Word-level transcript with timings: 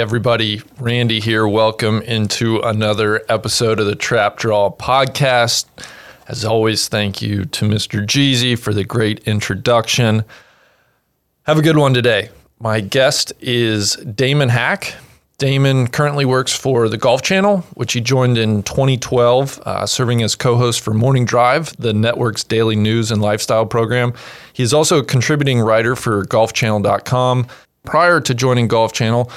Everybody. 0.00 0.60
Randy 0.78 1.20
here. 1.20 1.48
Welcome 1.48 2.02
into 2.02 2.60
another 2.60 3.22
episode 3.30 3.80
of 3.80 3.86
the 3.86 3.94
Trap 3.94 4.36
Draw 4.36 4.72
podcast. 4.72 5.66
As 6.28 6.44
always, 6.44 6.88
thank 6.88 7.22
you 7.22 7.46
to 7.46 7.64
Mr. 7.64 8.04
Jeezy 8.04 8.58
for 8.58 8.74
the 8.74 8.84
great 8.84 9.20
introduction. 9.20 10.24
Have 11.44 11.58
a 11.58 11.62
good 11.62 11.78
one 11.78 11.94
today. 11.94 12.28
My 12.58 12.80
guest 12.80 13.32
is 13.40 13.96
Damon 13.96 14.50
Hack. 14.50 14.94
Damon 15.38 15.86
currently 15.86 16.24
works 16.24 16.52
for 16.52 16.88
the 16.88 16.98
Golf 16.98 17.22
Channel, 17.22 17.58
which 17.74 17.94
he 17.94 18.00
joined 18.00 18.36
in 18.36 18.62
2012, 18.64 19.60
uh, 19.64 19.86
serving 19.86 20.22
as 20.22 20.34
co 20.34 20.56
host 20.56 20.80
for 20.80 20.92
Morning 20.92 21.24
Drive, 21.24 21.74
the 21.78 21.92
network's 21.92 22.44
daily 22.44 22.76
news 22.76 23.10
and 23.10 23.22
lifestyle 23.22 23.64
program. 23.64 24.12
He's 24.52 24.72
also 24.74 24.98
a 24.98 25.04
contributing 25.04 25.60
writer 25.60 25.96
for 25.96 26.24
golfchannel.com. 26.24 27.46
Prior 27.84 28.20
to 28.20 28.34
joining 28.34 28.68
Golf 28.68 28.92
Channel, 28.92 29.30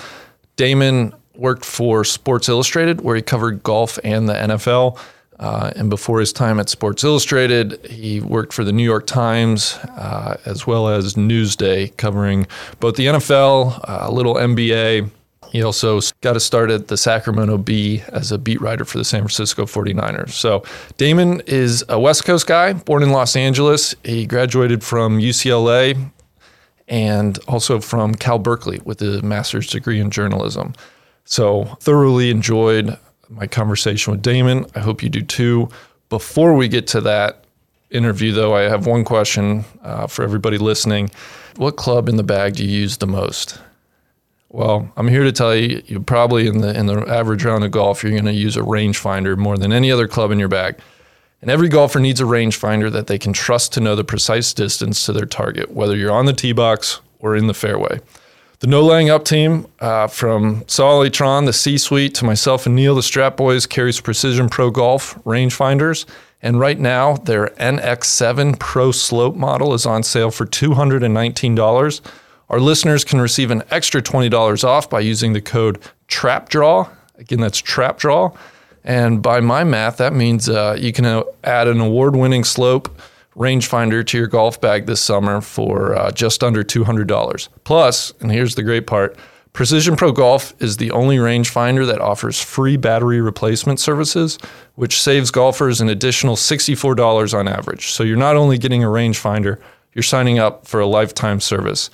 Damon 0.60 1.14
worked 1.36 1.64
for 1.64 2.04
Sports 2.04 2.50
Illustrated, 2.50 3.00
where 3.00 3.16
he 3.16 3.22
covered 3.22 3.64
golf 3.64 3.98
and 4.04 4.28
the 4.28 4.34
NFL. 4.34 5.00
Uh, 5.40 5.72
and 5.78 5.90
before 5.90 6.20
his 6.20 6.34
time 6.34 6.60
at 6.60 6.68
Sports 6.68 7.02
Illustrated, 7.06 7.80
he 7.86 8.20
worked 8.20 8.52
for 8.52 8.66
the 8.66 8.74
New 8.74 8.84
York 8.84 9.08
Times 9.08 9.76
uh, 9.96 10.36
as 10.44 10.68
well 10.68 10.90
as 10.90 11.14
Newsday, 11.14 11.96
covering 11.96 12.46
both 12.82 12.98
the 12.98 13.06
NFL, 13.06 13.80
uh, 13.88 14.00
a 14.02 14.12
little 14.12 14.36
NBA. 14.36 15.10
He 15.50 15.64
also 15.64 16.02
got 16.20 16.34
to 16.34 16.42
start 16.42 16.72
at 16.72 16.90
the 16.90 16.98
Sacramento 16.98 17.58
Bee 17.58 18.04
as 18.10 18.34
a 18.34 18.38
beat 18.38 18.60
writer 18.60 18.84
for 18.84 18.98
the 18.98 19.06
San 19.06 19.22
Francisco 19.22 19.64
49ers. 19.64 20.32
So, 20.32 20.66
Damon 20.98 21.42
is 21.48 21.86
a 21.88 21.98
West 21.98 22.26
Coast 22.26 22.48
guy, 22.48 22.74
born 22.74 23.02
in 23.02 23.14
Los 23.14 23.38
Angeles. 23.38 23.96
He 24.04 24.26
graduated 24.26 24.84
from 24.84 25.20
UCLA 25.20 26.12
and 26.90 27.38
also 27.48 27.80
from 27.80 28.16
Cal 28.16 28.40
Berkeley 28.40 28.80
with 28.84 29.02
a 29.02 29.22
master's 29.22 29.68
degree 29.68 30.00
in 30.00 30.10
journalism. 30.10 30.74
So, 31.24 31.66
thoroughly 31.80 32.32
enjoyed 32.32 32.98
my 33.30 33.46
conversation 33.46 34.12
with 34.12 34.24
Damon. 34.24 34.66
I 34.76 34.80
hope 34.80 35.04
you 35.04 35.10
do 35.10 35.22
too. 35.22 35.70
Before 36.10 36.56
we 36.56 36.68
get 36.68 36.88
to 36.88 37.02
that 37.02 37.44
interview, 37.92 38.32
though, 38.32 38.56
I 38.56 38.62
have 38.62 38.88
one 38.88 39.04
question 39.04 39.64
uh, 39.84 40.08
for 40.08 40.24
everybody 40.24 40.58
listening. 40.58 41.12
What 41.58 41.76
club 41.76 42.10
in 42.10 42.18
the 42.18 42.24
bag 42.24 42.56
do 42.56 42.66
you 42.66 42.80
use 42.80 42.98
the 42.98 43.08
most? 43.08 43.60
Well, 44.50 44.92
I'm 44.98 45.08
here 45.08 45.24
to 45.24 45.32
tell 45.32 45.56
you, 45.56 45.84
you 45.86 46.00
probably 46.00 46.48
in 46.48 46.62
the 46.62 46.76
in 46.76 46.88
the 46.88 47.02
average 47.08 47.46
round 47.46 47.64
of 47.64 47.70
golf, 47.70 48.02
you're 48.02 48.12
going 48.12 48.26
to 48.26 48.34
use 48.34 48.58
a 48.58 48.62
rangefinder 48.62 49.38
more 49.38 49.58
than 49.58 49.72
any 49.72 49.92
other 49.92 50.08
club 50.08 50.32
in 50.32 50.40
your 50.40 50.48
bag. 50.48 50.80
And 51.42 51.50
every 51.50 51.70
golfer 51.70 52.00
needs 52.00 52.20
a 52.20 52.26
rangefinder 52.26 52.92
that 52.92 53.08
they 53.08 53.18
can 53.18 53.32
trust 53.32 53.74
to 53.74 53.80
know 53.80 53.96
the 53.96 54.04
precise 54.04 54.54
distance 54.54 55.06
to 55.06 55.14
their 55.14 55.26
target, 55.26 55.72
whether 55.72 55.96
you're 55.96 56.12
on 56.12 56.26
the 56.26 56.34
tee 56.34 56.52
box 56.52 57.00
or 57.20 57.36
in 57.36 57.48
the 57.48 57.54
fairway. 57.54 58.00
The 58.60 58.68
No 58.68 58.82
Laying 58.82 59.10
Up 59.10 59.24
team, 59.24 59.68
uh, 59.80 60.08
from 60.08 60.66
Soly 60.68 61.10
Tron, 61.10 61.46
the 61.46 61.54
C 61.54 61.78
Suite, 61.78 62.14
to 62.16 62.26
myself 62.26 62.66
and 62.66 62.76
Neil, 62.76 62.94
the 62.94 63.02
Strap 63.02 63.38
Boys, 63.38 63.66
carries 63.66 64.02
Precision 64.02 64.50
Pro 64.50 64.70
Golf 64.70 65.16
rangefinders. 65.24 66.06
And 66.42 66.60
right 66.60 66.78
now, 66.78 67.16
their 67.16 67.48
NX7 67.52 68.60
Pro 68.60 68.92
Slope 68.92 69.36
model 69.36 69.74
is 69.74 69.86
on 69.86 70.04
sale 70.04 70.30
for 70.30 70.46
$219. 70.46 72.02
Our 72.50 72.60
listeners 72.60 73.06
can 73.06 73.22
receive 73.22 73.50
an 73.50 73.64
extra 73.72 74.02
$20 74.02 74.64
off 74.66 74.90
by 74.90 75.00
using 75.00 75.32
the 75.32 75.42
code 75.42 75.80
TRAPDRAW. 76.10 76.90
Again, 77.18 77.40
that's 77.40 77.62
TRAPDRAW. 77.62 78.36
And 78.84 79.22
by 79.22 79.40
my 79.40 79.64
math, 79.64 79.98
that 79.98 80.14
means 80.14 80.50
uh, 80.50 80.78
you 80.80 80.94
can 80.94 81.06
uh, 81.06 81.24
add 81.44 81.68
an 81.68 81.80
award 81.80 82.16
winning 82.16 82.44
slope 82.44 83.00
rangefinder 83.36 84.06
to 84.06 84.18
your 84.18 84.28
golf 84.28 84.60
bag 84.60 84.86
this 84.86 85.02
summer 85.02 85.42
for 85.42 85.96
uh, 85.96 86.12
just 86.12 86.44
under 86.44 86.64
$200. 86.64 87.50
Plus, 87.64 88.14
and 88.20 88.32
here's 88.32 88.56
the 88.56 88.64
great 88.64 88.88
part 88.88 89.18
Precision 89.54 89.96
Pro 89.96 90.12
Golf 90.12 90.54
is 90.60 90.78
the 90.78 90.92
only 90.92 91.18
rangefinder 91.18 91.86
that 91.88 92.00
offers 92.00 92.42
free 92.42 92.78
battery 92.78 93.20
replacement 93.20 93.80
services, 93.80 94.38
which 94.76 95.02
saves 95.02 95.32
golfers 95.32 95.82
an 95.82 95.90
additional 95.90 96.36
$64 96.36 97.38
on 97.38 97.48
average. 97.48 97.88
So 97.88 98.04
you're 98.04 98.16
not 98.16 98.36
only 98.36 98.58
getting 98.58 98.84
a 98.84 98.88
rangefinder, 98.88 99.60
you're 99.94 100.04
signing 100.04 100.38
up 100.38 100.68
for 100.68 100.80
a 100.80 100.86
lifetime 100.86 101.40
service. 101.40 101.90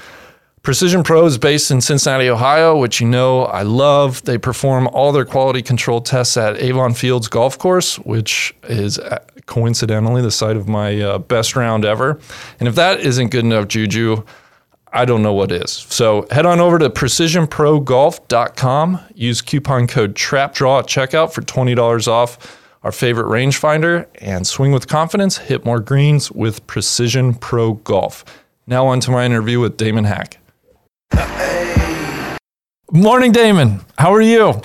Precision 0.66 1.04
Pro 1.04 1.26
is 1.28 1.38
based 1.38 1.70
in 1.70 1.80
Cincinnati, 1.80 2.28
Ohio, 2.28 2.76
which 2.76 3.00
you 3.00 3.08
know 3.08 3.44
I 3.44 3.62
love. 3.62 4.24
They 4.24 4.40
perform 4.40 4.88
all 4.88 5.12
their 5.12 5.24
quality 5.24 5.62
control 5.62 6.02
tests 6.02 6.36
at 6.38 6.58
Avon 6.58 6.96
Fields 6.96 7.28
Golf 7.28 7.60
Course, 7.60 8.00
which 8.00 8.56
is 8.64 8.98
uh, 8.98 9.20
coincidentally 9.46 10.24
the 10.24 10.32
site 10.32 10.58
of 10.58 10.68
my 10.68 11.00
uh, 11.00 11.20
best 11.20 11.56
round 11.56 11.86
ever. 11.86 12.20
And 12.60 12.68
if 12.68 12.74
that 12.76 13.02
isn't 13.02 13.30
good 13.30 13.46
enough, 13.46 13.68
Juju, 13.68 14.24
I 14.92 15.06
don't 15.06 15.22
know 15.22 15.34
what 15.34 15.52
is. 15.52 15.72
So 15.72 16.26
head 16.32 16.48
on 16.48 16.60
over 16.60 16.80
to 16.80 16.90
precisionprogolf.com. 16.90 19.00
Use 19.14 19.44
coupon 19.44 19.86
code 19.86 20.16
TRAPDRAW 20.16 20.80
at 20.80 20.88
checkout 20.88 21.32
for 21.32 21.44
$20 21.44 22.08
off 22.08 22.60
our 22.82 22.92
favorite 22.92 23.28
rangefinder 23.28 24.08
and 24.16 24.48
swing 24.48 24.72
with 24.72 24.88
confidence, 24.88 25.38
hit 25.38 25.64
more 25.64 25.80
greens 25.80 26.32
with 26.32 26.66
Precision 26.66 27.36
Pro 27.36 27.74
Golf. 27.74 28.26
Now 28.66 28.88
on 28.88 29.00
to 29.02 29.12
my 29.12 29.28
interview 29.28 29.60
with 29.60 29.78
Damon 29.78 30.06
Hack. 30.06 30.40
Morning, 32.92 33.32
Damon. 33.32 33.82
How 33.98 34.14
are 34.14 34.22
you? 34.22 34.62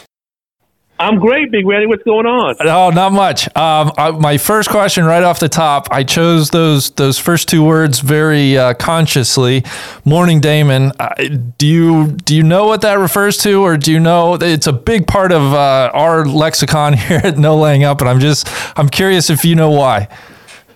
I'm 1.01 1.19
great, 1.19 1.51
Big 1.51 1.67
Randy. 1.67 1.87
What's 1.87 2.03
going 2.03 2.27
on? 2.27 2.56
Oh, 2.61 2.91
not 2.91 3.12
much. 3.12 3.47
Um, 3.56 3.91
I, 3.97 4.11
my 4.11 4.37
first 4.37 4.69
question, 4.69 5.06
right 5.06 5.23
off 5.23 5.41
the 5.41 5.49
top, 5.49 5.89
I 5.91 6.05
chose 6.05 6.50
those 6.50 6.91
those 6.91 7.19
first 7.19 7.49
two 7.49 7.65
words 7.65 8.00
very 8.00 8.59
uh, 8.59 8.75
consciously. 8.75 9.65
Morning, 10.05 10.41
Damon. 10.41 10.93
Uh, 11.00 11.15
do 11.56 11.67
you 11.67 12.09
do 12.09 12.37
you 12.37 12.43
know 12.43 12.67
what 12.67 12.83
that 12.83 12.99
refers 12.99 13.39
to, 13.39 13.62
or 13.62 13.79
do 13.79 13.91
you 13.91 13.99
know 13.99 14.34
it's 14.34 14.67
a 14.67 14.75
big 14.75 15.06
part 15.06 15.33
of 15.33 15.55
uh, 15.55 15.91
our 15.95 16.27
lexicon 16.27 16.93
here 16.99 17.23
at 17.25 17.39
No 17.39 17.56
Laying 17.59 17.83
Up? 17.83 18.03
And 18.03 18.11
I'm 18.11 18.21
just 18.21 18.47
I'm 18.79 18.91
curious 18.91 19.31
if 19.31 19.43
you 19.43 19.55
know 19.55 19.71
why. 19.71 20.06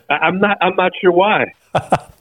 I'm 0.08 0.38
not. 0.38 0.56
I'm 0.62 0.74
not 0.76 0.92
sure 1.02 1.12
why. 1.12 1.52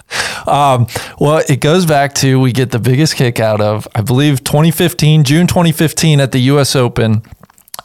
Um, 0.47 0.87
well, 1.19 1.43
it 1.47 1.59
goes 1.59 1.85
back 1.85 2.13
to 2.15 2.39
we 2.39 2.51
get 2.51 2.71
the 2.71 2.79
biggest 2.79 3.15
kick 3.15 3.39
out 3.39 3.61
of, 3.61 3.87
I 3.95 4.01
believe, 4.01 4.43
2015, 4.43 5.23
June 5.23 5.47
2015 5.47 6.19
at 6.19 6.31
the 6.31 6.39
U.S. 6.39 6.75
Open. 6.75 7.23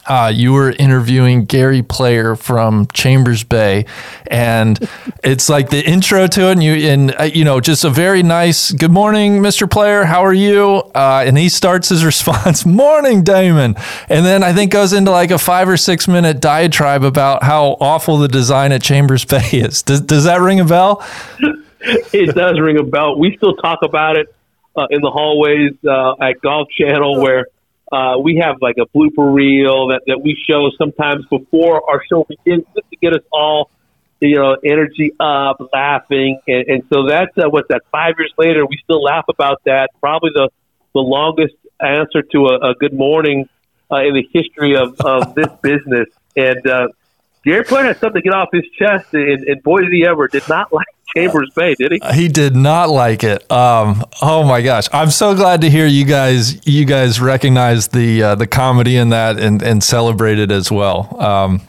Uh, 0.09 0.31
you 0.33 0.53
were 0.53 0.71
interviewing 0.71 1.45
Gary 1.45 1.83
Player 1.83 2.35
from 2.35 2.87
Chambers 2.93 3.43
Bay, 3.43 3.85
and 4.25 4.79
it's 5.23 5.49
like 5.49 5.69
the 5.69 5.87
intro 5.87 6.25
to 6.25 6.47
it, 6.49 6.53
and 6.53 6.63
you 6.63 6.73
and 6.89 7.15
uh, 7.19 7.23
you 7.23 7.43
know 7.43 7.59
just 7.59 7.83
a 7.83 7.91
very 7.91 8.23
nice 8.23 8.71
"Good 8.71 8.89
morning, 8.89 9.39
Mr. 9.39 9.69
Player. 9.69 10.05
How 10.05 10.25
are 10.25 10.33
you?" 10.33 10.81
Uh, 10.95 11.23
and 11.27 11.37
he 11.37 11.47
starts 11.47 11.89
his 11.89 12.03
response, 12.13 12.65
"Morning, 12.65 13.23
Damon," 13.23 13.75
and 14.09 14.25
then 14.25 14.41
I 14.41 14.51
think 14.51 14.71
goes 14.71 14.93
into 14.93 15.11
like 15.11 15.29
a 15.29 15.37
five 15.37 15.69
or 15.69 15.77
six 15.77 16.07
minute 16.07 16.39
diatribe 16.39 17.03
about 17.03 17.43
how 17.43 17.77
awful 17.79 18.17
the 18.17 18.27
design 18.27 18.71
at 18.71 18.81
Chambers 18.81 19.25
Bay 19.29 19.47
is. 19.51 19.83
Does 19.83 20.01
does 20.01 20.23
that 20.23 20.41
ring 20.41 20.59
a 20.59 20.65
bell? 20.65 21.05
it 22.13 22.35
does 22.35 22.59
ring 22.59 22.77
a 22.77 22.83
bell. 22.83 23.17
We 23.17 23.35
still 23.37 23.55
talk 23.55 23.79
about 23.83 24.17
it 24.17 24.27
uh, 24.75 24.87
in 24.89 25.01
the 25.01 25.09
hallways 25.09 25.73
uh, 25.85 26.23
at 26.23 26.41
Golf 26.41 26.67
Channel, 26.69 27.21
where 27.21 27.47
uh, 27.91 28.17
we 28.21 28.37
have 28.43 28.57
like 28.61 28.75
a 28.77 28.85
blooper 28.97 29.33
reel 29.33 29.87
that, 29.87 30.01
that 30.07 30.21
we 30.21 30.37
show 30.47 30.69
sometimes 30.77 31.25
before 31.25 31.89
our 31.89 32.01
show 32.09 32.25
begins, 32.25 32.65
just 32.75 32.89
to 32.89 32.97
get 32.97 33.13
us 33.13 33.23
all, 33.31 33.71
you 34.19 34.35
know, 34.35 34.57
energy 34.63 35.13
up, 35.19 35.57
laughing, 35.73 36.39
and, 36.47 36.67
and 36.67 36.83
so 36.93 37.07
that's 37.07 37.35
uh, 37.37 37.49
what's 37.49 37.69
that? 37.69 37.83
Five 37.91 38.15
years 38.19 38.33
later, 38.37 38.65
we 38.65 38.77
still 38.83 39.01
laugh 39.01 39.25
about 39.29 39.61
that. 39.65 39.89
Probably 40.01 40.31
the 40.33 40.49
the 40.93 40.99
longest 40.99 41.55
answer 41.79 42.21
to 42.23 42.47
a, 42.47 42.71
a 42.71 42.73
good 42.75 42.93
morning 42.93 43.47
uh, 43.89 43.97
in 43.97 44.13
the 44.15 44.27
history 44.33 44.75
of, 44.75 44.99
of 44.99 45.33
this 45.35 45.49
business, 45.61 46.09
and. 46.35 46.67
Uh, 46.67 46.87
Gary 47.41 47.63
Player 47.63 47.85
had 47.85 47.99
something 47.99 48.21
to 48.21 48.29
get 48.29 48.33
off 48.33 48.49
his 48.51 48.65
chest, 48.77 49.13
and, 49.13 49.47
and 49.47 49.63
boy, 49.63 49.79
did 49.79 49.93
he 49.93 50.05
ever 50.05 50.27
did 50.27 50.47
not 50.49 50.73
like 50.73 50.87
Chambers 51.15 51.49
Bay, 51.55 51.75
did 51.75 51.91
he? 51.93 51.99
He 52.13 52.27
did 52.27 52.55
not 52.55 52.89
like 52.89 53.23
it. 53.23 53.49
Um, 53.51 54.03
oh 54.21 54.43
my 54.43 54.61
gosh, 54.61 54.87
I'm 54.93 55.09
so 55.09 55.35
glad 55.35 55.61
to 55.61 55.69
hear 55.69 55.85
you 55.87 56.05
guys 56.05 56.65
you 56.67 56.85
guys 56.85 57.19
recognize 57.19 57.87
the 57.89 58.23
uh, 58.23 58.35
the 58.35 58.47
comedy 58.47 58.95
in 58.95 59.09
that 59.09 59.39
and 59.39 59.61
and 59.61 59.83
celebrate 59.83 60.39
it 60.39 60.51
as 60.51 60.71
well. 60.71 61.19
Um, 61.21 61.61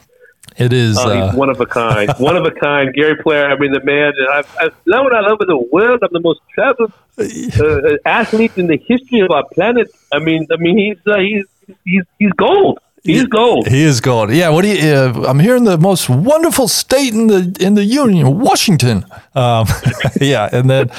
it 0.57 0.73
is 0.73 0.97
Oh, 0.99 1.09
uh, 1.09 1.33
one 1.33 1.49
of 1.49 1.59
a 1.59 1.65
kind. 1.65 2.11
one 2.19 2.35
of 2.37 2.45
a 2.45 2.51
kind. 2.51 2.93
Gary 2.93 3.15
Player, 3.15 3.45
I 3.49 3.57
mean, 3.57 3.71
the 3.71 3.83
man, 3.83 4.11
I've, 4.31 4.57
I've, 4.59 4.75
that 4.85 5.03
what 5.03 5.15
I 5.15 5.21
love 5.21 5.39
in 5.41 5.47
the 5.47 5.57
world. 5.71 6.03
I'm 6.03 6.09
the 6.11 6.19
most 6.19 6.41
traveled 6.53 6.91
uh, 7.17 7.97
athlete 8.05 8.51
in 8.57 8.67
the 8.67 8.77
history 8.77 9.21
of 9.21 9.31
our 9.31 9.45
planet. 9.53 9.89
I 10.13 10.19
mean, 10.19 10.45
I 10.51 10.57
mean, 10.57 10.77
he's, 10.77 10.97
uh, 11.07 11.17
he's, 11.19 11.45
he's, 11.85 12.03
he's 12.19 12.31
gold. 12.33 12.79
He's 13.03 13.25
gold. 13.25 13.67
He 13.67 13.81
is 13.81 13.99
gold. 13.99 14.31
Yeah. 14.31 14.49
What 14.49 14.61
do 14.61 14.67
you? 14.67 14.93
Uh, 14.93 15.25
I'm 15.27 15.39
here 15.39 15.55
in 15.55 15.63
the 15.63 15.77
most 15.77 16.09
wonderful 16.09 16.67
state 16.67 17.13
in 17.13 17.27
the 17.27 17.57
in 17.59 17.73
the 17.73 17.83
union, 17.83 18.39
Washington. 18.39 19.05
Um, 19.33 19.67
yeah, 20.21 20.49
and 20.51 20.69
then, 20.69 20.91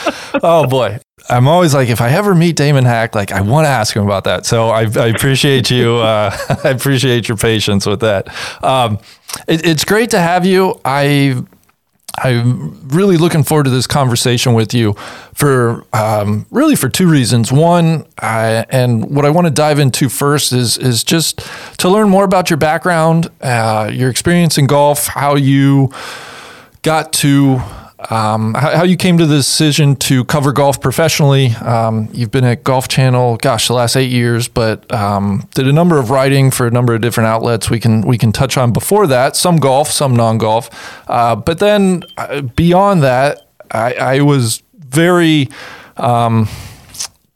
oh 0.42 0.66
boy, 0.66 0.98
I'm 1.28 1.46
always 1.46 1.74
like, 1.74 1.88
if 1.88 2.00
I 2.00 2.10
ever 2.10 2.34
meet 2.34 2.56
Damon 2.56 2.84
Hack, 2.84 3.14
like 3.14 3.30
I 3.32 3.40
want 3.40 3.66
to 3.66 3.68
ask 3.68 3.94
him 3.94 4.04
about 4.04 4.24
that. 4.24 4.46
So 4.46 4.70
I, 4.70 4.82
I 4.82 5.06
appreciate 5.08 5.70
you. 5.70 5.96
Uh, 5.96 6.36
I 6.64 6.70
appreciate 6.70 7.28
your 7.28 7.36
patience 7.36 7.86
with 7.86 8.00
that. 8.00 8.28
Um, 8.64 8.98
it, 9.46 9.64
it's 9.64 9.84
great 9.84 10.10
to 10.10 10.18
have 10.18 10.44
you. 10.44 10.80
I 10.84 11.44
I'm 12.18 12.88
really 12.88 13.16
looking 13.16 13.42
forward 13.42 13.64
to 13.64 13.70
this 13.70 13.86
conversation 13.86 14.52
with 14.54 14.74
you 14.74 14.92
for 15.34 15.84
um, 15.92 16.46
really 16.50 16.76
for 16.76 16.88
two 16.88 17.08
reasons. 17.08 17.50
One, 17.50 18.06
I, 18.18 18.66
and 18.68 19.14
what 19.14 19.24
I 19.24 19.30
want 19.30 19.46
to 19.46 19.50
dive 19.50 19.78
into 19.78 20.08
first 20.08 20.52
is 20.52 20.76
is 20.76 21.04
just 21.04 21.40
to 21.78 21.88
learn 21.88 22.08
more 22.08 22.24
about 22.24 22.50
your 22.50 22.58
background, 22.58 23.30
uh, 23.40 23.90
your 23.92 24.10
experience 24.10 24.58
in 24.58 24.66
golf, 24.66 25.06
how 25.06 25.36
you 25.36 25.90
got 26.82 27.12
to 27.14 27.62
um, 28.10 28.54
how, 28.54 28.78
how, 28.78 28.82
you 28.84 28.96
came 28.96 29.18
to 29.18 29.26
the 29.26 29.36
decision 29.36 29.96
to 29.96 30.24
cover 30.24 30.52
golf 30.52 30.80
professionally. 30.80 31.48
Um, 31.56 32.08
you've 32.12 32.30
been 32.30 32.44
at 32.44 32.64
Golf 32.64 32.88
Channel, 32.88 33.36
gosh, 33.36 33.68
the 33.68 33.74
last 33.74 33.96
eight 33.96 34.10
years, 34.10 34.48
but 34.48 34.90
um, 34.92 35.48
did 35.54 35.68
a 35.68 35.72
number 35.72 35.98
of 35.98 36.10
writing 36.10 36.50
for 36.50 36.66
a 36.66 36.70
number 36.70 36.94
of 36.94 37.00
different 37.00 37.28
outlets. 37.28 37.70
We 37.70 37.78
can 37.78 38.02
we 38.02 38.18
can 38.18 38.32
touch 38.32 38.56
on 38.56 38.72
before 38.72 39.06
that 39.06 39.36
some 39.36 39.56
golf, 39.58 39.88
some 39.88 40.16
non 40.16 40.38
golf, 40.38 40.70
uh, 41.08 41.36
but 41.36 41.58
then 41.58 42.02
uh, 42.16 42.40
beyond 42.42 43.02
that, 43.02 43.42
I, 43.70 43.94
I 43.94 44.20
was 44.20 44.62
very 44.74 45.48
um, 45.96 46.48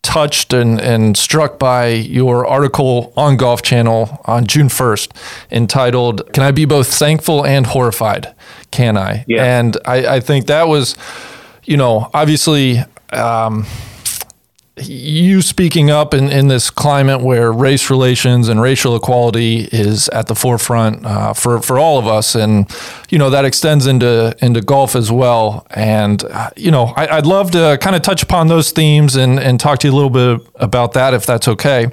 touched 0.06 0.52
and, 0.52 0.80
and 0.80 1.16
struck 1.16 1.58
by 1.58 1.88
your 1.88 2.46
article 2.46 3.12
on 3.16 3.36
Golf 3.36 3.62
Channel 3.62 4.20
on 4.24 4.46
June 4.46 4.68
1st 4.68 5.10
entitled, 5.50 6.32
Can 6.32 6.44
I 6.44 6.52
Be 6.52 6.64
Both 6.64 6.94
Thankful 6.94 7.44
and 7.44 7.66
Horrified? 7.66 8.32
Can 8.70 8.96
I? 8.96 9.24
Yeah. 9.26 9.44
And 9.44 9.76
I, 9.84 10.16
I 10.16 10.20
think 10.20 10.46
that 10.46 10.68
was, 10.68 10.96
you 11.64 11.76
know, 11.76 12.10
obviously. 12.14 12.78
Um, 13.12 13.66
you 14.78 15.40
speaking 15.40 15.90
up 15.90 16.12
in, 16.12 16.28
in 16.28 16.48
this 16.48 16.68
climate 16.68 17.22
where 17.22 17.50
race 17.50 17.88
relations 17.88 18.48
and 18.48 18.60
racial 18.60 18.94
equality 18.94 19.68
is 19.72 20.08
at 20.10 20.26
the 20.26 20.34
forefront 20.34 21.04
uh, 21.06 21.32
for, 21.32 21.62
for 21.62 21.78
all 21.78 21.98
of 21.98 22.06
us. 22.06 22.34
And, 22.34 22.70
you 23.08 23.18
know, 23.18 23.30
that 23.30 23.46
extends 23.46 23.86
into, 23.86 24.36
into 24.42 24.60
golf 24.60 24.94
as 24.94 25.10
well. 25.10 25.66
And, 25.70 26.22
uh, 26.24 26.50
you 26.56 26.70
know, 26.70 26.92
I, 26.94 27.16
would 27.16 27.26
love 27.26 27.52
to 27.52 27.78
kind 27.80 27.96
of 27.96 28.02
touch 28.02 28.22
upon 28.22 28.48
those 28.48 28.70
themes 28.70 29.16
and, 29.16 29.40
and 29.40 29.58
talk 29.58 29.78
to 29.78 29.88
you 29.88 29.94
a 29.94 29.96
little 29.96 30.10
bit 30.10 30.46
about 30.56 30.92
that, 30.92 31.14
if 31.14 31.24
that's 31.24 31.48
okay. 31.48 31.86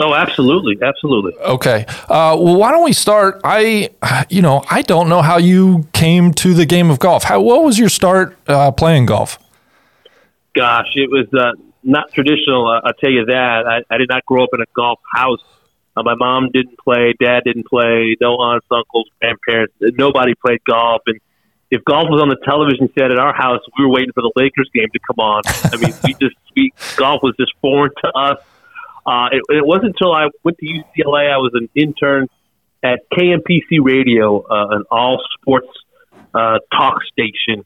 Oh, 0.00 0.14
absolutely. 0.14 0.78
Absolutely. 0.82 1.34
Okay. 1.34 1.84
Uh, 2.08 2.36
well, 2.38 2.56
why 2.56 2.72
don't 2.72 2.84
we 2.84 2.92
start? 2.92 3.40
I, 3.44 3.90
you 4.28 4.42
know, 4.42 4.64
I 4.68 4.82
don't 4.82 5.08
know 5.08 5.22
how 5.22 5.38
you 5.38 5.86
came 5.92 6.32
to 6.34 6.54
the 6.54 6.66
game 6.66 6.90
of 6.90 6.98
golf. 6.98 7.24
How, 7.24 7.40
what 7.40 7.62
was 7.62 7.78
your 7.78 7.88
start 7.88 8.36
uh, 8.48 8.72
playing 8.72 9.06
golf? 9.06 9.38
Gosh, 10.54 10.88
it 10.94 11.10
was 11.10 11.26
uh, 11.32 11.52
not 11.88 12.12
traditional. 12.12 12.68
Uh, 12.68 12.86
I'll 12.86 12.92
tell 12.92 13.10
you 13.10 13.24
that. 13.26 13.64
I, 13.66 13.94
I 13.94 13.98
did 13.98 14.08
not 14.08 14.24
grow 14.26 14.44
up 14.44 14.50
in 14.52 14.60
a 14.60 14.66
golf 14.74 15.00
house. 15.12 15.42
Uh, 15.96 16.02
my 16.02 16.14
mom 16.14 16.50
didn't 16.52 16.78
play. 16.78 17.14
Dad 17.18 17.42
didn't 17.44 17.66
play. 17.66 18.16
No 18.20 18.34
aunts, 18.36 18.66
uncles, 18.70 19.08
grandparents. 19.20 19.74
Nobody 19.80 20.34
played 20.34 20.60
golf. 20.64 21.02
And 21.06 21.18
if 21.70 21.82
golf 21.84 22.08
was 22.08 22.20
on 22.20 22.28
the 22.28 22.38
television 22.44 22.92
set 22.96 23.10
at 23.10 23.18
our 23.18 23.34
house, 23.34 23.60
we 23.76 23.84
were 23.84 23.90
waiting 23.90 24.12
for 24.12 24.22
the 24.22 24.32
Lakers 24.36 24.70
game 24.72 24.88
to 24.92 24.98
come 25.00 25.18
on. 25.18 25.42
I 25.46 25.76
mean, 25.76 25.92
we 26.04 26.14
just 26.14 26.36
we, 26.54 26.72
golf 26.96 27.22
was 27.22 27.34
just 27.38 27.52
foreign 27.60 27.90
to 28.04 28.12
us. 28.16 28.38
Uh, 29.04 29.28
it, 29.32 29.42
it 29.56 29.66
wasn't 29.66 29.96
until 29.96 30.12
I 30.12 30.28
went 30.44 30.58
to 30.58 30.66
UCLA. 30.66 31.32
I 31.32 31.38
was 31.38 31.52
an 31.54 31.68
intern 31.74 32.28
at 32.82 33.00
KMPC 33.12 33.82
Radio, 33.82 34.42
uh, 34.42 34.76
an 34.76 34.84
all 34.90 35.20
sports 35.40 35.68
uh, 36.34 36.58
talk 36.70 37.02
station. 37.04 37.64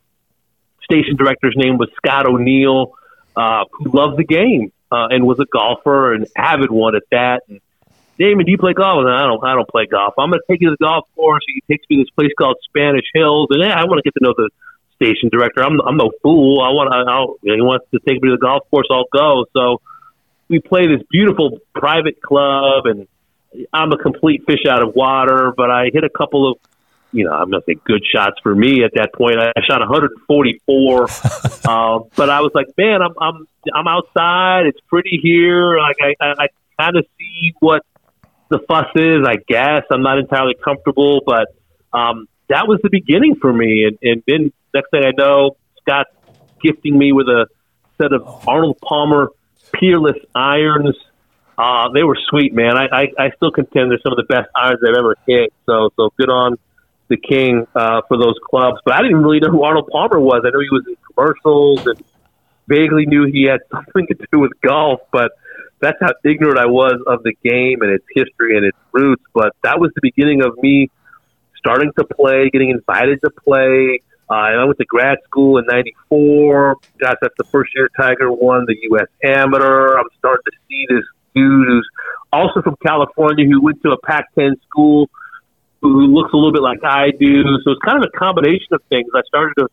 Station 0.84 1.16
director's 1.16 1.54
name 1.56 1.78
was 1.78 1.88
Scott 1.96 2.26
O'Neill 2.26 2.92
uh, 3.36 3.64
who 3.72 3.90
loved 3.90 4.18
the 4.18 4.24
game 4.24 4.72
uh, 4.90 5.08
and 5.10 5.26
was 5.26 5.40
a 5.40 5.46
golfer 5.46 6.14
and 6.14 6.26
avid 6.36 6.70
one 6.70 6.94
at 6.94 7.02
that. 7.10 7.42
And 7.48 7.60
Damon, 8.18 8.44
do 8.44 8.52
you 8.52 8.58
play 8.58 8.74
golf? 8.74 9.04
I 9.06 9.22
don't. 9.22 9.44
I 9.44 9.54
don't 9.54 9.68
play 9.68 9.86
golf. 9.86 10.14
I'm 10.18 10.30
going 10.30 10.40
to 10.40 10.52
take 10.52 10.60
you 10.60 10.70
to 10.70 10.76
the 10.78 10.84
golf 10.84 11.08
course. 11.16 11.42
He 11.46 11.62
takes 11.72 11.84
me 11.88 11.96
to 11.96 12.02
this 12.02 12.10
place 12.10 12.30
called 12.38 12.56
Spanish 12.64 13.06
Hills, 13.14 13.48
and 13.50 13.62
yeah, 13.62 13.74
I 13.74 13.84
want 13.84 13.98
to 13.98 14.02
get 14.02 14.14
to 14.18 14.24
know 14.24 14.34
the 14.36 14.50
station 14.96 15.30
director. 15.30 15.62
I'm. 15.62 15.80
I'm 15.80 15.96
no 15.96 16.12
fool. 16.22 16.60
I 16.60 16.70
want. 16.70 16.92
I'll, 16.92 17.36
he 17.42 17.60
wants 17.62 17.86
to 17.92 17.98
take 18.00 18.22
me 18.22 18.28
to 18.28 18.36
the 18.36 18.40
golf 18.40 18.68
course. 18.70 18.86
I'll 18.90 19.08
go. 19.12 19.46
So 19.54 19.80
we 20.48 20.60
play 20.60 20.86
this 20.86 21.02
beautiful 21.10 21.58
private 21.74 22.20
club, 22.20 22.86
and 22.86 23.08
I'm 23.72 23.92
a 23.92 23.98
complete 23.98 24.44
fish 24.46 24.66
out 24.68 24.82
of 24.82 24.94
water. 24.94 25.52
But 25.56 25.70
I 25.70 25.90
hit 25.92 26.04
a 26.04 26.10
couple 26.10 26.52
of 26.52 26.58
you 27.12 27.24
know, 27.24 27.32
I'm 27.32 27.50
not 27.50 27.64
saying 27.66 27.80
good 27.84 28.02
shots 28.04 28.36
for 28.42 28.54
me 28.54 28.84
at 28.84 28.92
that 28.94 29.12
point. 29.14 29.38
I 29.38 29.52
shot 29.66 29.80
144, 29.80 31.02
uh, 31.04 31.98
but 32.16 32.30
I 32.30 32.40
was 32.40 32.52
like, 32.54 32.68
man, 32.76 33.02
I'm 33.02 33.14
I'm 33.20 33.46
I'm 33.72 33.86
outside. 33.86 34.66
It's 34.66 34.80
pretty 34.88 35.20
here. 35.22 35.78
Like 35.78 35.96
I 36.00 36.14
I, 36.20 36.44
I 36.44 36.48
kind 36.80 36.96
of 36.96 37.06
see 37.18 37.52
what 37.60 37.82
the 38.48 38.58
fuss 38.66 38.86
is. 38.94 39.26
I 39.26 39.36
guess 39.46 39.84
I'm 39.90 40.02
not 40.02 40.18
entirely 40.18 40.54
comfortable, 40.54 41.20
but 41.24 41.54
um, 41.92 42.28
that 42.48 42.66
was 42.66 42.80
the 42.82 42.90
beginning 42.90 43.36
for 43.40 43.52
me. 43.52 43.84
And, 43.84 43.98
and 44.02 44.22
then 44.26 44.52
next 44.74 44.90
thing 44.90 45.04
I 45.04 45.12
know, 45.16 45.56
Scott 45.80 46.06
gifting 46.62 46.96
me 46.96 47.12
with 47.12 47.26
a 47.26 47.46
set 48.00 48.12
of 48.12 48.48
Arnold 48.48 48.78
Palmer 48.80 49.28
Peerless 49.72 50.18
irons. 50.34 50.96
Uh, 51.56 51.88
they 51.92 52.02
were 52.02 52.18
sweet, 52.28 52.54
man. 52.54 52.76
I, 52.76 52.86
I, 52.92 53.02
I 53.18 53.30
still 53.36 53.50
contend 53.50 53.90
they're 53.90 54.00
some 54.02 54.12
of 54.12 54.16
the 54.16 54.26
best 54.28 54.48
irons 54.56 54.80
I've 54.86 54.96
ever 54.96 55.16
hit. 55.26 55.52
So 55.66 55.90
so 55.96 56.10
good 56.18 56.28
on 56.28 56.56
the 57.12 57.18
king 57.20 57.66
uh, 57.76 58.00
for 58.08 58.16
those 58.16 58.34
clubs. 58.48 58.78
But 58.84 58.94
I 58.94 59.02
didn't 59.02 59.22
really 59.22 59.38
know 59.38 59.50
who 59.50 59.62
Arnold 59.62 59.88
Palmer 59.92 60.18
was. 60.18 60.42
I 60.44 60.50
knew 60.50 60.60
he 60.60 60.72
was 60.72 60.84
in 60.88 60.96
commercials 61.12 61.86
and 61.86 62.02
vaguely 62.66 63.04
knew 63.06 63.26
he 63.30 63.44
had 63.44 63.60
something 63.70 64.06
to 64.08 64.26
do 64.32 64.40
with 64.40 64.52
golf, 64.62 65.00
but 65.12 65.32
that's 65.80 65.98
how 66.00 66.14
ignorant 66.24 66.58
I 66.58 66.66
was 66.66 67.02
of 67.06 67.22
the 67.22 67.34
game 67.44 67.82
and 67.82 67.90
its 67.90 68.04
history 68.14 68.56
and 68.56 68.64
its 68.64 68.78
roots. 68.92 69.22
But 69.34 69.52
that 69.62 69.78
was 69.78 69.92
the 69.94 70.00
beginning 70.00 70.42
of 70.42 70.56
me 70.58 70.88
starting 71.58 71.92
to 71.98 72.04
play, 72.04 72.50
getting 72.50 72.70
invited 72.70 73.20
to 73.20 73.30
play. 73.30 74.00
Uh, 74.30 74.48
and 74.48 74.60
I 74.60 74.64
went 74.64 74.78
to 74.78 74.86
grad 74.86 75.18
school 75.24 75.58
in 75.58 75.66
'94. 75.66 76.76
Gosh, 76.98 77.14
that's 77.20 77.34
the 77.36 77.44
first 77.44 77.72
year 77.74 77.90
Tiger 77.94 78.32
won 78.32 78.64
the 78.66 78.76
U.S. 78.90 79.08
Amateur. 79.22 79.98
I'm 79.98 80.08
starting 80.18 80.44
to 80.46 80.52
see 80.68 80.86
this 80.88 81.04
dude 81.34 81.66
who's 81.68 81.88
also 82.32 82.62
from 82.62 82.76
California 82.86 83.44
who 83.44 83.60
went 83.60 83.82
to 83.82 83.90
a 83.90 83.98
Pac-10 84.06 84.52
school 84.62 85.10
who 85.82 86.06
looks 86.06 86.32
a 86.32 86.36
little 86.36 86.52
bit 86.52 86.62
like 86.62 86.84
I 86.84 87.10
do. 87.10 87.42
So 87.64 87.72
it's 87.72 87.82
kind 87.84 88.02
of 88.02 88.08
a 88.14 88.18
combination 88.18 88.68
of 88.72 88.82
things. 88.88 89.08
I 89.14 89.22
started 89.26 89.54
to, 89.58 89.68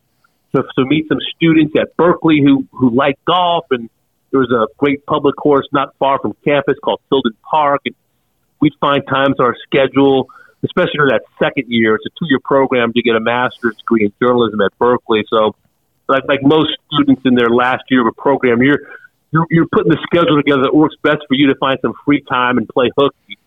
to, 0.56 0.64
to 0.78 0.84
meet 0.84 1.06
some 1.08 1.18
students 1.36 1.74
at 1.78 1.96
Berkeley 1.96 2.40
who, 2.44 2.66
who 2.72 2.90
like 2.90 3.16
golf, 3.24 3.66
and 3.70 3.88
there 4.32 4.40
was 4.40 4.50
a 4.50 4.66
great 4.76 5.06
public 5.06 5.36
course 5.36 5.68
not 5.72 5.94
far 5.98 6.18
from 6.18 6.34
campus 6.44 6.76
called 6.82 7.00
Tilden 7.08 7.32
Park. 7.48 7.82
And 7.86 7.94
we'd 8.60 8.74
find 8.80 9.06
times 9.06 9.36
on 9.38 9.46
our 9.46 9.56
schedule, 9.62 10.28
especially 10.64 10.94
during 10.94 11.12
that 11.12 11.22
second 11.38 11.66
year. 11.68 11.94
It's 11.94 12.06
a 12.06 12.10
two 12.18 12.28
year 12.28 12.40
program 12.44 12.92
to 12.92 13.02
get 13.02 13.14
a 13.14 13.20
master's 13.20 13.76
degree 13.76 14.04
in 14.06 14.12
journalism 14.20 14.60
at 14.60 14.76
Berkeley. 14.78 15.24
So, 15.30 15.54
like, 16.08 16.24
like 16.26 16.40
most 16.42 16.70
students 16.92 17.22
in 17.24 17.36
their 17.36 17.50
last 17.50 17.84
year 17.88 18.00
of 18.00 18.08
a 18.08 18.20
program, 18.20 18.62
you're, 18.62 18.80
you're, 19.30 19.46
you're 19.48 19.68
putting 19.70 19.92
the 19.92 19.98
schedule 20.02 20.36
together 20.36 20.62
that 20.62 20.74
works 20.74 20.96
best 21.04 21.18
for 21.28 21.34
you 21.34 21.46
to 21.46 21.54
find 21.54 21.78
some 21.82 21.92
free 22.04 22.22
time 22.22 22.58
and 22.58 22.68
play 22.68 22.90
hooky 22.96 23.38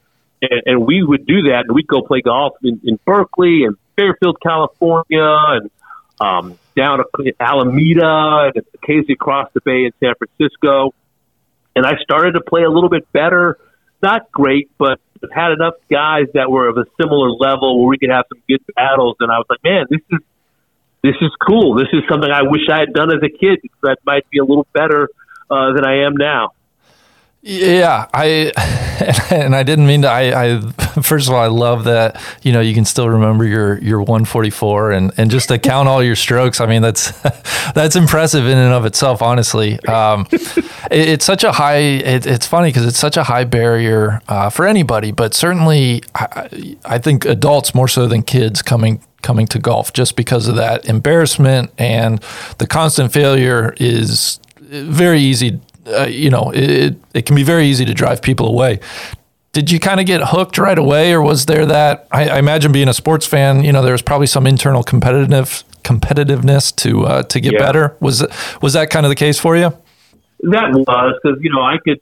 and, 0.49 0.61
and 0.65 0.85
we 0.85 1.03
would 1.03 1.25
do 1.25 1.43
that, 1.43 1.65
and 1.67 1.75
we'd 1.75 1.87
go 1.87 2.01
play 2.01 2.21
golf 2.21 2.53
in, 2.63 2.81
in 2.83 2.99
Berkeley 3.05 3.63
and 3.63 3.77
Fairfield, 3.95 4.37
California, 4.41 5.37
and 5.47 5.71
um, 6.19 6.59
down 6.75 6.99
to 6.99 7.33
Alameda, 7.39 8.51
and 8.55 8.65
occasionally 8.73 9.13
across 9.13 9.49
the 9.53 9.61
bay 9.61 9.85
in 9.85 9.91
San 9.99 10.13
Francisco. 10.15 10.93
And 11.75 11.85
I 11.85 11.93
started 12.03 12.33
to 12.33 12.41
play 12.41 12.63
a 12.63 12.69
little 12.69 12.89
bit 12.89 13.11
better, 13.11 13.57
not 14.01 14.31
great, 14.31 14.69
but 14.77 14.99
had 15.31 15.51
enough 15.51 15.75
guys 15.89 16.25
that 16.33 16.51
were 16.51 16.67
of 16.67 16.77
a 16.77 16.85
similar 17.01 17.31
level 17.31 17.79
where 17.79 17.87
we 17.87 17.97
could 17.97 18.09
have 18.09 18.25
some 18.29 18.41
good 18.47 18.61
battles. 18.75 19.15
And 19.19 19.31
I 19.31 19.37
was 19.37 19.45
like, 19.49 19.63
man, 19.63 19.85
this 19.89 20.01
is 20.11 20.19
this 21.01 21.15
is 21.21 21.31
cool. 21.45 21.75
This 21.75 21.87
is 21.93 22.03
something 22.09 22.29
I 22.31 22.43
wish 22.43 22.61
I 22.71 22.79
had 22.79 22.93
done 22.93 23.11
as 23.11 23.21
a 23.23 23.29
kid 23.29 23.59
because 23.61 23.79
I 23.83 23.95
might 24.05 24.29
be 24.29 24.39
a 24.39 24.43
little 24.43 24.67
better 24.73 25.09
uh, 25.49 25.73
than 25.73 25.85
I 25.85 26.05
am 26.05 26.15
now. 26.15 26.51
Yeah, 27.41 28.07
I 28.13 28.51
and 29.31 29.55
I 29.55 29.63
didn't 29.63 29.87
mean 29.87 30.03
to. 30.03 30.09
I, 30.09 30.55
I 30.55 30.61
first 31.01 31.27
of 31.27 31.33
all, 31.33 31.41
I 31.41 31.47
love 31.47 31.85
that 31.85 32.21
you 32.41 32.51
know 32.51 32.61
you 32.61 32.73
can 32.73 32.85
still 32.85 33.09
remember 33.09 33.45
your 33.45 33.79
your 33.79 33.99
144 33.99 34.91
and 34.91 35.11
and 35.17 35.31
just 35.31 35.49
to 35.49 35.59
count 35.59 35.87
all 35.87 36.03
your 36.03 36.15
strokes. 36.15 36.61
I 36.61 36.65
mean 36.65 36.81
that's 36.81 37.11
that's 37.73 37.95
impressive 37.95 38.45
in 38.45 38.57
and 38.57 38.73
of 38.73 38.85
itself. 38.85 39.21
Honestly, 39.21 39.79
um, 39.85 40.27
it, 40.31 40.63
it's 40.91 41.25
such 41.25 41.43
a 41.43 41.51
high. 41.51 41.77
It, 41.77 42.25
it's 42.25 42.47
funny 42.47 42.69
because 42.69 42.85
it's 42.85 42.99
such 42.99 43.17
a 43.17 43.23
high 43.23 43.43
barrier 43.43 44.21
uh, 44.27 44.49
for 44.49 44.65
anybody, 44.65 45.11
but 45.11 45.33
certainly 45.33 46.03
I, 46.15 46.77
I 46.85 46.97
think 46.97 47.25
adults 47.25 47.75
more 47.75 47.87
so 47.87 48.07
than 48.07 48.23
kids 48.23 48.61
coming 48.61 49.03
coming 49.21 49.47
to 49.47 49.57
golf 49.57 49.93
just 49.93 50.15
because 50.15 50.47
of 50.47 50.55
that 50.57 50.85
embarrassment 50.85 51.71
and 51.77 52.21
the 52.57 52.67
constant 52.67 53.11
failure 53.13 53.73
is 53.77 54.39
very 54.59 55.21
easy 55.21 55.61
uh, 55.87 56.05
you 56.05 56.29
know, 56.29 56.51
it, 56.53 56.95
it 57.13 57.25
can 57.25 57.35
be 57.35 57.43
very 57.43 57.67
easy 57.67 57.85
to 57.85 57.93
drive 57.93 58.21
people 58.21 58.47
away. 58.47 58.79
did 59.53 59.69
you 59.69 59.79
kind 59.79 59.99
of 59.99 60.05
get 60.05 60.21
hooked 60.21 60.57
right 60.57 60.77
away, 60.77 61.13
or 61.13 61.21
was 61.21 61.45
there 61.45 61.65
that? 61.65 62.07
I, 62.11 62.29
I, 62.29 62.39
imagine 62.39 62.71
being 62.71 62.87
a 62.87 62.93
sports 62.93 63.25
fan, 63.25 63.63
you 63.63 63.71
know, 63.71 63.81
there 63.83 63.91
was 63.91 64.01
probably 64.01 64.27
some 64.27 64.47
internal 64.47 64.83
competitive 64.83 65.63
competitiveness 65.83 66.75
to 66.77 67.05
uh, 67.05 67.23
to 67.23 67.39
get 67.39 67.53
yeah. 67.53 67.59
better. 67.59 67.97
Was 67.99 68.25
was 68.61 68.73
that 68.73 68.89
kind 68.89 69.05
of 69.05 69.09
the 69.09 69.15
case 69.15 69.39
for 69.39 69.55
you? 69.55 69.73
That 70.41 70.71
was 70.71 71.19
because 71.21 71.39
you 71.41 71.51
know 71.51 71.61
I 71.61 71.77
could 71.83 72.01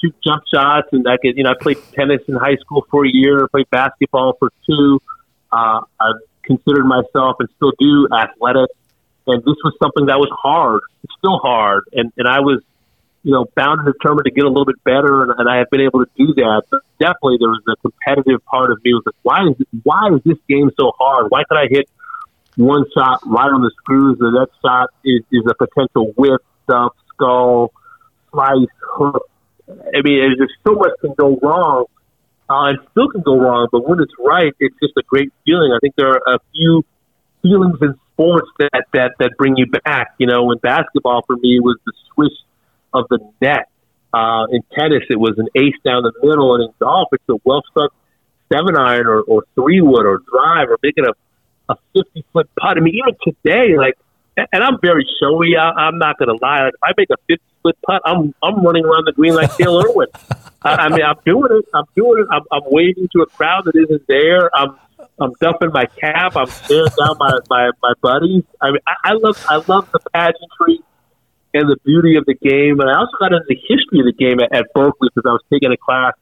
shoot 0.00 0.14
jump 0.24 0.44
shots, 0.52 0.88
and 0.92 1.06
I 1.08 1.16
could 1.16 1.36
you 1.36 1.44
know 1.44 1.50
I 1.50 1.54
played 1.60 1.78
tennis 1.92 2.22
in 2.28 2.36
high 2.36 2.56
school 2.56 2.86
for 2.90 3.04
a 3.04 3.10
year, 3.10 3.48
played 3.48 3.68
basketball 3.70 4.34
for 4.38 4.50
two. 4.66 5.00
Uh, 5.50 5.80
I 6.00 6.12
considered 6.42 6.84
myself 6.84 7.36
and 7.40 7.48
still 7.56 7.72
do 7.78 8.08
athletic, 8.14 8.70
and 9.26 9.42
this 9.42 9.56
was 9.64 9.74
something 9.82 10.06
that 10.06 10.18
was 10.18 10.30
hard. 10.30 10.82
It's 11.04 11.14
still 11.18 11.38
hard, 11.38 11.84
and 11.92 12.12
and 12.16 12.28
I 12.28 12.40
was 12.40 12.62
you 13.22 13.32
know, 13.32 13.46
bound 13.54 13.80
and 13.80 13.92
determined 13.92 14.24
to 14.24 14.32
get 14.32 14.44
a 14.44 14.48
little 14.48 14.66
bit 14.66 14.82
better, 14.84 15.22
and, 15.22 15.32
and 15.38 15.48
I 15.48 15.58
have 15.58 15.70
been 15.70 15.80
able 15.80 16.04
to 16.04 16.10
do 16.16 16.34
that. 16.34 16.62
But 16.70 16.80
definitely, 16.98 17.38
there 17.38 17.50
was 17.50 17.62
a 17.68 17.76
competitive 17.76 18.44
part 18.46 18.72
of 18.72 18.78
me. 18.84 18.94
Was 18.94 19.04
like, 19.06 19.14
why 19.22 19.46
is 19.46 19.66
why 19.82 20.08
is 20.14 20.22
this 20.24 20.38
game 20.48 20.70
so 20.78 20.92
hard? 20.98 21.26
Why 21.30 21.44
could 21.48 21.58
I 21.58 21.66
hit 21.70 21.88
one 22.56 22.84
shot 22.96 23.20
right 23.24 23.50
on 23.50 23.62
the 23.62 23.70
screws? 23.78 24.18
The 24.18 24.30
next 24.34 24.58
shot 24.60 24.90
is, 25.04 25.22
is 25.30 25.46
a 25.48 25.54
potential 25.54 26.12
whip, 26.16 26.42
stuff, 26.64 26.94
skull, 27.14 27.72
slice, 28.32 28.74
hook. 28.80 29.28
I 29.68 30.02
mean, 30.02 30.34
there's 30.36 30.52
so 30.66 30.74
much 30.74 30.90
can 31.00 31.14
go 31.14 31.38
wrong, 31.40 31.86
uh, 32.50 32.74
and 32.74 32.78
still 32.90 33.08
can 33.08 33.22
go 33.22 33.38
wrong. 33.38 33.68
But 33.70 33.88
when 33.88 34.00
it's 34.00 34.12
right, 34.18 34.52
it's 34.58 34.76
just 34.82 34.94
a 34.98 35.02
great 35.06 35.32
feeling. 35.46 35.70
I 35.72 35.78
think 35.80 35.94
there 35.96 36.10
are 36.10 36.34
a 36.34 36.38
few 36.52 36.84
feelings 37.40 37.78
in 37.80 37.94
sports 38.12 38.48
that 38.58 38.84
that 38.92 39.12
that 39.20 39.30
bring 39.38 39.56
you 39.56 39.66
back. 39.66 40.14
You 40.18 40.26
know, 40.26 40.50
in 40.50 40.58
basketball, 40.58 41.22
for 41.24 41.36
me, 41.36 41.60
was 41.60 41.78
the 41.86 41.92
swish 42.12 42.34
of 42.92 43.06
the 43.08 43.18
net. 43.40 43.68
Uh, 44.14 44.44
in 44.50 44.60
tennis, 44.78 45.04
it 45.08 45.18
was 45.18 45.38
an 45.38 45.48
ace 45.56 45.74
down 45.84 46.02
the 46.02 46.12
middle, 46.22 46.54
and 46.54 46.64
in 46.64 46.70
golf, 46.78 47.08
it's 47.12 47.24
a 47.30 47.36
well 47.44 47.62
struck 47.70 47.92
seven 48.52 48.76
iron 48.76 49.06
or, 49.06 49.22
or 49.22 49.44
three 49.54 49.80
wood 49.80 50.04
or 50.04 50.18
drive 50.30 50.68
or 50.68 50.78
making 50.82 51.04
a 51.06 51.12
a 51.72 51.76
fifty 51.94 52.24
foot 52.32 52.48
putt. 52.58 52.76
I 52.76 52.80
mean, 52.80 52.94
even 52.94 53.16
today, 53.22 53.76
like, 53.76 53.94
and 54.36 54.62
I'm 54.62 54.78
very 54.80 55.06
showy. 55.20 55.56
I, 55.56 55.70
I'm 55.70 55.98
not 55.98 56.18
going 56.18 56.28
to 56.28 56.38
lie. 56.44 56.64
Like, 56.64 56.74
if 56.74 56.80
I 56.82 56.92
make 56.96 57.10
a 57.10 57.16
fifty 57.26 57.44
foot 57.62 57.76
putt, 57.86 58.02
I'm 58.04 58.34
I'm 58.42 58.64
running 58.64 58.84
around 58.84 59.06
the 59.06 59.12
green 59.12 59.34
like 59.34 59.50
Hale 59.58 59.80
Irwin. 59.86 60.08
I, 60.62 60.74
I 60.74 60.88
mean, 60.88 61.02
I'm 61.02 61.16
doing 61.24 61.48
it. 61.50 61.64
I'm 61.74 61.84
doing 61.96 62.22
it. 62.22 62.26
I'm, 62.30 62.42
I'm 62.50 62.62
waving 62.66 63.08
to 63.12 63.22
a 63.22 63.26
crowd 63.26 63.64
that 63.64 63.76
isn't 63.76 64.06
there. 64.08 64.50
I'm 64.54 64.76
I'm 65.20 65.32
dumping 65.40 65.70
my 65.72 65.86
cap. 65.86 66.36
I'm 66.36 66.46
staring 66.46 66.90
down 66.98 67.16
my, 67.18 67.38
my, 67.50 67.70
my 67.82 67.92
buddies. 68.00 68.44
I 68.60 68.70
mean, 68.70 68.80
I, 68.86 68.94
I 69.04 69.12
love 69.14 69.44
I 69.48 69.56
love 69.56 69.90
the 69.92 70.00
pageantry 70.12 70.80
and 71.54 71.68
the 71.68 71.76
beauty 71.84 72.16
of 72.16 72.24
the 72.24 72.34
game. 72.34 72.80
And 72.80 72.88
I 72.88 72.98
also 72.98 73.12
got 73.20 73.32
into 73.32 73.44
the 73.48 73.60
history 73.68 74.00
of 74.00 74.06
the 74.06 74.16
game 74.16 74.40
at, 74.40 74.52
at 74.54 74.72
Berkeley 74.74 75.08
because 75.14 75.28
I 75.28 75.32
was 75.32 75.44
taking 75.52 75.72
a 75.72 75.76
class, 75.76 76.12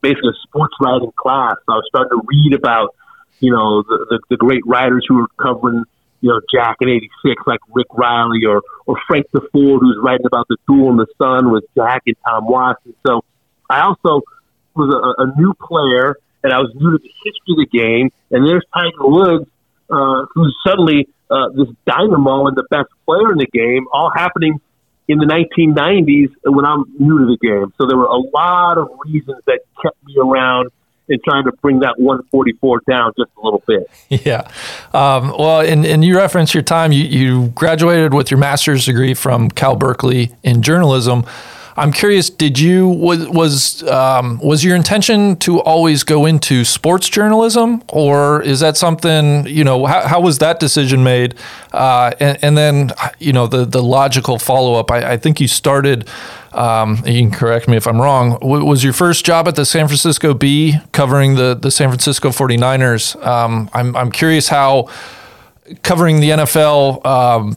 basically 0.00 0.30
a 0.30 0.38
sports 0.46 0.74
writing 0.80 1.12
class. 1.16 1.56
So 1.64 1.72
I 1.72 1.76
was 1.80 1.86
starting 1.88 2.18
to 2.18 2.22
read 2.26 2.52
about, 2.54 2.94
you 3.40 3.52
know, 3.52 3.82
the, 3.82 4.06
the, 4.10 4.18
the 4.30 4.36
great 4.36 4.62
writers 4.66 5.04
who 5.08 5.16
were 5.16 5.28
covering, 5.40 5.84
you 6.20 6.28
know, 6.30 6.40
Jack 6.52 6.76
in 6.80 6.88
'86, 6.88 7.42
like 7.46 7.60
Rick 7.74 7.88
Reilly 7.92 8.44
or 8.46 8.62
or 8.86 8.96
Frank 9.06 9.26
Deford, 9.34 9.80
who's 9.80 9.98
writing 10.02 10.26
about 10.26 10.46
the 10.48 10.56
duel 10.68 10.90
in 10.90 10.96
the 10.96 11.06
sun 11.18 11.50
with 11.50 11.64
Jack 11.74 12.02
and 12.06 12.16
Tom 12.26 12.48
Watson. 12.48 12.94
So 13.06 13.24
I 13.68 13.82
also 13.82 14.22
was 14.74 14.92
a, 14.92 15.22
a 15.22 15.40
new 15.40 15.54
player, 15.54 16.16
and 16.42 16.52
I 16.52 16.58
was 16.58 16.72
new 16.74 16.92
to 16.92 16.98
the 16.98 17.12
history 17.24 17.52
of 17.52 17.58
the 17.58 17.78
game. 17.78 18.10
And 18.30 18.46
there's 18.46 18.64
Tiger 18.74 19.08
Woods, 19.08 19.50
uh, 19.90 20.26
who's 20.34 20.56
suddenly 20.66 21.08
uh, 21.30 21.48
this 21.54 21.68
dynamo 21.86 22.46
and 22.46 22.56
the 22.56 22.66
best 22.70 22.88
player 23.04 23.32
in 23.32 23.38
the 23.38 23.46
game, 23.46 23.86
all 23.92 24.10
happening 24.14 24.60
in 25.08 25.18
the 25.18 25.26
1990s 25.26 26.32
when 26.44 26.64
I'm 26.64 26.84
new 26.98 27.18
to 27.18 27.26
the 27.26 27.38
game. 27.40 27.72
So 27.78 27.86
there 27.86 27.96
were 27.96 28.06
a 28.06 28.18
lot 28.18 28.78
of 28.78 28.88
reasons 29.04 29.38
that 29.46 29.60
kept 29.82 29.96
me 30.04 30.16
around 30.20 30.70
and 31.08 31.20
trying 31.22 31.44
to 31.44 31.52
bring 31.62 31.80
that 31.80 31.98
144 31.98 32.80
down 32.88 33.12
just 33.16 33.30
a 33.36 33.44
little 33.44 33.62
bit. 33.66 33.88
Yeah. 34.26 34.48
Um, 34.92 35.30
well, 35.38 35.60
and, 35.60 35.84
and 35.84 36.04
you 36.04 36.16
reference 36.16 36.54
your 36.54 36.62
time, 36.62 36.90
you, 36.90 37.04
you 37.04 37.48
graduated 37.48 38.14
with 38.14 38.30
your 38.30 38.38
master's 38.38 38.86
degree 38.86 39.14
from 39.14 39.50
Cal 39.50 39.76
Berkeley 39.76 40.34
in 40.42 40.62
journalism. 40.62 41.24
I'm 41.78 41.92
curious. 41.92 42.30
Did 42.30 42.58
you 42.58 42.88
was 42.88 43.28
was 43.28 43.82
um, 43.84 44.38
was 44.42 44.64
your 44.64 44.74
intention 44.74 45.36
to 45.38 45.60
always 45.60 46.04
go 46.04 46.24
into 46.24 46.64
sports 46.64 47.08
journalism, 47.08 47.82
or 47.88 48.42
is 48.42 48.60
that 48.60 48.78
something 48.78 49.46
you 49.46 49.62
know? 49.62 49.84
How, 49.84 50.08
how 50.08 50.20
was 50.20 50.38
that 50.38 50.58
decision 50.58 51.04
made? 51.04 51.34
Uh, 51.72 52.12
and, 52.18 52.38
and, 52.42 52.56
then 52.56 52.92
you 53.18 53.32
know 53.32 53.46
the 53.46 53.66
the 53.66 53.82
logical 53.82 54.38
follow 54.38 54.74
up. 54.74 54.90
I, 54.90 55.12
I, 55.12 55.16
think 55.18 55.38
you 55.38 55.48
started. 55.48 56.08
Um, 56.52 57.02
you 57.04 57.20
can 57.20 57.30
correct 57.30 57.68
me 57.68 57.76
if 57.76 57.86
I'm 57.86 58.00
wrong. 58.00 58.38
Was 58.40 58.82
your 58.82 58.94
first 58.94 59.26
job 59.26 59.46
at 59.46 59.56
the 59.56 59.66
San 59.66 59.86
Francisco 59.86 60.32
Bee 60.32 60.76
covering 60.92 61.34
the 61.34 61.54
the 61.54 61.70
San 61.70 61.90
Francisco 61.90 62.30
49ers? 62.30 63.22
Um, 63.24 63.68
I'm 63.74 63.94
I'm 63.94 64.10
curious 64.10 64.48
how 64.48 64.88
covering 65.82 66.20
the 66.20 66.30
NFL 66.30 67.04
um, 67.04 67.56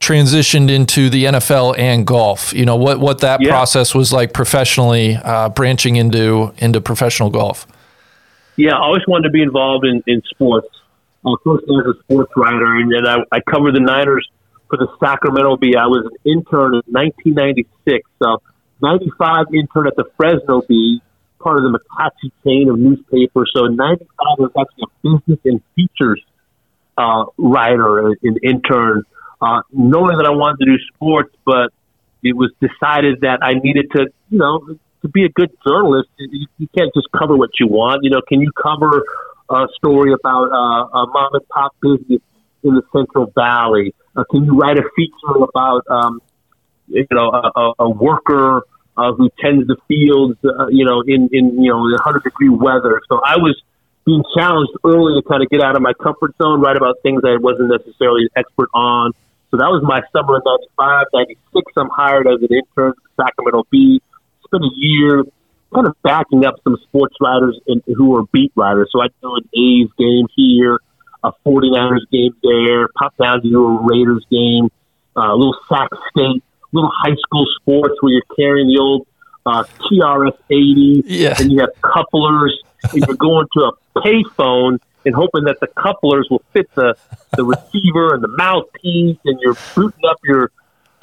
transitioned 0.00 0.70
into 0.70 1.08
the 1.08 1.24
NFL 1.24 1.78
and 1.78 2.06
golf. 2.06 2.52
You 2.52 2.64
know 2.64 2.76
what 2.76 3.00
what 3.00 3.20
that 3.20 3.40
yeah. 3.40 3.50
process 3.50 3.94
was 3.94 4.12
like 4.12 4.32
professionally, 4.32 5.16
uh, 5.16 5.48
branching 5.48 5.96
into 5.96 6.52
into 6.58 6.80
professional 6.80 7.30
golf. 7.30 7.66
Yeah, 8.56 8.74
I 8.74 8.80
always 8.80 9.02
wanted 9.06 9.28
to 9.28 9.32
be 9.32 9.42
involved 9.42 9.84
in, 9.84 10.02
in 10.06 10.22
sports. 10.30 10.68
I 11.24 11.30
was 11.44 11.96
a 11.96 12.02
sports 12.04 12.32
writer, 12.36 12.76
and 12.76 12.90
then 12.90 13.06
I, 13.06 13.16
I 13.32 13.40
covered 13.40 13.74
the 13.74 13.80
Niners 13.80 14.28
for 14.68 14.78
the 14.78 14.88
Sacramento 15.00 15.56
Bee. 15.56 15.74
I 15.76 15.86
was 15.86 16.06
an 16.06 16.32
intern 16.32 16.74
in 16.74 16.82
1996. 16.92 18.08
So, 18.22 18.40
95 18.80 19.46
intern 19.52 19.88
at 19.88 19.96
the 19.96 20.04
Fresno 20.16 20.62
Bee, 20.68 21.02
part 21.40 21.58
of 21.58 21.64
the 21.64 21.78
McClatchy 21.78 22.30
chain 22.44 22.70
of 22.70 22.78
newspapers. 22.78 23.50
So, 23.54 23.66
in 23.66 23.76
95, 23.76 24.08
I 24.20 24.34
was 24.38 24.52
actually 24.58 24.84
a 24.84 25.18
business 25.18 25.40
and 25.44 25.60
features 25.74 26.22
uh, 26.96 27.24
writer, 27.36 28.08
an 28.08 28.38
intern 28.42 29.04
uh, 29.40 29.62
knowing 29.72 30.18
that 30.18 30.26
I 30.26 30.30
wanted 30.30 30.64
to 30.64 30.66
do 30.66 30.78
sports, 30.94 31.34
but 31.44 31.72
it 32.22 32.36
was 32.36 32.50
decided 32.60 33.20
that 33.20 33.38
I 33.42 33.54
needed 33.54 33.90
to, 33.92 34.06
you 34.30 34.38
know, 34.38 34.76
to 35.02 35.08
be 35.08 35.24
a 35.24 35.28
good 35.28 35.50
journalist, 35.66 36.08
you, 36.18 36.46
you 36.58 36.68
can't 36.76 36.92
just 36.94 37.08
cover 37.16 37.36
what 37.36 37.50
you 37.60 37.68
want. 37.68 38.02
You 38.02 38.10
know, 38.10 38.20
can 38.26 38.40
you 38.40 38.50
cover 38.52 39.04
a 39.48 39.66
story 39.76 40.12
about 40.12 40.50
uh, 40.50 40.98
a 40.98 41.06
mom 41.06 41.34
and 41.34 41.48
pop 41.48 41.76
business 41.80 42.20
in 42.62 42.74
the 42.74 42.82
Central 42.92 43.32
Valley? 43.34 43.94
Uh, 44.16 44.24
can 44.30 44.44
you 44.44 44.58
write 44.58 44.78
a 44.78 44.82
feature 44.96 45.44
about, 45.44 45.84
um, 45.88 46.20
you 46.88 47.06
know, 47.10 47.30
a, 47.30 47.72
a 47.84 47.90
worker 47.90 48.62
uh, 48.96 49.12
who 49.12 49.30
tends 49.38 49.66
the 49.66 49.76
fields, 49.86 50.38
uh, 50.44 50.68
you 50.68 50.84
know, 50.84 51.02
in, 51.06 51.28
in, 51.32 51.62
you 51.62 51.70
know, 51.70 51.78
100 51.78 52.22
degree 52.24 52.48
weather? 52.48 53.00
So 53.08 53.20
I 53.24 53.36
was 53.36 53.60
being 54.06 54.24
challenged 54.36 54.72
early 54.84 55.20
to 55.20 55.28
kind 55.28 55.42
of 55.42 55.50
get 55.50 55.60
out 55.60 55.76
of 55.76 55.82
my 55.82 55.92
comfort 55.92 56.34
zone, 56.40 56.60
write 56.60 56.76
about 56.76 56.96
things 57.02 57.22
I 57.24 57.36
wasn't 57.36 57.70
necessarily 57.70 58.22
an 58.22 58.28
expert 58.36 58.70
on. 58.72 59.12
So 59.56 59.64
that 59.64 59.72
was 59.72 59.80
my 59.82 60.02
summer 60.12 60.36
of 60.36 60.42
95, 60.44 61.06
96. 61.14 61.72
I'm 61.78 61.88
hired 61.88 62.26
as 62.28 62.42
an 62.42 62.52
intern 62.52 62.92
at 62.92 63.24
Sacramento 63.24 63.64
Bee. 63.70 64.02
Spent 64.44 64.64
a 64.64 64.70
year 64.74 65.24
kind 65.72 65.86
of 65.86 65.96
backing 66.02 66.44
up 66.44 66.56
some 66.62 66.76
sports 66.82 67.16
writers 67.22 67.58
in, 67.66 67.82
who 67.86 68.16
are 68.16 68.24
beat 68.32 68.52
writers. 68.54 68.90
So 68.92 69.00
I 69.00 69.06
do 69.22 69.34
an 69.34 69.48
A's 69.56 69.88
game 69.96 70.26
here, 70.36 70.78
a 71.24 71.32
49ers 71.46 72.04
game 72.12 72.36
there, 72.42 72.88
pop 72.98 73.16
down 73.16 73.40
to 73.40 73.48
do 73.48 73.64
a 73.64 73.82
Raiders 73.82 74.26
game, 74.30 74.68
uh, 75.16 75.32
a 75.32 75.36
little 75.36 75.56
Sac 75.70 75.88
State, 76.10 76.44
little 76.72 76.92
high 76.92 77.16
school 77.24 77.46
sports 77.58 77.94
where 78.02 78.12
you're 78.12 78.36
carrying 78.36 78.68
the 78.68 78.78
old 78.78 79.06
uh, 79.46 79.64
TRS 79.88 80.36
80 80.50 81.02
yeah. 81.06 81.34
and 81.38 81.50
you 81.50 81.60
have 81.60 81.70
couplers 81.80 82.60
and 82.92 83.02
you're 83.06 83.16
going 83.16 83.46
to 83.54 83.60
a 83.60 84.00
payphone 84.00 84.80
and 85.06 85.14
hoping 85.14 85.44
that 85.44 85.60
the 85.60 85.68
couplers 85.68 86.28
will 86.30 86.42
fit 86.52 86.68
the, 86.74 86.96
the 87.36 87.44
receiver 87.54 88.14
and 88.14 88.22
the 88.22 88.28
mouthpiece, 88.36 89.18
and 89.24 89.40
you're 89.40 89.56
booting 89.74 90.04
up 90.10 90.18
your 90.24 90.50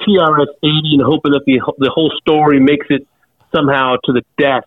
TRS 0.00 0.46
80 0.62 0.70
and 0.92 1.02
hoping 1.02 1.32
that 1.32 1.42
the, 1.46 1.60
the 1.78 1.90
whole 1.90 2.12
story 2.20 2.60
makes 2.60 2.86
it 2.90 3.06
somehow 3.52 3.96
to 4.04 4.12
the 4.12 4.22
death 4.38 4.64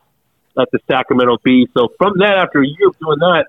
at 0.59 0.69
the 0.71 0.79
Sacramento 0.87 1.37
Bee. 1.43 1.67
So 1.77 1.89
from 1.97 2.13
that, 2.17 2.37
after 2.37 2.61
a 2.61 2.67
year 2.67 2.87
of 2.87 2.97
doing 2.99 3.19
that, 3.19 3.45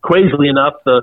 crazily 0.00 0.48
enough, 0.48 0.74
the 0.84 1.02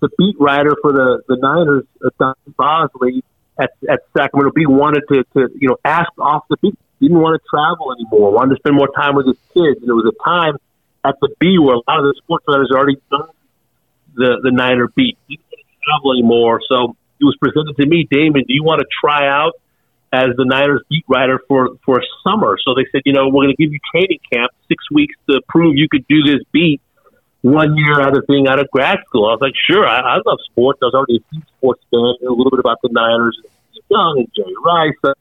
the 0.00 0.08
beat 0.18 0.36
writer 0.38 0.76
for 0.82 0.92
the 0.92 1.22
the 1.28 1.36
Niners, 1.36 1.84
uh, 2.04 2.10
Don 2.18 2.34
Bosley 2.56 3.24
at 3.58 3.70
at 3.88 4.00
Sacramento 4.16 4.52
Bee, 4.54 4.66
wanted 4.66 5.02
to 5.08 5.24
to 5.34 5.48
you 5.58 5.68
know 5.68 5.78
ask 5.84 6.10
off 6.18 6.44
the 6.48 6.56
beat. 6.58 6.78
Didn't 7.00 7.18
want 7.18 7.40
to 7.40 7.48
travel 7.50 7.92
anymore. 7.92 8.30
Wanted 8.32 8.54
to 8.54 8.60
spend 8.60 8.76
more 8.76 8.88
time 8.88 9.16
with 9.16 9.26
his 9.26 9.36
kids, 9.52 9.80
and 9.80 9.88
it 9.88 9.92
was 9.92 10.06
a 10.06 10.24
time 10.24 10.56
at 11.04 11.16
the 11.20 11.28
Bee 11.38 11.58
where 11.58 11.74
a 11.74 11.82
lot 11.86 11.98
of 11.98 12.04
the 12.04 12.14
sports 12.22 12.44
writers 12.48 12.70
already 12.74 13.00
done 13.10 13.28
the 14.14 14.40
the 14.42 14.50
Niner 14.50 14.88
beat. 14.94 15.18
He 15.28 15.36
didn't 15.36 15.66
travel 15.84 16.12
anymore, 16.12 16.60
so 16.68 16.96
it 17.20 17.24
was 17.24 17.36
presented 17.40 17.76
to 17.76 17.86
me, 17.86 18.06
Damon. 18.10 18.44
Do 18.46 18.54
you 18.54 18.64
want 18.64 18.80
to 18.80 18.86
try 19.00 19.28
out 19.28 19.52
as 20.12 20.30
the 20.36 20.44
Niners 20.44 20.82
beat 20.88 21.04
writer 21.08 21.40
for 21.48 21.76
for 21.84 21.98
a 21.98 22.04
summer? 22.22 22.56
So 22.64 22.74
they 22.74 22.86
said, 22.92 23.02
you 23.04 23.12
know, 23.12 23.28
we're 23.28 23.44
going 23.44 23.56
to 23.56 23.62
give 23.62 23.72
you 23.72 23.80
training 23.92 24.20
camp, 24.32 24.52
six 24.68 24.84
weeks 24.90 25.14
to 25.30 25.40
prove 25.48 25.76
you 25.76 25.88
could 25.90 26.06
do 26.08 26.22
this 26.22 26.42
beat. 26.52 26.80
One 27.42 27.76
year 27.76 28.00
out 28.00 28.16
of 28.16 28.26
being 28.26 28.48
out 28.48 28.58
of 28.58 28.70
grad 28.70 28.98
school, 29.06 29.26
I 29.26 29.32
was 29.32 29.40
like, 29.42 29.52
sure, 29.68 29.86
I, 29.86 30.00
I 30.00 30.18
love 30.24 30.38
sports. 30.50 30.78
I 30.82 30.86
was 30.86 30.94
already 30.94 31.16
a 31.16 31.24
huge 31.30 31.44
sports 31.58 31.82
fan, 31.90 32.00
a 32.26 32.32
little 32.32 32.50
bit 32.50 32.58
about 32.58 32.78
the 32.82 32.88
Niners, 32.90 33.38
Young 33.90 34.24
and 34.24 34.28
Jerry 34.34 34.54
Rice. 34.64 35.14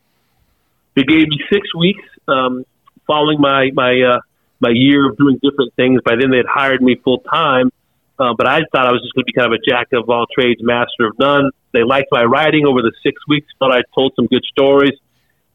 they 0.96 1.04
gave 1.04 1.28
me 1.28 1.38
six 1.52 1.68
weeks 1.76 2.04
um, 2.30 2.66
following 3.06 3.42
my 3.42 3.72
my 3.74 4.00
uh, 4.00 4.20
my 4.64 4.72
year 4.74 5.10
of 5.10 5.18
doing 5.18 5.40
different 5.44 5.76
things. 5.76 6.02
By 6.04 6.16
then, 6.20 6.32
they 6.32 6.38
had 6.38 6.48
hired 6.50 6.82
me 6.82 6.96
full 6.96 7.20
time. 7.20 7.70
Uh, 8.18 8.34
but 8.38 8.48
I 8.48 8.62
thought 8.72 8.88
I 8.88 8.92
was 8.92 9.02
just 9.02 9.14
going 9.14 9.26
to 9.26 9.32
be 9.32 9.34
kind 9.34 9.54
of 9.54 9.60
a 9.60 9.70
jack 9.70 9.88
of 9.92 10.10
all 10.10 10.26
trades, 10.34 10.62
master 10.64 11.08
of 11.08 11.20
none. 11.20 11.52
They 11.74 11.84
liked 11.84 12.08
my 12.12 12.24
writing 12.24 12.66
over 12.66 12.82
the 12.82 12.94
six 13.04 13.20
weeks. 13.28 13.48
Thought 13.60 13.76
I 13.76 13.82
told 13.94 14.14
some 14.16 14.28
good 14.28 14.46
stories. 14.46 14.94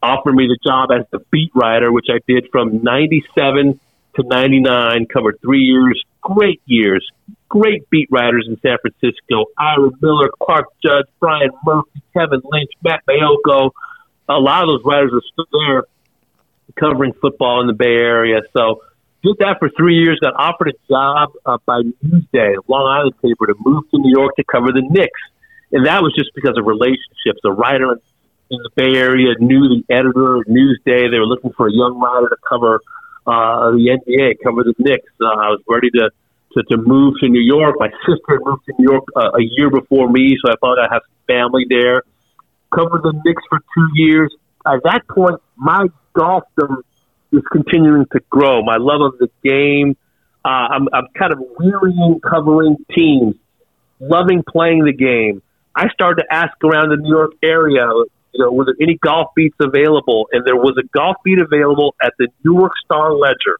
Offered 0.03 0.35
me 0.35 0.47
the 0.47 0.59
job 0.69 0.91
as 0.93 1.07
the 1.11 1.21
beat 1.31 1.51
writer, 1.55 1.91
which 1.91 2.07
I 2.11 2.19
did 2.29 2.49
from 2.53 2.83
'97 2.83 3.81
to 4.17 4.23
'99. 4.23 5.07
Covered 5.07 5.41
three 5.41 5.63
years, 5.63 6.03
great 6.21 6.61
years, 6.67 7.09
great 7.49 7.89
beat 7.91 8.09
writers 8.11 8.47
in 8.49 8.61
San 8.61 8.77
Francisco: 8.81 9.47
Ira 9.57 9.91
Miller, 10.01 10.31
Clark 10.41 10.67
Judge, 10.85 11.07
Brian 11.21 11.51
Murphy, 11.65 12.03
Kevin 12.13 12.43
Lynch, 12.45 12.71
Matt 12.83 13.03
Maiocco. 13.09 13.71
A 14.29 14.35
lot 14.35 14.63
of 14.63 14.69
those 14.69 14.83
writers 14.85 15.13
are 15.15 15.23
still 15.33 15.47
there 15.53 15.85
covering 16.79 17.13
football 17.15 17.61
in 17.61 17.67
the 17.67 17.73
Bay 17.73 17.87
Area. 17.87 18.41
So 18.53 18.83
did 19.23 19.37
that 19.39 19.57
for 19.59 19.69
three 19.77 19.97
years. 19.97 20.19
Got 20.21 20.35
offered 20.37 20.69
a 20.69 20.79
job 20.89 21.31
uh, 21.45 21.59
by 21.67 21.83
Newsday, 22.05 22.57
Long 22.69 22.87
Island 22.87 23.15
paper, 23.23 23.47
to 23.47 23.55
move 23.59 23.85
to 23.91 23.99
New 23.99 24.13
York 24.17 24.37
to 24.37 24.45
cover 24.45 24.69
the 24.69 24.83
Knicks, 24.83 25.21
and 25.73 25.87
that 25.87 26.03
was 26.03 26.15
just 26.15 26.31
because 26.35 26.57
of 26.57 26.67
relationships. 26.67 27.41
A 27.45 27.53
writer 27.53 27.99
in 28.51 28.59
the 28.63 28.71
Bay 28.75 28.97
Area 28.97 29.35
knew 29.39 29.69
the 29.69 29.85
editor 29.93 30.37
of 30.37 30.47
Newsday. 30.47 31.11
They 31.11 31.19
were 31.19 31.27
looking 31.27 31.53
for 31.53 31.69
a 31.69 31.73
young 31.73 31.99
writer 32.01 32.29
to 32.29 32.37
cover 32.49 32.81
uh, 33.27 33.73
the 33.73 33.99
NBA, 33.99 34.39
cover 34.43 34.65
the 34.65 34.75
Knicks. 34.79 35.13
Uh, 35.21 35.27
I 35.27 35.51
was 35.51 35.61
ready 35.69 35.91
to, 35.91 36.11
to 36.55 36.63
to 36.71 36.77
move 36.77 37.15
to 37.21 37.29
New 37.29 37.43
York. 37.43 37.77
My 37.79 37.91
sister 38.07 38.39
had 38.39 38.41
moved 38.41 38.65
to 38.67 38.75
New 38.79 38.91
York 38.91 39.05
uh, 39.17 39.37
a 39.37 39.43
year 39.43 39.71
before 39.71 40.09
me, 40.09 40.37
so 40.43 40.51
I 40.51 40.57
thought 40.61 40.79
I'd 40.79 40.93
have 40.93 41.03
family 41.27 41.67
there. 41.69 42.03
Covered 42.75 43.03
the 43.03 43.13
Knicks 43.25 43.43
for 43.49 43.59
two 43.59 43.89
years. 43.95 44.35
At 44.67 44.83
that 44.85 45.09
point, 45.09 45.41
my 45.57 45.87
golfdom 46.15 46.83
is 47.33 47.43
continuing 47.51 48.07
to 48.13 48.21
grow. 48.31 48.63
My 48.63 48.77
love 48.79 49.01
of 49.03 49.19
the 49.19 49.31
game. 49.43 49.97
Uh, 50.45 50.49
I'm, 50.49 50.89
I'm 50.93 51.09
kind 51.19 51.33
of 51.33 51.41
wearying 51.59 52.21
covering 52.21 52.77
teams, 52.95 53.35
loving 54.01 54.43
playing 54.49 54.85
the 54.85 54.93
game. 54.93 55.43
I 55.75 55.89
started 55.91 56.23
to 56.23 56.35
ask 56.35 56.53
around 56.65 56.91
the 56.91 56.97
New 56.97 57.11
York 57.11 57.33
area, 57.43 57.87
you 58.33 58.45
know, 58.45 58.51
were 58.53 58.65
there 58.65 58.75
any 58.81 58.97
golf 58.97 59.29
beats 59.37 59.57
available? 59.61 60.29
And 60.33 60.45
there 60.47 60.57
was 60.57 60.77
a 60.79 60.87
golf 60.97 61.17
beat 61.25 61.39
available 61.39 61.95
at 62.03 62.15
the 62.19 62.29
Newark 62.45 62.73
Star 62.85 63.13
Ledger. 63.13 63.59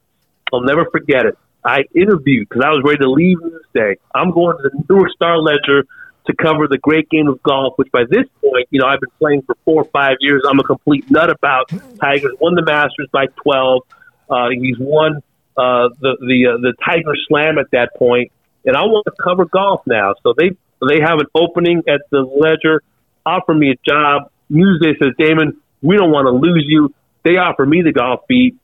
I'll 0.53 0.63
never 0.63 0.87
forget 0.91 1.27
it. 1.27 1.37
I 1.65 1.81
interviewed 1.95 2.49
because 2.49 2.63
I 2.65 2.71
was 2.71 2.83
ready 2.85 2.99
to 2.99 3.11
leave 3.11 3.39
Newsday. 3.39 3.97
I'm 4.15 4.31
going 4.31 4.57
to 4.57 4.63
the 4.63 4.85
Newark 4.89 5.11
Star 5.13 5.39
Ledger 5.39 5.85
to 6.29 6.37
cover 6.37 6.69
the 6.69 6.79
great 6.79 7.09
game 7.09 7.27
of 7.27 7.43
golf, 7.43 7.75
which 7.77 7.91
by 7.91 8.05
this 8.09 8.27
point, 8.43 8.69
you 8.71 8.81
know, 8.81 8.87
I've 8.87 9.01
been 9.01 9.11
playing 9.19 9.43
for 9.43 9.57
four 9.65 9.83
or 9.83 9.85
five 9.87 10.17
years. 10.21 10.43
I'm 10.49 10.61
a 10.61 10.63
complete 10.63 11.11
nut 11.11 11.31
about. 11.31 11.71
Tiger's 12.01 12.37
won 12.41 12.55
the 12.55 12.63
Masters 12.65 13.09
by 13.11 13.27
12. 13.43 13.83
Uh, 14.31 14.49
he's 14.51 14.77
won 14.79 15.23
uh, 15.57 15.89
the 16.01 16.17
the 16.21 16.55
uh, 16.55 16.57
the 16.59 16.75
Tiger 16.85 17.15
Slam 17.27 17.59
at 17.59 17.71
that 17.73 17.97
point, 17.97 18.31
and 18.65 18.77
I 18.77 18.83
want 18.83 19.07
to 19.07 19.13
cover 19.23 19.47
golf 19.47 19.83
now. 19.87 20.15
So 20.23 20.35
they 20.37 20.51
they 20.87 21.01
have 21.01 21.19
an 21.19 21.27
opening 21.35 21.83
at 21.89 22.03
the 22.11 22.21
Ledger, 22.21 22.83
offer 23.25 23.55
me 23.55 23.71
a 23.71 23.91
job. 23.91 24.31
Newsday 24.51 24.99
says, 24.99 25.15
Damon, 25.19 25.61
we 25.83 25.97
don't 25.97 26.11
want 26.11 26.27
to 26.27 26.31
lose 26.31 26.65
you. 26.67 26.95
They 27.25 27.33
offer 27.33 27.65
me 27.65 27.83
the 27.83 27.93
golf 27.93 28.21
beat, 28.29 28.57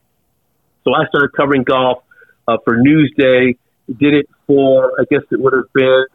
so 0.83 0.93
I 0.93 1.07
started 1.07 1.31
covering 1.35 1.63
golf 1.63 2.03
uh, 2.47 2.57
for 2.63 2.77
Newsday. 2.77 3.57
Did 3.87 4.13
it 4.13 4.29
for 4.45 4.93
I 4.99 5.05
guess 5.09 5.21
it 5.31 5.39
would 5.39 5.53
have 5.53 5.73
been 5.73 6.05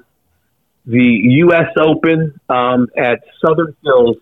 the 0.86 1.20
U.S. 1.44 1.68
Open 1.78 2.40
um, 2.48 2.88
at 2.96 3.20
Southern 3.44 3.76
Hills 3.84 4.16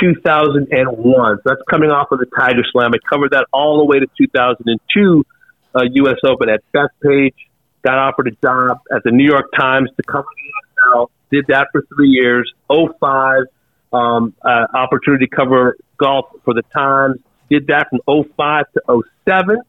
2001. 0.00 1.36
So 1.36 1.42
that's 1.44 1.60
coming 1.70 1.90
off 1.90 2.08
of 2.12 2.18
the 2.18 2.26
Tiger 2.26 2.62
Slam. 2.72 2.92
I 2.94 2.98
covered 3.08 3.32
that 3.32 3.46
all 3.52 3.78
the 3.78 3.84
way 3.84 3.98
to 3.98 4.06
2002 4.18 5.24
uh, 5.74 5.80
U.S. 5.92 6.16
Open 6.24 6.48
at 6.48 6.60
Bethpage. 6.74 7.34
Got 7.82 7.98
offered 7.98 8.28
a 8.28 8.46
job 8.46 8.80
at 8.94 9.02
the 9.04 9.10
New 9.10 9.26
York 9.26 9.46
Times 9.58 9.90
to 9.96 10.02
cover 10.02 10.26
the 10.36 10.96
NFL. 10.96 11.08
Did 11.30 11.46
that 11.48 11.68
for 11.72 11.82
three 11.94 12.08
years. 12.08 12.52
05, 12.68 13.44
um, 13.92 14.34
uh, 14.42 14.66
opportunity 14.74 15.26
to 15.26 15.34
cover 15.34 15.76
golf 15.96 16.26
for 16.44 16.54
the 16.54 16.62
Times. 16.74 17.20
Did 17.50 17.68
that 17.68 17.88
from 17.90 18.00
05 18.06 18.64
to 18.74 19.02
07. 19.26 19.62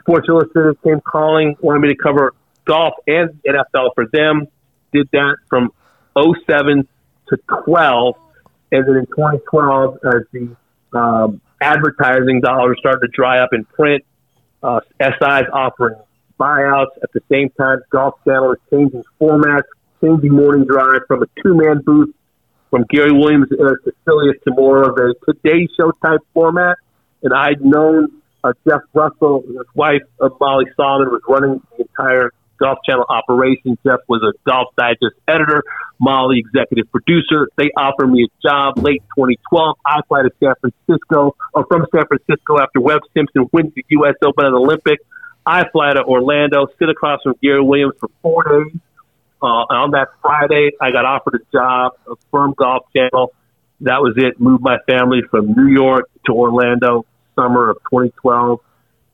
Sports 0.00 0.26
Illustrated 0.28 0.82
came 0.82 1.00
calling, 1.00 1.54
wanted 1.60 1.80
me 1.80 1.88
to 1.88 1.96
cover 1.96 2.32
golf 2.64 2.94
and 3.06 3.40
NFL 3.46 3.90
for 3.94 4.06
them 4.12 4.48
did 4.92 5.08
that 5.12 5.36
from 5.48 5.72
07 6.16 6.86
to 7.28 7.36
12. 7.64 8.14
And 8.70 8.86
then 8.86 8.96
in 8.96 9.06
2012, 9.06 9.98
as 10.04 10.22
the 10.32 10.56
um, 10.98 11.40
advertising 11.60 12.40
dollars 12.40 12.76
started 12.80 13.00
to 13.00 13.08
dry 13.08 13.40
up 13.40 13.50
in 13.52 13.64
print, 13.64 14.04
uh, 14.62 14.80
SI's 15.00 15.46
offering 15.52 15.96
buyouts. 16.38 16.96
At 17.02 17.12
the 17.12 17.20
same 17.30 17.50
time, 17.50 17.78
Golf 17.90 18.14
Channel 18.24 18.52
is 18.52 18.58
changing 18.70 19.04
formats, 19.20 19.62
changing 20.02 20.32
morning 20.32 20.66
drive 20.66 21.02
from 21.06 21.22
a 21.22 21.26
two 21.42 21.54
man 21.54 21.82
booth 21.84 22.14
from 22.70 22.84
Gary 22.90 23.12
Williams 23.12 23.48
uh, 23.52 23.56
to 23.84 23.92
Silius 24.06 24.36
to 24.44 24.52
more 24.54 24.82
of 24.82 24.96
a 24.98 25.14
Today 25.32 25.68
Show 25.76 25.92
type 26.04 26.20
format. 26.34 26.76
And 27.22 27.32
I'd 27.32 27.64
known 27.64 28.08
uh, 28.44 28.52
Jeff 28.66 28.82
Russell, 28.92 29.42
his 29.46 29.66
wife 29.74 30.02
uh, 30.20 30.28
Molly 30.40 30.66
Solomon, 30.76 31.08
was 31.10 31.22
running 31.28 31.60
the 31.76 31.84
entire 31.84 32.32
Golf 32.58 32.78
Channel 32.84 33.06
operations. 33.08 33.78
Jeff 33.84 34.00
was 34.08 34.22
a 34.22 34.32
Golf 34.48 34.74
Digest 34.76 35.16
editor, 35.26 35.62
Molly 35.98 36.38
executive 36.38 36.90
producer. 36.90 37.48
They 37.56 37.70
offered 37.76 38.08
me 38.08 38.24
a 38.24 38.46
job 38.46 38.78
late 38.78 39.02
2012. 39.16 39.76
I 39.84 40.00
fly 40.08 40.22
to 40.22 40.30
San 40.42 40.54
Francisco, 40.60 41.36
or 41.54 41.66
from 41.66 41.86
San 41.94 42.06
Francisco 42.06 42.58
after 42.60 42.80
Webb 42.80 43.00
Simpson 43.14 43.48
wins 43.52 43.72
the 43.74 43.84
U.S. 43.90 44.14
Open 44.24 44.46
and 44.46 44.54
Olympic. 44.54 45.00
I 45.46 45.68
fly 45.70 45.94
to 45.94 46.02
Orlando, 46.02 46.66
sit 46.78 46.88
across 46.88 47.22
from 47.22 47.34
Gary 47.42 47.62
Williams 47.62 47.94
for 47.98 48.10
four 48.22 48.44
days. 48.44 48.80
Uh, 49.40 49.64
on 49.70 49.92
that 49.92 50.08
Friday, 50.20 50.70
I 50.80 50.90
got 50.90 51.04
offered 51.04 51.40
a 51.40 51.56
job 51.56 51.92
from 52.30 52.54
Golf 52.58 52.86
Channel. 52.94 53.32
That 53.80 54.02
was 54.02 54.14
it. 54.16 54.40
Moved 54.40 54.62
my 54.62 54.78
family 54.88 55.20
from 55.30 55.52
New 55.52 55.68
York 55.68 56.10
to 56.26 56.32
Orlando, 56.32 57.06
summer 57.36 57.70
of 57.70 57.76
2012, 57.90 58.60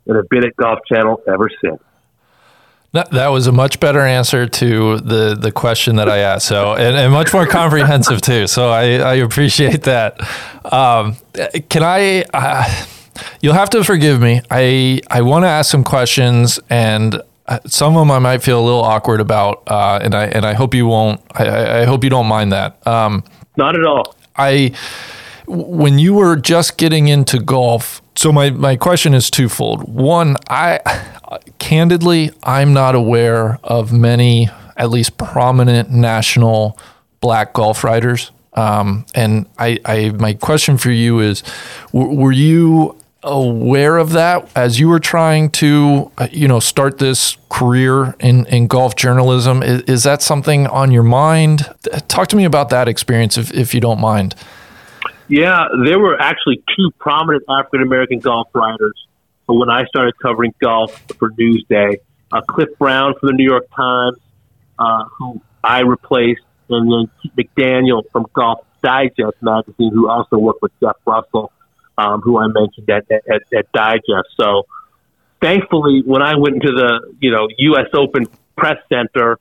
and 0.06 0.16
have 0.16 0.28
been 0.30 0.44
at 0.44 0.56
Golf 0.56 0.78
Channel 0.90 1.22
ever 1.28 1.50
since. 1.62 1.80
That, 2.94 3.10
that 3.10 3.28
was 3.28 3.48
a 3.48 3.52
much 3.52 3.80
better 3.80 3.98
answer 3.98 4.46
to 4.46 4.98
the, 4.98 5.34
the 5.34 5.50
question 5.50 5.96
that 5.96 6.08
I 6.08 6.18
asked. 6.18 6.46
So, 6.46 6.74
and, 6.74 6.96
and 6.96 7.12
much 7.12 7.32
more 7.32 7.44
comprehensive 7.44 8.20
too. 8.20 8.46
So 8.46 8.68
I, 8.70 8.98
I 8.98 9.14
appreciate 9.14 9.82
that. 9.82 10.20
Um, 10.72 11.16
can 11.68 11.82
I, 11.82 12.24
uh, 12.32 12.86
you'll 13.40 13.54
have 13.54 13.70
to 13.70 13.82
forgive 13.82 14.20
me. 14.20 14.42
I, 14.48 15.00
I 15.10 15.22
want 15.22 15.42
to 15.42 15.48
ask 15.48 15.72
some 15.72 15.82
questions 15.82 16.60
and 16.70 17.20
uh, 17.46 17.58
some 17.66 17.96
of 17.96 18.00
them 18.02 18.12
I 18.12 18.20
might 18.20 18.44
feel 18.44 18.60
a 18.60 18.64
little 18.64 18.84
awkward 18.84 19.20
about. 19.20 19.64
Uh, 19.66 19.98
and 20.00 20.14
I, 20.14 20.26
and 20.26 20.46
I 20.46 20.52
hope 20.52 20.72
you 20.72 20.86
won't, 20.86 21.20
I, 21.32 21.80
I 21.80 21.84
hope 21.86 22.04
you 22.04 22.10
don't 22.10 22.28
mind 22.28 22.52
that. 22.52 22.86
Um, 22.86 23.24
Not 23.56 23.76
at 23.76 23.84
all. 23.84 24.14
I, 24.36 24.72
when 25.48 25.98
you 25.98 26.14
were 26.14 26.36
just 26.36 26.78
getting 26.78 27.08
into 27.08 27.40
golf, 27.40 28.02
so 28.16 28.32
my, 28.32 28.50
my 28.50 28.76
question 28.76 29.14
is 29.14 29.30
twofold. 29.30 29.82
One, 29.92 30.36
I 30.48 30.80
candidly, 31.58 32.30
I'm 32.42 32.72
not 32.72 32.94
aware 32.94 33.58
of 33.64 33.92
many, 33.92 34.48
at 34.76 34.90
least 34.90 35.18
prominent 35.18 35.90
national 35.90 36.78
black 37.20 37.52
golf 37.52 37.84
riders. 37.84 38.30
Um, 38.54 39.04
and 39.14 39.46
I, 39.58 39.78
I, 39.84 40.10
my 40.10 40.34
question 40.34 40.78
for 40.78 40.90
you 40.90 41.18
is, 41.20 41.42
w- 41.92 42.16
were 42.16 42.32
you 42.32 42.96
aware 43.24 43.96
of 43.96 44.12
that 44.12 44.48
as 44.54 44.78
you 44.78 44.88
were 44.88 45.00
trying 45.00 45.50
to, 45.50 46.12
uh, 46.18 46.28
you 46.30 46.46
know, 46.46 46.60
start 46.60 46.98
this 46.98 47.36
career 47.48 48.14
in, 48.20 48.46
in 48.46 48.68
golf 48.68 48.94
journalism? 48.94 49.62
Is, 49.62 49.82
is 49.82 50.02
that 50.04 50.22
something 50.22 50.66
on 50.68 50.92
your 50.92 51.02
mind? 51.02 51.62
Talk 52.06 52.28
to 52.28 52.36
me 52.36 52.44
about 52.44 52.68
that 52.70 52.86
experience, 52.86 53.36
if, 53.36 53.52
if 53.52 53.74
you 53.74 53.80
don't 53.80 54.00
mind. 54.00 54.36
Yeah, 55.28 55.64
there 55.84 55.98
were 55.98 56.20
actually 56.20 56.62
two 56.76 56.90
prominent 56.98 57.44
African 57.48 57.82
American 57.82 58.18
golf 58.18 58.48
writers 58.54 59.06
when 59.46 59.70
I 59.70 59.84
started 59.86 60.14
covering 60.20 60.54
golf 60.62 61.02
for 61.18 61.30
Newsday. 61.30 61.96
Uh, 62.32 62.40
Cliff 62.42 62.68
Brown 62.78 63.14
from 63.18 63.28
the 63.28 63.32
New 63.34 63.48
York 63.48 63.66
Times, 63.74 64.18
uh, 64.78 65.04
who 65.16 65.40
I 65.62 65.80
replaced, 65.80 66.42
and 66.68 66.90
then 66.90 67.32
McDaniel 67.38 68.02
from 68.10 68.26
Golf 68.34 68.64
Digest 68.82 69.36
magazine, 69.40 69.92
who 69.92 70.10
also 70.10 70.36
worked 70.36 70.60
with 70.60 70.72
Jeff 70.80 70.96
Russell, 71.06 71.52
um, 71.96 72.20
who 72.20 72.38
I 72.38 72.48
mentioned 72.48 72.90
at, 72.90 73.10
at, 73.10 73.42
at 73.56 73.72
Digest. 73.72 74.28
So, 74.36 74.64
thankfully, 75.40 76.02
when 76.04 76.22
I 76.22 76.36
went 76.36 76.56
into 76.56 76.72
the 76.72 77.14
you 77.20 77.30
know 77.30 77.48
U.S. 77.58 77.86
Open 77.94 78.26
press 78.56 78.78
center, 78.88 79.38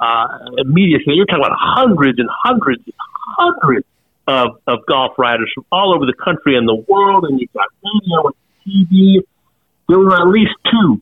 uh, 0.00 0.26
immediately 0.58 1.14
you're 1.14 1.26
talking 1.26 1.44
about 1.44 1.58
hundreds 1.58 2.18
and 2.18 2.28
hundreds 2.30 2.82
and 2.86 2.94
hundreds 3.36 3.86
of, 4.26 4.60
of 4.66 4.80
golf 4.86 5.18
writers 5.18 5.50
from 5.54 5.64
all 5.70 5.94
over 5.94 6.06
the 6.06 6.14
country 6.14 6.56
and 6.56 6.68
the 6.68 6.74
world, 6.74 7.24
and 7.28 7.40
you've 7.40 7.52
got 7.52 7.66
radio 7.84 8.26
and 8.26 8.34
TV. 8.66 9.22
There 9.88 9.98
were 9.98 10.14
at 10.14 10.28
least 10.28 10.52
two 10.70 11.00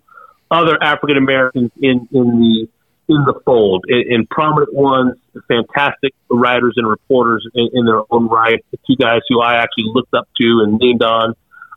other 0.50 0.76
African 0.82 1.16
Americans 1.16 1.70
in, 1.80 2.08
in 2.12 2.40
the 2.40 2.68
in 3.06 3.22
the 3.26 3.38
fold, 3.44 3.84
in, 3.86 4.04
in, 4.08 4.26
prominent 4.26 4.72
ones, 4.72 5.14
fantastic 5.46 6.14
writers 6.30 6.72
and 6.76 6.88
reporters 6.88 7.46
in, 7.54 7.68
in, 7.74 7.84
their 7.84 8.00
own 8.10 8.28
right. 8.28 8.64
The 8.70 8.78
two 8.86 8.96
guys 8.96 9.20
who 9.28 9.42
I 9.42 9.56
actually 9.56 9.90
looked 9.92 10.14
up 10.14 10.26
to 10.40 10.62
and 10.64 10.80
leaned 10.80 11.02
on 11.02 11.34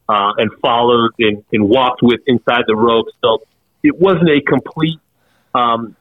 uh, 0.07 0.33
and 0.37 0.51
followed 0.61 1.11
and, 1.19 1.43
and 1.51 1.67
walked 1.67 2.01
with 2.01 2.21
inside 2.27 2.63
the 2.65 2.77
ropes. 2.77 3.11
So 3.21 3.41
it 3.83 3.99
wasn't 3.99 4.29
a 4.29 4.41
complete. 4.41 4.99
Um, 5.53 5.97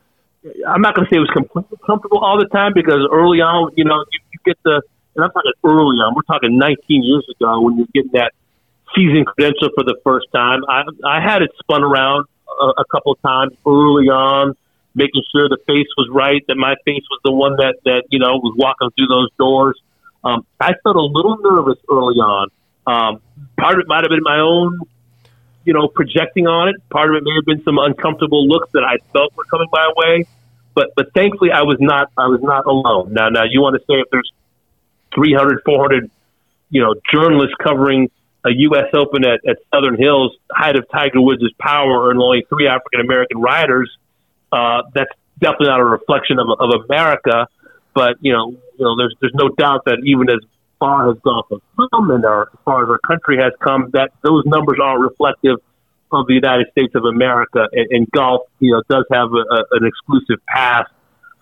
I'm 0.69 0.81
not 0.81 0.95
going 0.95 1.07
to 1.07 1.11
say 1.11 1.17
it 1.17 1.21
was 1.21 1.31
completely 1.31 1.79
comfortable 1.85 2.19
all 2.19 2.39
the 2.39 2.47
time 2.47 2.73
because 2.73 3.01
early 3.11 3.41
on, 3.41 3.73
you 3.77 3.85
know, 3.85 4.05
you, 4.13 4.21
you 4.33 4.39
get 4.45 4.59
the, 4.63 4.83
and 5.17 5.25
I'm 5.25 5.31
talking 5.33 5.53
early 5.65 5.97
on. 5.99 6.15
We're 6.15 6.23
talking 6.23 6.59
19 6.59 7.03
years 7.03 7.27
ago 7.35 7.61
when 7.63 7.77
you're 7.79 7.89
getting 7.95 8.13
that 8.13 8.33
season 8.95 9.25
credential 9.25 9.71
for 9.75 9.85
the 9.85 9.97
first 10.05 10.27
time. 10.33 10.61
I 10.69 10.83
I 11.05 11.21
had 11.21 11.43
it 11.43 11.51
spun 11.59 11.83
around 11.83 12.27
a, 12.49 12.83
a 12.83 12.85
couple 12.91 13.13
of 13.13 13.23
times 13.23 13.53
early 13.67 14.09
on, 14.09 14.55
making 14.95 15.23
sure 15.33 15.49
the 15.49 15.59
face 15.67 15.89
was 15.97 16.09
right, 16.13 16.43
that 16.49 16.57
my 16.57 16.75
face 16.85 17.05
was 17.11 17.21
the 17.25 17.33
one 17.33 17.57
that 17.57 17.77
that 17.85 18.05
you 18.11 18.19
know 18.19 18.37
was 18.37 18.55
walking 18.57 18.91
through 18.97 19.09
those 19.09 19.31
doors. 19.39 19.81
Um, 20.23 20.47
I 20.61 20.75
felt 20.83 20.97
a 20.97 21.01
little 21.01 21.39
nervous 21.39 21.79
early 21.91 22.19
on. 22.19 22.49
Um, 22.87 23.21
part 23.59 23.75
of 23.75 23.81
it 23.81 23.89
might 23.89 24.03
have 24.03 24.11
been 24.11 24.23
my 24.23 24.39
own, 24.41 24.81
you 25.65 25.73
know, 25.73 25.89
projecting 25.89 26.47
on 26.47 26.69
it. 26.69 26.77
Part 26.91 27.11
of 27.11 27.17
it 27.17 27.23
may 27.25 27.35
have 27.35 27.45
been 27.45 27.63
some 27.65 27.79
uncomfortable 27.79 28.47
looks 28.47 28.71
that 28.73 28.83
I 28.83 28.99
felt 29.13 29.37
were 29.37 29.45
coming 29.45 29.69
my 29.73 29.93
way. 29.97 30.27
But 30.75 30.91
but 30.95 31.13
thankfully, 31.15 31.53
I 31.53 31.63
was 31.63 31.79
not 31.81 32.11
I 32.17 32.27
was 32.27 32.41
not 32.43 32.67
alone. 32.67 33.13
Now 33.13 33.29
now 33.29 33.45
you 33.45 33.63
want 33.63 33.81
to 33.81 33.85
say 33.87 34.01
if 34.01 34.11
there's 34.11 34.31
300, 35.17 35.63
400, 35.65 36.11
you 36.71 36.83
know, 36.83 36.95
journalists 37.13 37.55
covering 37.63 38.11
a 38.45 38.51
U.S. 38.53 38.87
Open 38.95 39.25
at, 39.25 39.41
at 39.49 39.59
Southern 39.75 39.97
Hills, 39.99 40.37
height 40.51 40.77
of 40.77 40.85
Tiger 40.93 41.21
Woods' 41.21 41.43
power, 41.59 42.11
and 42.13 42.21
only 42.21 42.47
three 42.49 42.69
African 42.69 43.01
American 43.01 43.41
riders, 43.41 43.91
uh, 44.53 44.83
that's 44.95 45.11
definitely 45.41 45.69
not 45.69 45.81
a 45.81 45.85
reflection 45.85 46.39
of, 46.39 46.47
of 46.61 46.85
America. 46.89 47.49
But 47.95 48.19
you 48.21 48.33
know, 48.33 48.51
you 48.51 48.85
know, 48.85 48.97
there's 48.97 49.17
there's 49.21 49.35
no 49.35 49.49
doubt 49.49 49.87
that 49.87 49.99
even 50.05 50.31
as 50.31 50.39
far 50.79 51.11
as 51.11 51.19
golf 51.25 51.47
has 51.51 51.61
come 51.91 52.11
and 52.11 52.25
our, 52.25 52.43
as 52.43 52.59
far 52.65 52.85
as 52.85 52.91
our 52.91 53.01
country 53.07 53.39
has 53.39 53.53
come, 53.61 53.91
that 53.95 54.13
those 54.23 54.45
numbers 54.47 54.79
aren't 54.83 55.01
reflective 55.01 55.57
of 56.13 56.27
the 56.27 56.35
United 56.35 56.69
States 56.71 56.95
of 56.95 57.05
America. 57.05 57.67
And, 57.73 57.87
and 57.91 58.11
golf, 58.11 58.43
you 58.61 58.73
know, 58.73 58.83
does 58.89 59.05
have 59.13 59.29
a, 59.33 59.55
a, 59.55 59.65
an 59.73 59.87
exclusive 59.87 60.45
past 60.47 60.91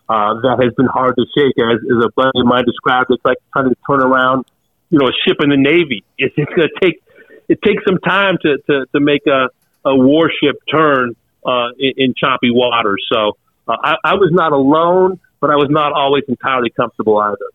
uh, 0.09 0.35
that 0.43 0.59
has 0.63 0.75
been 0.75 0.87
hard 0.87 1.17
to 1.17 1.25
shake. 1.37 1.55
As, 1.59 1.79
as 1.81 2.05
a 2.05 2.11
buddy 2.15 2.41
of 2.41 2.47
mine 2.47 2.65
described, 2.65 3.11
it's 3.11 3.25
like 3.25 3.39
trying 3.53 3.71
to 3.71 3.77
turn 3.89 4.01
around 4.01 4.45
you 4.91 4.99
know 4.99 5.09
a 5.09 5.13
ship 5.27 5.39
in 5.41 5.51
the 5.51 5.57
Navy. 5.57 6.05
It's, 6.19 6.35
it's 6.37 6.53
going 6.55 6.69
to 6.69 6.81
take 6.81 7.03
it 7.49 7.61
takes 7.63 7.85
some 7.87 7.99
time 7.99 8.39
to 8.43 8.59
to, 8.69 8.87
to 8.93 9.01
make 9.01 9.27
a, 9.27 9.49
a 9.85 9.97
warship 9.97 10.57
turn 10.71 11.17
uh, 11.45 11.69
in, 11.79 11.93
in 11.97 12.15
choppy 12.17 12.51
waters. 12.51 13.05
So 13.13 13.37
uh, 13.67 13.77
I, 13.83 13.95
I 14.05 14.15
was 14.15 14.31
not 14.33 14.53
alone, 14.53 15.21
but 15.41 15.51
I 15.51 15.57
was 15.57 15.69
not 15.71 15.93
always 15.93 16.25
entirely 16.29 16.71
comfortable 16.71 17.19
either. 17.19 17.51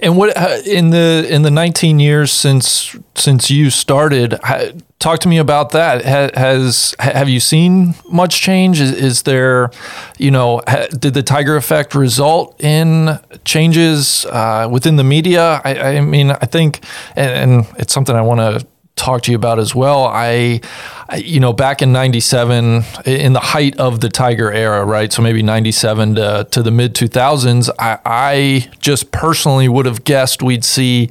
And 0.00 0.16
what 0.16 0.36
uh, 0.36 0.58
in 0.66 0.90
the 0.90 1.26
in 1.28 1.42
the 1.42 1.50
19 1.50 2.00
years 2.00 2.32
since 2.32 2.96
since 3.14 3.50
you 3.50 3.70
started, 3.70 4.38
talk 4.98 5.18
to 5.20 5.28
me 5.28 5.38
about 5.38 5.70
that. 5.70 6.04
Has 6.04 6.94
have 6.98 7.28
you 7.28 7.40
seen 7.40 7.94
much 8.10 8.40
change? 8.40 8.80
Is, 8.80 8.92
is 8.92 9.22
there, 9.22 9.70
you 10.18 10.30
know, 10.30 10.62
did 10.90 11.14
the 11.14 11.22
Tiger 11.22 11.56
effect 11.56 11.94
result 11.94 12.60
in 12.62 13.18
changes 13.44 14.24
uh, 14.26 14.68
within 14.70 14.96
the 14.96 15.04
media? 15.04 15.60
I, 15.64 15.96
I, 15.96 16.00
mean, 16.00 16.30
I 16.30 16.46
think, 16.46 16.84
and, 17.16 17.52
and 17.52 17.66
it's 17.78 17.92
something 17.92 18.14
I 18.14 18.22
want 18.22 18.40
to 18.40 18.66
talk 19.00 19.22
to 19.22 19.30
you 19.30 19.36
about 19.36 19.58
as 19.58 19.74
well. 19.74 20.04
I, 20.04 20.60
you 21.16 21.40
know, 21.40 21.52
back 21.52 21.82
in 21.82 21.92
97, 21.92 22.84
in 23.06 23.32
the 23.32 23.40
height 23.40 23.76
of 23.78 24.00
the 24.00 24.08
Tiger 24.08 24.52
era, 24.52 24.84
right? 24.84 25.12
So 25.12 25.22
maybe 25.22 25.42
97 25.42 26.14
to, 26.16 26.46
to 26.50 26.62
the 26.62 26.70
mid 26.70 26.94
2000s, 26.94 27.70
I, 27.78 27.98
I 28.04 28.70
just 28.78 29.10
personally 29.10 29.68
would 29.68 29.86
have 29.86 30.04
guessed 30.04 30.42
we'd 30.42 30.64
see 30.64 31.10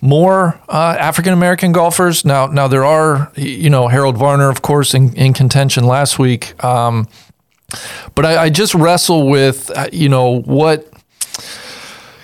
more 0.00 0.60
uh, 0.68 0.96
African 0.98 1.32
American 1.32 1.72
golfers. 1.72 2.24
Now, 2.24 2.46
now 2.46 2.68
there 2.68 2.84
are, 2.84 3.32
you 3.36 3.70
know, 3.70 3.88
Harold 3.88 4.18
Varner, 4.18 4.50
of 4.50 4.60
course, 4.60 4.94
in, 4.94 5.14
in 5.14 5.32
contention 5.32 5.84
last 5.84 6.18
week. 6.18 6.62
Um, 6.62 7.08
but 8.14 8.26
I, 8.26 8.44
I, 8.44 8.50
just 8.50 8.74
wrestle 8.74 9.30
with, 9.30 9.70
uh, 9.70 9.88
you 9.92 10.10
know, 10.10 10.40
what 10.42 10.92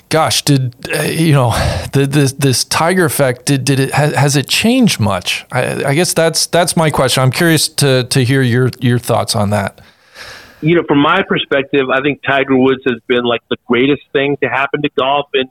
gosh, 0.08 0.42
did 0.42 0.74
uh, 0.94 1.02
you 1.02 1.32
know 1.32 1.50
the, 1.92 2.06
this 2.06 2.32
this 2.32 2.64
tiger 2.64 3.04
effect? 3.04 3.46
Did 3.46 3.64
did 3.64 3.80
it 3.80 3.92
has, 3.92 4.14
has 4.14 4.36
it 4.36 4.48
changed 4.48 5.00
much? 5.00 5.44
I, 5.52 5.84
I, 5.84 5.94
guess 5.94 6.14
that's 6.14 6.46
that's 6.46 6.76
my 6.76 6.90
question. 6.90 7.22
I'm 7.22 7.30
curious 7.30 7.68
to 7.68 8.04
to 8.04 8.24
hear 8.24 8.42
your 8.42 8.70
your 8.80 8.98
thoughts 8.98 9.36
on 9.36 9.50
that. 9.50 9.80
You 10.60 10.76
know, 10.76 10.82
from 10.88 10.98
my 10.98 11.22
perspective, 11.22 11.88
I 11.90 12.00
think 12.00 12.22
Tiger 12.22 12.56
Woods 12.56 12.82
has 12.86 13.00
been 13.06 13.24
like 13.24 13.42
the 13.48 13.56
greatest 13.66 14.02
thing 14.12 14.36
to 14.42 14.48
happen 14.48 14.82
to 14.82 14.88
golf, 14.98 15.28
and 15.34 15.48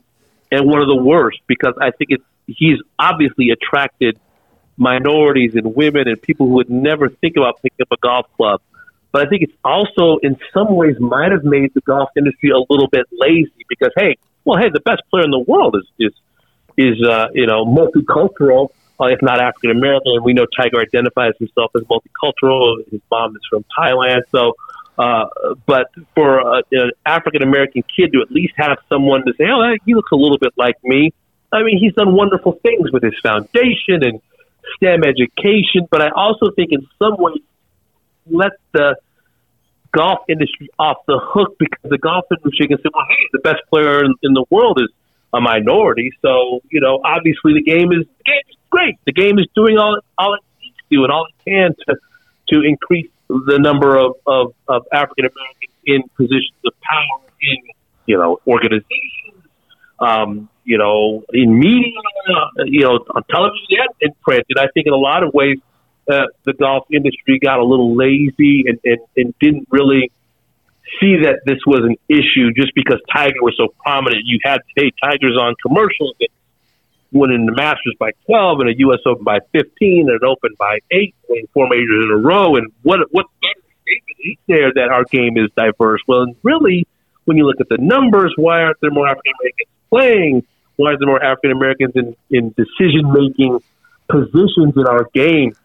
and 0.51 0.65
one 0.65 0.81
of 0.81 0.87
the 0.87 1.01
worst 1.01 1.39
because 1.47 1.73
I 1.79 1.91
think 1.91 2.11
it's 2.11 2.23
he's 2.47 2.79
obviously 2.99 3.51
attracted 3.51 4.19
minorities 4.77 5.55
and 5.55 5.75
women 5.75 6.07
and 6.07 6.21
people 6.21 6.47
who 6.47 6.53
would 6.53 6.69
never 6.69 7.09
think 7.09 7.35
about 7.35 7.61
picking 7.61 7.81
up 7.81 7.91
a 7.91 7.97
golf 7.97 8.27
club. 8.37 8.61
But 9.11 9.25
I 9.25 9.29
think 9.29 9.41
it's 9.43 9.57
also, 9.63 10.17
in 10.17 10.37
some 10.53 10.75
ways, 10.75 10.95
might 10.99 11.31
have 11.31 11.43
made 11.43 11.73
the 11.73 11.81
golf 11.81 12.09
industry 12.15 12.51
a 12.51 12.59
little 12.69 12.87
bit 12.87 13.05
lazy 13.11 13.65
because, 13.67 13.91
hey, 13.95 14.17
well, 14.47 14.57
hey, 14.57 14.69
the 14.73 14.79
best 14.79 15.03
player 15.09 15.25
in 15.25 15.31
the 15.31 15.43
world 15.45 15.75
is 15.75 15.87
is 15.99 16.13
is 16.77 17.05
uh, 17.05 17.27
you 17.33 17.45
know 17.45 17.65
multicultural, 17.65 18.69
uh, 18.99 19.07
if 19.07 19.21
not 19.21 19.41
African 19.41 19.71
American. 19.71 20.13
And 20.15 20.23
we 20.23 20.33
know 20.33 20.45
Tiger 20.57 20.79
identifies 20.79 21.33
himself 21.37 21.71
as 21.75 21.83
multicultural. 21.83 22.77
His 22.89 23.01
mom 23.11 23.35
is 23.35 23.41
from 23.49 23.65
Thailand, 23.77 24.21
so. 24.31 24.53
Uh, 24.97 25.27
but 25.67 25.91
for 26.15 26.41
uh, 26.41 26.61
an 26.71 26.89
African 27.05 27.43
American 27.43 27.83
kid 27.95 28.11
to 28.13 28.21
at 28.21 28.31
least 28.31 28.53
have 28.57 28.79
someone 28.89 29.23
to 29.27 29.33
say, 29.37 29.43
"Oh, 29.47 29.75
he 29.85 29.93
looks 29.93 30.11
a 30.11 30.15
little 30.15 30.39
bit 30.39 30.53
like 30.57 30.73
me," 30.83 31.13
I 31.51 31.61
mean, 31.61 31.77
he's 31.77 31.93
done 31.93 32.15
wonderful 32.15 32.53
things 32.63 32.91
with 32.91 33.03
his 33.03 33.13
foundation 33.21 34.01
and 34.01 34.21
STEM 34.75 35.03
education. 35.03 35.87
But 35.91 36.01
I 36.01 36.09
also 36.09 36.49
think, 36.55 36.71
in 36.71 36.87
some 36.97 37.15
ways, 37.19 37.43
let 38.25 38.53
the 38.71 38.95
golf 39.93 40.19
industry 40.29 40.69
off 40.79 40.97
the 41.07 41.19
hook 41.21 41.55
because 41.59 41.89
the 41.89 41.97
golf 41.97 42.25
industry 42.31 42.67
can 42.67 42.77
say, 42.77 42.89
well, 42.93 43.05
hey, 43.07 43.27
the 43.33 43.39
best 43.39 43.61
player 43.69 44.03
in, 44.03 44.13
in 44.23 44.33
the 44.33 44.45
world 44.49 44.79
is 44.81 44.89
a 45.33 45.41
minority. 45.41 46.11
So, 46.21 46.61
you 46.71 46.81
know, 46.81 47.01
obviously 47.03 47.53
the 47.53 47.63
game 47.63 47.91
is 47.91 48.05
the 48.05 48.23
game 48.25 48.45
is 48.49 48.57
great. 48.69 48.95
The 49.05 49.13
game 49.13 49.39
is 49.39 49.47
doing 49.55 49.77
all 49.77 49.99
all 50.17 50.33
it 50.33 50.41
needs 50.61 50.77
to 50.91 51.03
and 51.03 51.11
all 51.11 51.27
it 51.27 51.49
can 51.49 51.75
to 51.87 51.95
to 52.49 52.61
increase 52.63 53.09
the 53.27 53.59
number 53.59 53.97
of, 53.97 54.13
of, 54.25 54.53
of 54.67 54.83
African 54.93 55.25
Americans 55.25 55.73
in 55.85 56.03
positions 56.15 56.55
of 56.65 56.73
power 56.81 57.29
in, 57.41 57.57
you 58.05 58.17
know, 58.17 58.39
organizations, 58.47 59.43
um, 59.99 60.49
you 60.63 60.77
know, 60.77 61.23
in 61.33 61.59
media, 61.59 61.91
you 62.65 62.81
know, 62.81 62.99
on 63.15 63.23
television 63.29 63.67
and 63.79 63.89
in 63.99 64.11
print. 64.21 64.45
And 64.49 64.59
I 64.59 64.69
think 64.73 64.87
in 64.87 64.93
a 64.93 64.97
lot 64.97 65.23
of 65.23 65.33
ways 65.33 65.57
uh, 66.09 66.25
the 66.45 66.53
golf 66.53 66.85
industry 66.91 67.39
got 67.39 67.59
a 67.59 67.63
little 67.63 67.95
lazy 67.95 68.65
and, 68.67 68.79
and, 68.83 68.99
and 69.15 69.33
didn't 69.39 69.67
really 69.71 70.11
see 70.99 71.17
that 71.23 71.41
this 71.45 71.59
was 71.65 71.81
an 71.83 71.95
issue 72.07 72.53
just 72.55 72.73
because 72.73 72.99
Tiger 73.13 73.41
was 73.41 73.55
so 73.57 73.73
prominent. 73.83 74.23
You 74.25 74.39
had 74.43 74.59
today 74.75 74.91
Tiger's 75.03 75.37
on 75.39 75.55
commercials 75.61 76.13
that 76.19 76.29
winning 77.11 77.45
the 77.45 77.53
Masters 77.53 77.95
by 77.99 78.11
12 78.25 78.59
and 78.61 78.69
a 78.69 78.77
U.S. 78.79 78.99
Open 79.05 79.23
by 79.23 79.39
15 79.51 80.09
and 80.09 80.09
an 80.09 80.19
Open 80.23 80.51
by 80.57 80.79
8, 80.91 81.15
winning 81.29 81.47
four 81.53 81.67
majors 81.69 82.05
in 82.05 82.11
a 82.11 82.17
row. 82.17 82.55
And 82.55 82.71
what 82.83 82.99
what 83.11 83.25
statement 83.37 84.17
is 84.19 84.37
there 84.47 84.73
that 84.73 84.89
our 84.91 85.03
game 85.05 85.37
is 85.37 85.49
diverse? 85.55 86.01
Well, 86.07 86.27
really, 86.43 86.87
when 87.25 87.37
you 87.37 87.45
look 87.45 87.59
at 87.61 87.69
the 87.69 87.77
numbers, 87.77 88.33
why 88.37 88.61
aren't 88.61 88.79
there 88.81 88.91
more 88.91 89.07
African 89.07 89.33
Americans 89.41 89.69
playing? 89.89 90.47
Why 90.77 90.93
are 90.93 90.97
there 90.97 91.07
more 91.07 91.23
African 91.23 91.51
Americans 91.51 91.93
in, 91.95 92.15
in 92.29 92.53
decision 92.55 93.11
making 93.11 93.59
positions 94.09 94.73
in 94.75 94.85
our 94.87 95.09
game? 95.13 95.55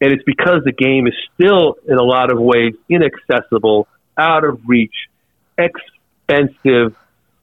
And 0.00 0.12
it's 0.12 0.22
because 0.24 0.62
the 0.64 0.72
game 0.72 1.06
is 1.06 1.14
still, 1.34 1.76
in 1.86 1.98
a 1.98 2.02
lot 2.02 2.30
of 2.30 2.38
ways, 2.38 2.74
inaccessible, 2.88 3.88
out 4.16 4.44
of 4.44 4.60
reach, 4.66 4.94
expensive. 5.56 6.96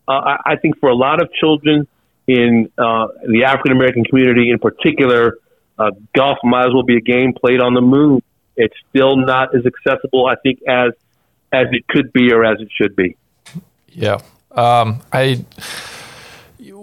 Uh, 0.08 0.38
I, 0.46 0.56
think 0.62 0.80
for 0.80 0.90
a 0.90 0.96
lot 0.96 1.22
of 1.22 1.34
children 1.34 1.88
in 2.28 2.72
uh, 2.78 3.08
the 3.28 3.46
African 3.46 3.72
American 3.72 4.04
community 4.06 4.52
in 4.52 4.60
particular, 4.60 5.38
uh, 5.78 5.92
golf 6.16 6.38
might 6.44 6.68
as 6.68 6.74
well 6.74 6.84
be 6.84 6.98
a 6.98 7.02
game 7.02 7.34
played 7.34 7.60
on 7.60 7.74
the 7.74 7.82
moon. 7.82 8.22
It's 8.56 8.76
still 8.90 9.18
not 9.18 9.56
as 9.56 9.66
accessible, 9.66 10.28
I 10.28 10.36
think, 10.36 10.62
as 10.68 10.94
as 11.52 11.68
it 11.72 11.88
could 11.88 12.14
be 12.14 12.32
or 12.32 12.46
as 12.46 12.62
it 12.62 12.70
should 12.80 12.96
be. 12.96 13.18
Yeah, 13.90 14.20
um, 14.52 15.02
I 15.12 15.46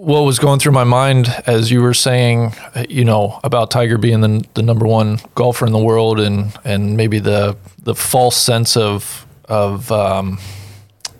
what 0.03 0.21
was 0.21 0.37
going 0.37 0.59
through 0.59 0.73
my 0.73 0.83
mind 0.83 1.33
as 1.47 1.71
you 1.71 1.81
were 1.81 1.93
saying, 1.93 2.53
you 2.89 3.05
know, 3.05 3.39
about 3.43 3.71
Tiger 3.71 3.97
being 3.97 4.19
the, 4.19 4.45
the 4.53 4.61
number 4.61 4.85
one 4.85 5.19
golfer 5.33 5.65
in 5.65 5.71
the 5.71 5.83
world, 5.83 6.19
and 6.19 6.51
and 6.65 6.97
maybe 6.97 7.19
the 7.19 7.57
the 7.81 7.95
false 7.95 8.35
sense 8.35 8.75
of 8.75 9.25
of 9.45 9.91
um, 9.91 10.39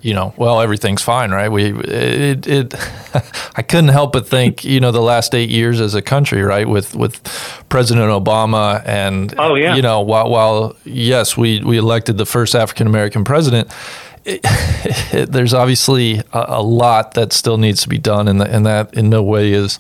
you 0.01 0.13
know, 0.13 0.33
well, 0.35 0.59
everything's 0.59 1.01
fine, 1.01 1.31
right? 1.31 1.49
We 1.49 1.71
it, 1.71 2.45
it 2.45 2.73
I 3.55 3.61
couldn't 3.61 3.89
help 3.89 4.11
but 4.11 4.27
think, 4.27 4.65
you 4.65 4.81
know, 4.81 4.91
the 4.91 5.01
last 5.01 5.33
eight 5.33 5.49
years 5.49 5.79
as 5.79 5.95
a 5.95 6.01
country, 6.01 6.41
right, 6.41 6.67
with 6.67 6.93
with 6.93 7.23
President 7.69 8.07
Obama 8.07 8.85
and 8.85 9.33
oh 9.37 9.55
yeah, 9.55 9.75
you 9.75 9.81
know, 9.81 10.01
while 10.01 10.29
while 10.29 10.75
yes, 10.83 11.37
we 11.37 11.63
we 11.63 11.77
elected 11.77 12.17
the 12.17 12.25
first 12.25 12.53
African 12.53 12.85
American 12.85 13.23
president 13.23 13.73
it, 14.25 14.41
it, 15.13 15.31
there's 15.31 15.53
obviously 15.53 16.19
a, 16.31 16.45
a, 16.47 16.61
lot 16.61 17.13
that 17.13 17.33
still 17.33 17.57
needs 17.57 17.81
to 17.83 17.89
be 17.89 17.97
done, 17.97 18.27
and, 18.27 18.41
and 18.41 18.65
that 18.65 18.93
in 18.93 19.09
no 19.09 19.23
way 19.23 19.51
is 19.51 19.77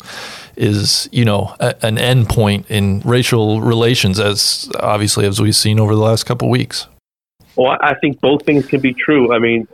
is 0.55 1.09
you 1.11 1.25
know 1.25 1.55
a, 1.59 1.75
an 1.85 1.97
end 1.97 2.29
point 2.29 2.69
in 2.69 3.01
racial 3.01 3.61
relations, 3.61 4.19
as 4.19 4.69
obviously 4.79 5.25
as 5.25 5.41
we've 5.41 5.55
seen 5.55 5.79
over 5.79 5.95
the 5.95 6.01
last 6.01 6.25
couple 6.25 6.49
weeks. 6.49 6.87
Well, 7.55 7.77
I 7.81 7.93
think 7.95 8.19
both 8.19 8.45
things 8.45 8.65
can 8.65 8.81
be 8.81 8.93
true. 8.93 9.33
I 9.33 9.39
mean, 9.39 9.67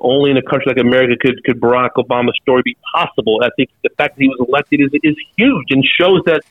only 0.00 0.30
in 0.30 0.36
a 0.36 0.42
country 0.42 0.66
like 0.66 0.78
America 0.78 1.14
could 1.20 1.42
could 1.44 1.60
Barack 1.60 1.90
Obama's 1.96 2.38
story 2.42 2.62
be 2.64 2.76
possible. 2.94 3.40
I 3.42 3.50
think 3.56 3.70
the 3.82 3.90
fact 3.90 4.16
that 4.16 4.22
he 4.22 4.28
was 4.28 4.46
elected 4.48 4.80
is 4.80 4.90
is 5.02 5.16
huge 5.36 5.66
and 5.70 5.84
shows 5.84 6.22
that 6.26 6.42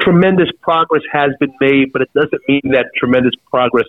tremendous 0.00 0.48
progress 0.62 1.02
has 1.12 1.30
been 1.40 1.54
made, 1.60 1.92
but 1.92 2.02
it 2.02 2.12
doesn't 2.14 2.40
mean 2.48 2.62
that 2.72 2.86
tremendous 2.96 3.34
progress 3.50 3.86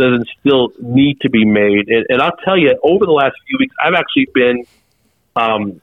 doesn't 0.00 0.28
still 0.40 0.72
need 0.80 1.20
to 1.20 1.30
be 1.30 1.44
made. 1.44 1.88
And, 1.88 2.06
and 2.08 2.22
I'll 2.22 2.36
tell 2.44 2.58
you, 2.58 2.78
over 2.82 3.06
the 3.06 3.12
last 3.12 3.36
few 3.46 3.58
weeks, 3.58 3.74
I've 3.82 3.94
actually 3.94 4.28
been, 4.34 4.64
um, 5.36 5.80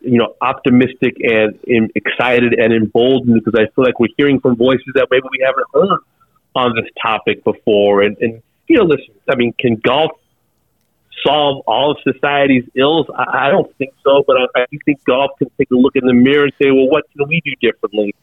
you 0.00 0.18
know, 0.18 0.36
optimistic 0.40 1.16
and, 1.22 1.58
and 1.66 1.90
excited 1.94 2.54
and 2.54 2.72
emboldened 2.72 3.42
because 3.42 3.58
I 3.58 3.72
feel 3.74 3.84
like 3.84 3.98
we're 3.98 4.14
hearing 4.16 4.40
from 4.40 4.56
voices 4.56 4.92
that 4.94 5.08
maybe 5.10 5.26
we 5.30 5.44
haven't 5.44 5.66
heard 5.72 6.00
on 6.54 6.74
this 6.76 6.90
topic 7.00 7.42
before. 7.42 8.02
And, 8.02 8.16
and 8.18 8.42
you 8.68 8.76
know, 8.76 8.84
listen, 8.84 9.14
I 9.28 9.34
mean, 9.36 9.52
can 9.58 9.76
golf 9.76 10.12
solve 11.26 11.64
all 11.66 11.92
of 11.92 11.98
society's 12.12 12.64
ills? 12.74 13.06
I, 13.16 13.46
I 13.46 13.50
don't 13.50 13.74
think 13.76 13.94
so, 14.04 14.22
but 14.26 14.36
I, 14.36 14.60
I 14.62 14.66
do 14.70 14.78
think 14.84 15.04
golf 15.04 15.32
can 15.38 15.50
take 15.58 15.70
a 15.70 15.76
look 15.76 15.96
in 15.96 16.06
the 16.06 16.14
mirror 16.14 16.44
and 16.44 16.52
say, 16.60 16.70
well, 16.70 16.88
what 16.88 17.04
can 17.16 17.26
we 17.28 17.40
do 17.44 17.52
differently? 17.60 18.14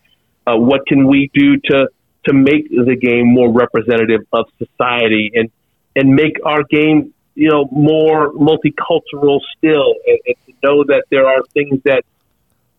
Uh, 0.46 0.58
what 0.58 0.86
can 0.88 1.08
we 1.08 1.30
do 1.34 1.58
to 1.66 1.88
to 2.26 2.34
make 2.34 2.70
the 2.70 2.96
game 2.96 3.34
more 3.34 3.52
representative 3.52 4.22
of 4.32 4.46
society 4.58 5.32
and 5.34 5.50
and 5.96 6.16
make 6.16 6.38
our 6.46 6.64
game 6.64 7.14
you 7.36 7.50
know 7.50 7.68
more 7.72 8.32
multicultural 8.34 9.40
still 9.58 9.96
and, 10.06 10.20
and 10.28 10.36
to 10.46 10.54
know 10.64 10.84
that 10.84 11.04
there 11.10 11.28
are 11.28 11.42
things 11.54 11.82
that 11.84 12.04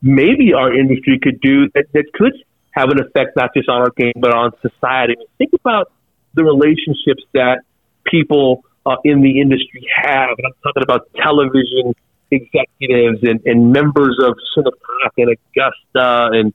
maybe 0.00 0.52
our 0.52 0.74
industry 0.74 1.18
could 1.22 1.40
do 1.40 1.68
that, 1.74 1.86
that 1.92 2.04
could 2.14 2.34
have 2.70 2.90
an 2.90 3.00
effect 3.00 3.36
not 3.36 3.50
just 3.54 3.68
on 3.68 3.80
our 3.80 3.90
game 3.96 4.12
but 4.16 4.32
on 4.32 4.52
society. 4.60 5.16
Think 5.38 5.52
about 5.52 5.92
the 6.34 6.44
relationships 6.44 7.24
that 7.34 7.60
people 8.06 8.64
uh, 8.86 8.96
in 9.04 9.20
the 9.22 9.40
industry 9.40 9.86
have, 9.94 10.30
and 10.38 10.46
I'm 10.46 10.54
talking 10.62 10.82
about 10.82 11.08
television 11.14 11.94
executives 12.30 13.18
and, 13.22 13.40
and 13.44 13.72
members 13.72 14.18
of 14.22 14.34
Shinnecock 14.54 15.12
and 15.18 15.36
Augusta 15.36 16.30
and 16.32 16.54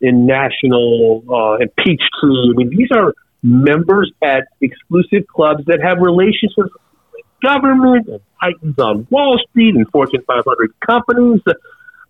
in 0.00 0.26
National 0.26 1.22
uh, 1.28 1.54
and 1.54 1.74
Peachtree. 1.76 2.50
I 2.50 2.56
mean, 2.56 2.70
these 2.70 2.88
are 2.92 3.14
members 3.42 4.12
at 4.22 4.48
exclusive 4.60 5.26
clubs 5.26 5.64
that 5.66 5.80
have 5.82 5.98
relationships 6.00 6.56
with 6.56 7.24
government 7.42 8.08
and 8.08 8.20
titans 8.40 8.78
on 8.78 9.06
Wall 9.10 9.38
Street 9.50 9.74
and 9.74 9.88
Fortune 9.90 10.22
500 10.26 10.74
companies. 10.80 11.40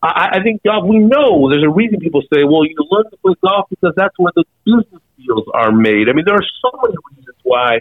I, 0.03 0.29
I 0.35 0.42
think 0.42 0.62
golf, 0.62 0.85
we 0.87 0.99
know 0.99 1.51
there's 1.51 1.64
a 1.64 1.70
reason 1.70 2.01
people 2.01 2.22
say, 2.22 2.44
well, 2.44 2.64
you 2.64 2.77
learn 2.90 3.11
to 3.11 3.16
play 3.18 3.35
golf 3.42 3.68
because 3.70 3.94
that's 3.96 4.18
where 4.18 4.33
the 4.35 4.44
business 4.64 5.03
deals 5.18 5.44
are 5.53 5.72
made. 5.72 6.09
I 6.09 6.12
mean, 6.12 6.25
there 6.25 6.37
are 6.37 6.46
so 6.62 6.79
many 6.83 6.94
reasons 7.16 7.37
why 7.42 7.81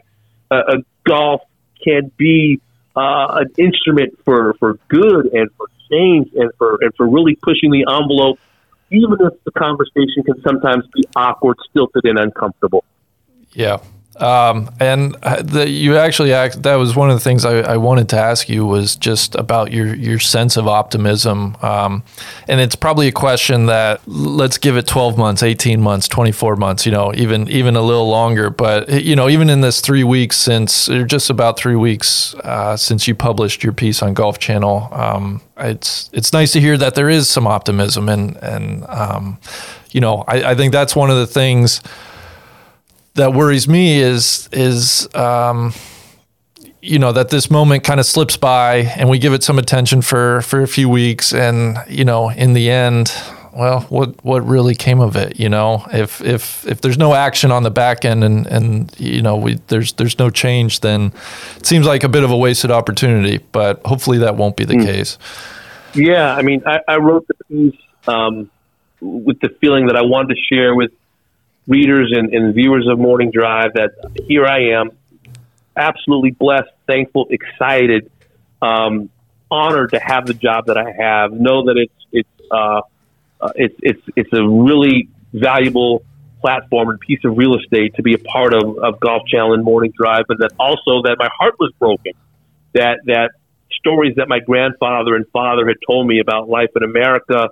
uh, 0.52 0.62
a 0.68 0.84
golf 1.08 1.42
can 1.84 2.12
be 2.18 2.62
uh, 2.96 3.42
an 3.42 3.54
instrument 3.58 4.18
for, 4.24 4.54
for 4.56 4.80
good 4.88 5.28
and 5.34 5.50
for 5.58 5.68
change 5.92 6.32
and 6.34 6.52
for 6.58 6.80
and 6.82 6.94
for 6.96 7.08
really 7.08 7.36
pushing 7.36 7.72
the 7.72 7.86
envelope 7.88 8.40
even 8.92 9.14
if 9.20 9.34
the 9.44 9.52
conversation 9.52 10.24
can 10.26 10.42
sometimes 10.42 10.86
be 10.94 11.04
awkward, 11.16 11.58
stilted, 11.70 12.06
and 12.06 12.20
uncomfortable. 12.20 12.84
Yeah. 13.54 13.80
Um, 14.18 14.70
and 14.80 15.14
the, 15.16 15.68
you 15.70 15.98
actually 15.98 16.34
act, 16.34 16.64
that 16.64 16.76
was 16.76 16.96
one 16.96 17.10
of 17.10 17.18
the 17.18 17.20
things 17.20 17.44
I, 17.44 17.74
I, 17.74 17.78
wanted 17.78 18.08
to 18.10 18.18
ask 18.18 18.48
you 18.48 18.66
was 18.66 18.96
just 18.96 19.36
about 19.36 19.74
your, 19.74 19.94
your 19.94 20.20
sense 20.20 20.56
of 20.56 20.70
optimism. 20.70 21.58
Um, 21.62 22.02
and 22.48 22.62
it's 22.62 22.78
probably 22.78 23.10
a 23.10 23.12
question 23.12 23.66
that 23.66 24.00
let's 24.08 24.58
give 24.58 24.78
it 24.78 24.88
12 24.88 25.18
months, 25.18 25.44
18 25.44 25.82
months, 25.82 26.08
24 26.08 26.56
months, 26.56 26.86
you 26.86 26.94
know, 26.94 27.14
even, 27.14 27.50
even 27.50 27.76
a 27.76 27.82
little 27.82 28.08
longer. 28.08 28.50
But, 28.50 29.04
you 29.04 29.18
know, 29.18 29.28
even 29.28 29.50
in 29.50 29.60
this 29.60 29.82
three 29.82 30.06
weeks 30.06 30.38
since, 30.38 30.88
or 30.88 31.04
just 31.04 31.30
about 31.30 31.58
three 31.58 31.76
weeks 31.76 32.36
uh, 32.36 32.78
since 32.78 33.10
you 33.10 33.16
published 33.16 33.66
your 33.66 33.74
piece 33.74 34.02
on 34.02 34.14
Golf 34.14 34.40
Channel, 34.40 34.88
um, 34.94 35.42
it's, 35.58 36.10
it's 36.14 36.32
nice 36.32 36.54
to 36.54 36.62
hear 36.62 36.78
that 36.78 36.96
there 36.96 37.10
is 37.10 37.30
some 37.30 37.48
optimism. 37.48 38.08
And, 38.08 38.38
and 38.38 38.86
um, 38.88 39.40
you 39.92 40.00
know, 40.00 40.24
I, 40.26 40.52
I 40.52 40.56
think 40.56 40.72
that's 40.72 40.96
one 40.96 41.10
of 41.10 41.18
the 41.18 41.28
things 41.28 41.82
that 43.16 43.34
worries 43.34 43.68
me 43.68 44.00
is 44.00 44.48
is 44.52 45.14
um, 45.16 45.74
you 46.82 47.00
know 47.00 47.12
that 47.12 47.30
this 47.30 47.50
moment 47.50 47.84
kind 47.84 48.00
of 48.00 48.06
slips 48.06 48.38
by 48.38 48.78
and 48.98 49.10
we 49.10 49.18
give 49.18 49.34
it 49.34 49.44
some 49.44 49.58
attention 49.58 50.02
for 50.02 50.42
for 50.42 50.62
a 50.62 50.68
few 50.68 50.88
weeks 50.88 51.34
and 51.34 51.78
you 51.90 52.06
know 52.06 52.30
in 52.30 52.54
the 52.54 52.70
end 52.70 53.12
well 53.54 53.82
what 53.84 54.24
what 54.24 54.46
really 54.46 54.76
came 54.76 55.00
of 55.00 55.16
it 55.16 55.40
you 55.40 55.50
know 55.50 55.86
if 55.92 56.22
if 56.22 56.68
if 56.68 56.82
there's 56.82 56.98
no 56.98 57.14
action 57.14 57.52
on 57.52 57.64
the 57.64 57.72
back 57.72 58.06
end 58.06 58.24
and 58.24 58.46
and 58.48 58.94
you 59.00 59.22
know 59.22 59.36
we 59.36 59.56
there's 59.68 59.94
there's 59.94 60.20
no 60.20 60.30
change 60.30 60.82
then 60.82 61.12
it 61.56 61.66
seems 61.66 61.88
like 61.88 62.04
a 62.04 62.10
bit 62.10 62.24
of 62.24 62.32
a 62.32 62.38
wasted 62.38 62.70
opportunity 62.70 63.40
but 63.52 63.82
hopefully 63.86 64.18
that 64.18 64.36
won't 64.36 64.58
be 64.58 64.66
the 64.66 64.76
mm. 64.76 64.86
case 64.86 65.18
yeah 65.94 66.36
i 66.36 66.42
mean 66.42 66.62
i, 66.68 66.80
I 66.88 66.98
wrote 66.98 67.26
the 67.28 67.34
piece 67.46 67.82
um, 68.08 68.52
with 69.00 69.40
the 69.40 69.50
feeling 69.62 69.88
that 69.88 69.96
i 69.96 70.02
wanted 70.02 70.36
to 70.36 70.42
share 70.42 70.76
with 70.76 70.92
readers 71.68 72.14
and, 72.16 72.34
and 72.34 72.54
viewers 72.54 72.88
of 72.90 73.00
Morning 73.00 73.32
Drive 73.32 73.74
that 73.74 73.92
here 74.28 74.46
I 74.46 74.80
am, 74.80 74.92
absolutely 75.76 76.32
blessed, 76.32 76.70
thankful, 76.88 77.28
excited, 77.30 78.12
um, 78.62 79.10
honored 79.50 79.92
to 79.92 80.00
have 80.00 80.26
the 80.26 80.34
job 80.34 80.68
that 80.68 80.78
I 80.78 80.92
have. 80.92 81.32
Know 81.32 81.66
that 81.66 81.78
it's 81.78 82.06
it's 82.12 82.52
uh, 82.52 82.82
uh, 83.42 83.52
it's 83.56 83.76
it's 83.82 84.02
it's 84.16 84.34
a 84.34 84.48
really 84.48 85.10
valuable 85.34 86.04
platform 86.42 86.90
and 86.90 87.00
piece 87.00 87.20
of 87.26 87.38
real 87.38 87.58
estate 87.58 87.96
to 87.96 88.04
be 88.04 88.14
a 88.14 88.20
part 88.20 88.54
of, 88.54 88.78
of 88.78 89.00
Golf 89.00 89.24
Channel 89.28 89.54
and 89.54 89.64
Morning 89.64 89.92
Drive, 89.98 90.26
but 90.28 90.38
that 90.40 90.52
also 90.60 91.02
that 91.04 91.16
my 91.18 91.30
heart 91.38 91.56
was 91.60 91.72
broken. 91.80 92.14
That 92.74 93.00
that 93.06 93.32
stories 93.80 94.16
that 94.18 94.28
my 94.28 94.40
grandfather 94.40 95.16
and 95.16 95.28
father 95.30 95.68
had 95.68 95.78
told 95.86 96.08
me 96.08 96.20
about 96.20 96.50
life 96.50 96.70
in 96.76 96.84
America 96.84 97.50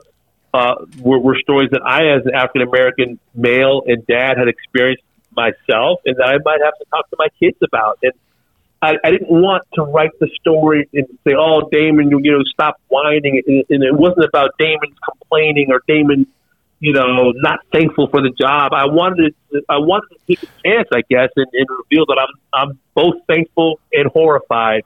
uh, 0.54 0.76
were, 1.00 1.20
were 1.20 1.38
stories 1.40 1.70
that 1.72 1.82
I, 1.84 2.16
as 2.16 2.26
an 2.26 2.36
African 2.36 2.62
American 2.62 3.20
male 3.34 3.84
and 3.86 4.06
dad, 4.06 4.38
had 4.38 4.48
experienced 4.48 5.04
myself, 5.36 6.02
and 6.06 6.16
that 6.18 6.28
I 6.28 6.38
might 6.46 6.62
have 6.64 6.78
to 6.78 6.86
talk 6.92 7.10
to 7.10 7.16
my 7.18 7.28
kids 7.40 7.58
about. 7.64 8.00
And 8.04 8.14
I, 8.82 8.96
I 9.04 9.12
didn't 9.12 9.30
want 9.30 9.64
to 9.74 9.82
write 9.82 10.12
the 10.20 10.30
story 10.40 10.88
and 10.94 11.08
say, 11.26 11.34
"Oh, 11.38 11.70
Damon, 11.72 12.10
you, 12.10 12.20
know, 12.20 12.44
stop 12.54 12.80
whining." 12.88 13.42
And, 13.48 13.66
and 13.70 13.84
it 13.84 13.96
wasn't 13.96 14.26
about 14.26 14.52
Damon's 14.60 14.98
complaining 15.04 15.72
or 15.72 15.82
Damon, 15.88 16.28
you 16.80 16.94
know, 16.94 17.32
not 17.36 17.60
thankful 17.72 18.08
for 18.08 18.22
the 18.22 18.30
job. 18.30 18.74
I 18.74 18.86
wanted 18.86 19.34
to, 19.52 19.62
I 19.70 19.78
wanted 19.78 20.16
to 20.16 20.20
take 20.28 20.44
a 20.44 20.48
chance, 20.64 20.88
I 20.94 21.02
guess, 21.10 21.30
and, 21.36 21.48
and 21.52 21.68
reveal 21.70 22.06
that 22.08 22.20
I'm 22.20 22.70
I'm 22.70 22.80
both 22.94 23.16
thankful 23.26 23.80
and 23.92 24.08
horrified 24.12 24.84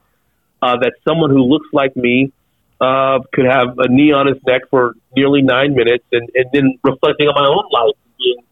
uh, 0.61 0.77
that 0.77 0.93
someone 1.05 1.29
who 1.29 1.43
looks 1.43 1.67
like 1.73 1.95
me 1.97 2.31
uh, 2.79 3.19
could 3.33 3.45
have 3.45 3.79
a 3.79 3.87
knee 3.89 4.11
on 4.11 4.27
his 4.27 4.37
neck 4.45 4.61
for 4.69 4.93
nearly 5.15 5.41
nine 5.41 5.73
minutes, 5.73 6.05
and, 6.11 6.29
and 6.35 6.45
then 6.53 6.77
reflecting 6.83 7.27
on 7.27 7.35
my 7.35 7.47
own 7.47 7.65
life, 7.71 7.95
being 8.17 8.43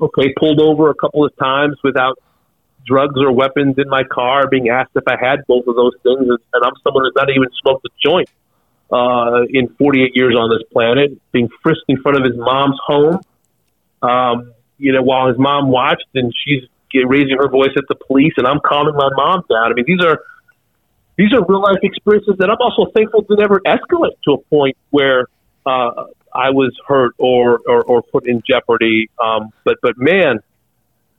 okay, 0.00 0.34
pulled 0.38 0.60
over 0.60 0.90
a 0.90 0.94
couple 0.94 1.24
of 1.24 1.36
times 1.36 1.76
without 1.82 2.18
drugs 2.86 3.16
or 3.20 3.32
weapons 3.32 3.76
in 3.78 3.88
my 3.88 4.02
car, 4.04 4.48
being 4.48 4.68
asked 4.68 4.90
if 4.94 5.04
I 5.06 5.16
had 5.20 5.46
both 5.46 5.66
of 5.66 5.76
those 5.76 5.94
things, 6.02 6.28
and, 6.28 6.64
I'm 6.64 6.72
someone 6.82 7.04
who's 7.04 7.14
not 7.16 7.30
even 7.30 7.48
smoked 7.62 7.86
a 7.86 7.90
joint 8.02 8.28
uh, 8.92 9.42
in 9.48 9.68
48 9.78 10.12
years 10.14 10.34
on 10.36 10.50
this 10.50 10.66
planet, 10.72 11.18
being 11.32 11.48
frisked 11.62 11.84
in 11.88 12.00
front 12.02 12.18
of 12.18 12.24
his 12.24 12.36
mom's 12.36 12.78
home, 12.84 13.20
um, 14.02 14.52
you 14.78 14.92
know, 14.92 15.02
while 15.02 15.28
his 15.28 15.38
mom 15.38 15.68
watched, 15.68 16.08
and 16.14 16.32
she's 16.44 16.68
raising 17.06 17.36
her 17.38 17.48
voice 17.48 17.72
at 17.76 17.84
the 17.88 17.94
police, 17.94 18.32
and 18.36 18.46
I'm 18.46 18.60
calming 18.60 18.94
my 18.94 19.10
mom 19.14 19.44
down. 19.48 19.70
I 19.70 19.74
mean, 19.74 19.84
these 19.86 20.02
are 20.04 20.20
these 21.20 21.34
are 21.34 21.44
real 21.46 21.60
life 21.60 21.80
experiences 21.82 22.36
that 22.38 22.48
I'm 22.48 22.56
also 22.60 22.90
thankful 22.92 23.24
to 23.24 23.36
never 23.36 23.60
escalate 23.60 24.16
to 24.24 24.32
a 24.32 24.38
point 24.38 24.78
where 24.88 25.26
uh, 25.66 26.06
I 26.34 26.48
was 26.48 26.74
hurt 26.88 27.14
or, 27.18 27.60
or, 27.68 27.82
or 27.82 28.02
put 28.02 28.26
in 28.26 28.42
jeopardy. 28.48 29.10
Um, 29.22 29.52
but 29.62 29.76
but 29.82 29.98
man, 29.98 30.40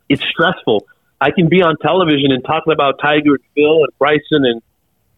it's 0.09 0.23
stressful. 0.23 0.87
I 1.19 1.29
can 1.29 1.49
be 1.49 1.61
on 1.61 1.77
television 1.77 2.31
and 2.31 2.43
talking 2.43 2.73
about 2.73 2.95
Tiger 2.99 3.35
and 3.35 3.43
Phil 3.53 3.83
and 3.83 3.97
Bryson 3.99 4.43
and 4.43 4.63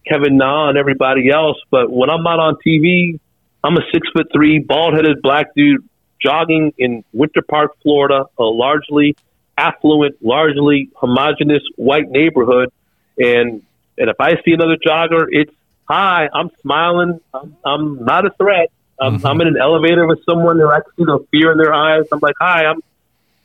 Kevin 0.05 0.35
Na 0.35 0.67
and 0.67 0.77
everybody 0.77 1.29
else, 1.29 1.55
but 1.71 1.89
when 1.89 2.09
I'm 2.09 2.23
not 2.23 2.39
on 2.39 2.55
TV, 2.55 3.21
I'm 3.63 3.77
a 3.77 3.81
six 3.93 4.05
foot 4.13 4.27
three, 4.33 4.59
bald 4.59 4.95
headed 4.95 5.21
black 5.21 5.55
dude 5.55 5.87
jogging 6.21 6.73
in 6.77 7.05
Winter 7.13 7.41
Park, 7.41 7.71
Florida, 7.81 8.25
a 8.37 8.43
largely 8.43 9.15
affluent, 9.57 10.17
largely 10.21 10.89
homogenous 10.93 11.63
white 11.77 12.09
neighborhood, 12.09 12.69
and 13.17 13.61
and 13.97 14.10
if 14.10 14.15
I 14.19 14.36
see 14.43 14.53
another 14.53 14.77
jogger, 14.77 15.25
it's 15.29 15.53
hi, 15.88 16.27
I'm 16.34 16.49
smiling. 16.62 17.19
I'm, 17.34 17.58
I'm 17.65 18.06
not 18.06 18.25
a 18.25 18.32
threat. 18.32 18.71
I'm, 18.99 19.17
mm-hmm. 19.17 19.27
I'm 19.27 19.41
in 19.41 19.47
an 19.47 19.58
elevator 19.60 20.08
with 20.08 20.19
someone 20.29 20.58
who 20.58 20.69
I 20.69 20.79
see 20.95 21.03
the 21.03 21.25
fear 21.32 21.51
in 21.51 21.58
their 21.58 21.73
eyes. 21.73 22.06
I'm 22.12 22.19
like, 22.21 22.36
hi, 22.39 22.65
I'm 22.65 22.82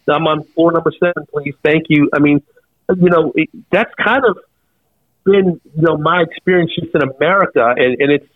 I'm 0.09 0.27
on 0.27 0.45
floor 0.45 0.73
number 0.73 0.93
seven, 0.99 1.27
please. 1.31 1.55
Thank 1.63 1.87
you. 1.89 2.09
I 2.15 2.19
mean, 2.19 2.43
you 2.89 3.11
know, 3.11 3.33
it, 3.35 3.51
that's 3.71 3.93
kind 3.95 4.25
of 4.25 4.39
been 5.25 5.61
you 5.77 5.83
know 5.83 5.97
my 5.97 6.23
experience 6.23 6.73
just 6.79 6.95
in 6.95 7.03
America, 7.03 7.75
and, 7.77 8.01
and 8.01 8.13
it's 8.13 8.29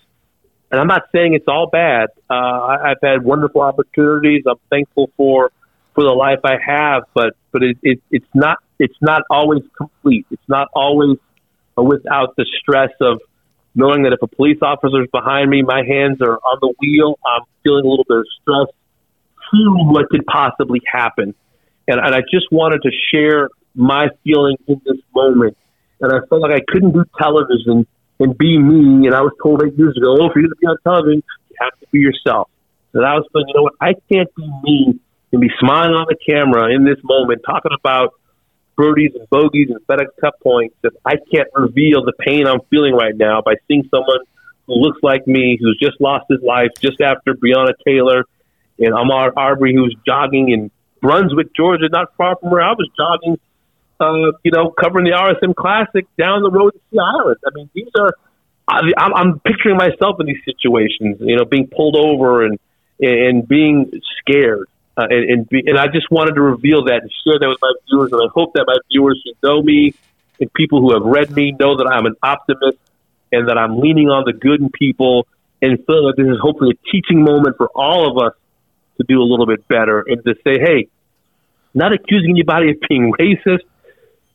and 0.71 0.81
I'm 0.81 0.87
not 0.87 1.05
saying 1.13 1.35
it's 1.35 1.49
all 1.49 1.69
bad. 1.71 2.09
Uh, 2.31 2.35
I, 2.35 2.91
I've 2.91 3.01
had 3.03 3.25
wonderful 3.25 3.61
opportunities. 3.61 4.45
I'm 4.47 4.61
thankful 4.71 5.11
for 5.17 5.51
for 5.95 6.05
the 6.05 6.11
life 6.11 6.41
I 6.45 6.57
have, 6.65 7.05
but 7.15 7.35
but 7.53 7.63
it, 7.63 7.79
it, 7.83 8.03
it's 8.11 8.29
not 8.35 8.59
it's 8.79 9.01
not 9.01 9.23
always 9.31 9.63
complete. 9.77 10.27
It's 10.31 10.49
not 10.49 10.69
always 10.75 11.19
without 11.77 12.37
the 12.37 12.47
stress 12.61 12.91
of 13.01 13.21
knowing 13.75 14.03
that 14.03 14.13
if 14.13 14.23
a 14.23 14.27
police 14.27 14.59
officer 14.63 15.03
is 15.03 15.09
behind 15.11 15.51
me, 15.51 15.63
my 15.63 15.83
hands 15.87 16.21
are 16.21 16.37
on 16.37 16.59
the 16.61 16.75
wheel. 16.81 17.19
I'm 17.25 17.43
feeling 17.63 17.85
a 17.85 17.89
little 17.89 18.05
bit 18.07 18.19
of 18.19 18.27
stress, 18.43 18.67
what 19.53 20.09
could 20.11 20.27
possibly 20.27 20.81
happen, 20.91 21.35
and, 21.89 22.01
and 22.01 22.15
I 22.15 22.21
just 22.21 22.47
wanted 22.51 22.83
to 22.83 22.91
share 23.11 23.49
my 23.75 24.09
feeling 24.25 24.57
in 24.67 24.81
this 24.85 24.99
moment. 25.15 25.57
And 26.01 26.13
I 26.13 26.19
felt 26.29 26.43
like 26.43 26.53
I 26.53 26.61
couldn't 26.67 26.93
do 26.93 27.05
television 27.19 27.87
and 28.19 28.37
be 28.37 28.59
me. 28.59 29.07
And 29.07 29.15
I 29.15 29.21
was 29.21 29.33
told 29.43 29.63
eight 29.65 29.77
years 29.79 29.97
ago, 29.97 30.17
oh, 30.21 30.31
for 30.33 30.41
you 30.41 30.49
to 30.49 30.57
be 30.57 30.67
on 30.67 30.77
television, 30.85 31.23
you 31.49 31.57
have 31.61 31.79
to 31.81 31.87
be 31.91 32.01
yourself. 32.01 32.49
And 32.93 33.05
I 33.05 33.15
was 33.15 33.27
feeling, 33.33 33.49
you 33.49 33.55
know 33.55 33.63
what, 33.63 33.75
I 33.81 33.95
can't 34.11 34.29
be 34.35 34.51
me 34.63 35.01
and 35.33 35.41
be 35.41 35.51
smiling 35.61 35.95
on 35.95 36.07
the 36.09 36.17
camera 36.17 36.75
in 36.75 36.85
this 36.85 36.99
moment, 37.03 37.43
talking 37.47 37.73
about 37.79 38.15
birdies 38.83 39.13
and 39.15 39.31
bogeys 39.31 39.69
and 39.71 39.79
FedEx 39.87 40.09
Cup 40.21 40.35
points 40.43 40.75
if 40.83 40.93
I 41.05 41.15
can't 41.33 41.49
reveal 41.55 42.05
the 42.05 42.13
pain 42.19 42.49
I'm 42.49 42.61
feeling 42.69 42.95
right 42.95 43.17
now 43.17 43.41
by 43.41 43.55
seeing 43.69 43.89
someone 43.91 44.19
who 44.67 44.75
looks 44.75 44.99
like 45.05 45.25
me, 45.25 45.57
who's 45.61 45.79
just 45.81 46.01
lost 46.01 46.27
his 46.29 46.41
life 46.43 46.71
just 46.81 47.01
after 47.01 47.35
Breonna 47.35 47.75
Taylor 47.87 48.25
and 48.81 48.93
Ahmaud 48.93 49.35
Arbery, 49.37 49.73
who's 49.73 49.95
jogging 50.05 50.51
in 50.51 50.71
Brunswick, 51.01 51.55
Georgia, 51.55 51.89
not 51.91 52.09
far 52.17 52.37
from 52.37 52.51
where 52.51 52.63
I 52.63 52.73
was 52.73 52.89
jogging, 52.97 53.39
uh, 54.01 54.37
you 54.43 54.51
know, 54.51 54.71
covering 54.71 55.05
the 55.05 55.13
RSM 55.13 55.55
Classic 55.55 56.05
down 56.19 56.43
the 56.43 56.51
road 56.51 56.71
to 56.71 56.81
Sea 56.91 56.99
Island. 56.99 57.37
I 57.47 57.51
mean, 57.55 57.71
these 57.75 57.91
are, 57.97 58.15
I, 58.67 58.81
I'm, 58.97 59.15
I'm 59.15 59.41
picturing 59.41 59.77
myself 59.77 60.17
in 60.19 60.27
these 60.27 60.43
situations, 60.45 61.19
you 61.21 61.37
know, 61.37 61.45
being 61.45 61.69
pulled 61.69 61.95
over 61.95 62.45
and, 62.45 62.59
and 62.99 63.47
being 63.47 63.93
scared. 64.19 64.67
Uh, 64.97 65.07
and 65.09 65.31
and, 65.31 65.49
be, 65.49 65.63
and 65.67 65.79
I 65.79 65.87
just 65.87 66.11
wanted 66.11 66.35
to 66.35 66.43
reveal 66.43 66.85
that 66.85 67.01
and 67.03 67.11
share 67.25 67.39
that 67.39 67.49
with 67.49 67.59
my 67.63 67.73
viewers, 67.89 68.13
and 68.13 68.21
I 68.21 68.29
hope 68.33 68.53
that 68.55 68.65
my 68.67 68.77
viewers 68.91 69.23
who 69.25 69.33
know 69.47 69.63
me 69.63 69.95
and 70.41 70.53
people 70.53 70.81
who 70.81 70.93
have 70.93 71.03
read 71.03 71.31
me 71.31 71.53
know 71.59 71.77
that 71.79 71.87
I'm 71.87 72.07
an 72.07 72.17
optimist 72.23 72.79
and 73.31 73.49
that 73.49 73.57
I'm 73.57 73.79
leaning 73.81 74.09
on 74.09 74.25
the 74.27 74.33
good 74.33 74.61
in 74.61 74.69
people 74.71 75.27
and 75.63 75.79
feel 75.87 76.07
that 76.09 76.15
this 76.17 76.27
is 76.27 76.39
hopefully 76.43 76.77
a 76.77 76.91
teaching 76.91 77.25
moment 77.25 77.57
for 77.57 77.69
all 77.75 78.11
of 78.11 78.23
us 78.23 78.35
to 78.99 79.05
do 79.09 79.21
a 79.21 79.25
little 79.25 79.47
bit 79.47 79.67
better 79.69 80.05
and 80.07 80.23
to 80.25 80.35
say, 80.45 80.61
hey, 80.61 80.89
not 81.73 81.93
accusing 81.93 82.31
anybody 82.31 82.71
of 82.71 82.77
being 82.89 83.13
racist, 83.19 83.65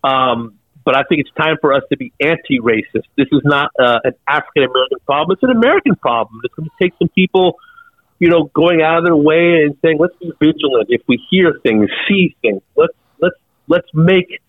um, 0.04 0.58
but 0.84 0.96
I 0.96 1.04
think 1.04 1.22
it's 1.22 1.34
time 1.36 1.58
for 1.60 1.74
us 1.74 1.84
to 1.92 1.98
be 1.98 2.14
anti-racist. 2.20 3.04
This 3.18 3.28
is 3.32 3.42
not 3.44 3.72
uh, 3.78 4.00
an 4.06 4.14
African 4.28 4.64
American 4.64 5.00
problem; 5.06 5.36
it's 5.36 5.44
an 5.44 5.56
American 5.56 5.96
problem. 5.96 6.40
It's 6.46 6.54
going 6.56 6.70
to 6.70 6.76
take 6.82 6.94
some 6.98 7.10
people 7.10 7.60
you 8.20 8.30
know, 8.30 8.50
going 8.54 8.82
out 8.82 9.00
of 9.00 9.06
their 9.06 9.16
way 9.16 9.64
and 9.64 9.78
saying, 9.82 9.98
let's 10.00 10.16
be 10.18 10.32
vigilant. 10.40 10.88
If 10.90 11.02
we 11.08 11.22
hear 11.30 11.60
things, 11.64 11.90
see 12.08 12.36
things, 12.42 12.62
let's 12.76 12.94
let's 13.20 13.36
let's 13.68 13.88
make 13.94 14.42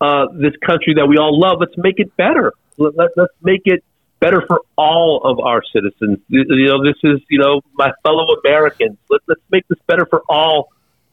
uh, 0.00 0.26
this 0.32 0.54
country 0.64 0.94
that 0.94 1.06
we 1.06 1.18
all 1.18 1.38
love. 1.38 1.58
Let's 1.60 1.76
make 1.76 1.98
it 1.98 2.16
better. 2.16 2.52
Let, 2.78 2.96
let, 2.96 3.10
let's 3.16 3.32
make 3.42 3.62
it 3.66 3.84
better 4.20 4.42
for 4.46 4.62
all 4.76 5.22
of 5.24 5.38
our 5.40 5.62
citizens. 5.72 6.18
You 6.28 6.44
know, 6.44 6.82
this 6.82 6.96
is 7.02 7.20
you 7.28 7.38
know 7.38 7.60
my 7.74 7.92
fellow 8.02 8.26
Americans. 8.44 8.96
Let, 9.10 9.20
let's 9.26 9.42
make 9.50 9.66
this 9.68 9.78
better 9.86 10.06
for 10.06 10.22
all 10.28 10.70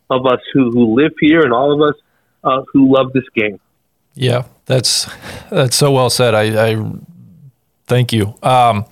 of 0.10 0.26
us 0.26 0.40
who 0.54 0.72
who 0.72 0.96
live 0.96 1.14
here 1.20 1.42
and 1.42 1.54
all 1.54 1.74
of 1.74 1.90
us 1.90 2.02
uh, 2.44 2.64
who 2.72 2.94
love 2.96 3.12
this 3.14 3.28
game. 3.36 3.60
Yeah, 4.14 4.46
that's 4.66 5.10
that's 5.50 5.76
so 5.76 5.92
well 5.92 6.10
said. 6.10 6.34
I, 6.34 6.70
I 6.72 6.92
thank 7.86 8.14
you. 8.14 8.36
Um, 8.42 8.86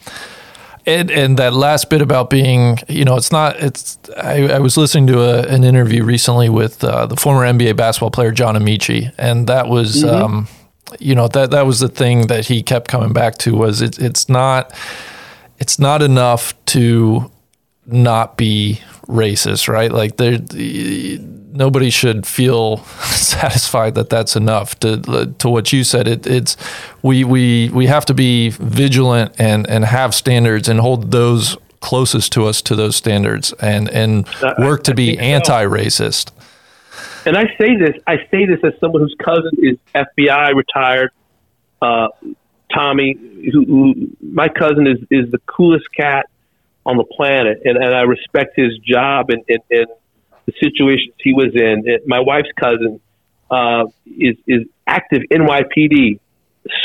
and, 0.85 1.09
and 1.09 1.37
that 1.37 1.53
last 1.53 1.89
bit 1.89 2.01
about 2.01 2.29
being, 2.29 2.77
you 2.87 3.05
know, 3.05 3.15
it's 3.15 3.31
not, 3.31 3.55
it's, 3.59 3.97
I, 4.17 4.47
I 4.47 4.59
was 4.59 4.77
listening 4.77 5.07
to 5.07 5.21
a, 5.21 5.53
an 5.53 5.63
interview 5.63 6.03
recently 6.03 6.49
with 6.49 6.83
uh, 6.83 7.05
the 7.07 7.15
former 7.15 7.41
NBA 7.41 7.75
basketball 7.75 8.11
player, 8.11 8.31
John 8.31 8.55
Amaechi, 8.55 9.13
And 9.17 9.47
that 9.47 9.67
was, 9.67 10.03
mm-hmm. 10.03 10.23
um, 10.23 10.47
you 10.99 11.15
know, 11.15 11.27
that, 11.29 11.51
that 11.51 11.65
was 11.65 11.79
the 11.79 11.89
thing 11.89 12.27
that 12.27 12.47
he 12.47 12.61
kept 12.61 12.87
coming 12.87 13.13
back 13.13 13.37
to 13.39 13.55
was 13.55 13.81
it, 13.81 13.97
it's 13.99 14.29
not, 14.29 14.73
it's 15.57 15.79
not 15.79 16.01
enough 16.01 16.53
to 16.67 17.31
not 17.85 18.37
be 18.37 18.81
racist, 19.07 19.67
right? 19.67 19.91
Like 19.91 20.17
there, 20.17 20.39
nobody 21.51 21.89
should 21.89 22.25
feel 22.25 22.77
satisfied 22.85 23.95
that 23.95 24.09
that's 24.09 24.35
enough. 24.35 24.79
To 24.79 25.33
to 25.37 25.49
what 25.49 25.71
you 25.73 25.83
said, 25.83 26.07
it, 26.07 26.27
it's 26.27 26.57
we 27.01 27.23
we 27.23 27.69
we 27.69 27.87
have 27.87 28.05
to 28.05 28.13
be 28.13 28.49
vigilant 28.49 29.33
and 29.37 29.69
and 29.69 29.85
have 29.85 30.13
standards 30.13 30.67
and 30.67 30.79
hold 30.79 31.11
those 31.11 31.57
closest 31.79 32.31
to 32.31 32.45
us 32.45 32.61
to 32.63 32.75
those 32.75 32.95
standards 32.95 33.53
and 33.53 33.89
and 33.89 34.27
work 34.57 34.83
to 34.83 34.93
be 34.93 35.17
anti-racist. 35.17 36.31
And 37.25 37.35
I 37.35 37.45
say 37.57 37.75
this, 37.75 37.95
I 38.05 38.17
say 38.29 38.45
this 38.45 38.59
as 38.63 38.73
someone 38.79 39.01
whose 39.01 39.15
cousin 39.23 39.51
is 39.57 39.77
FBI 39.95 40.53
retired. 40.53 41.11
Uh, 41.81 42.07
Tommy, 42.73 43.13
who, 43.51 43.65
who 43.65 43.93
my 44.21 44.49
cousin 44.49 44.87
is 44.87 44.97
is 45.09 45.31
the 45.31 45.39
coolest 45.47 45.91
cat 45.93 46.27
on 46.85 46.97
the 46.97 47.03
planet, 47.03 47.61
and, 47.65 47.77
and 47.77 47.95
I 47.95 48.01
respect 48.01 48.53
his 48.55 48.77
job 48.77 49.29
and, 49.29 49.43
and, 49.47 49.59
and 49.71 49.87
the 50.45 50.53
situations 50.61 51.15
he 51.19 51.33
was 51.33 51.51
in. 51.55 51.83
It, 51.85 52.07
my 52.07 52.19
wife's 52.19 52.51
cousin 52.55 52.99
uh, 53.49 53.85
is 54.05 54.37
is 54.47 54.67
active 54.85 55.23
NYPD. 55.31 56.19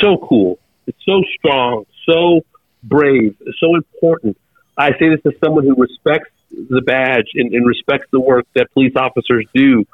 So 0.01 0.17
cool. 0.17 0.59
It's 0.87 0.99
so 1.05 1.23
strong. 1.39 1.85
So 2.07 2.43
brave. 2.83 3.37
So 3.61 3.77
important. 3.77 4.37
I 4.77 4.91
say 4.93 5.11
this 5.11 5.21
as 5.27 5.39
someone 5.45 5.65
who 5.65 5.75
respects 5.75 6.31
the 6.51 6.81
badge 6.81 7.29
and, 7.35 7.53
and 7.53 7.67
respects 7.67 8.07
the 8.11 8.21
work 8.21 8.47
that 8.55 8.73
police 8.73 8.95
officers 8.97 9.47
do. 9.55 9.85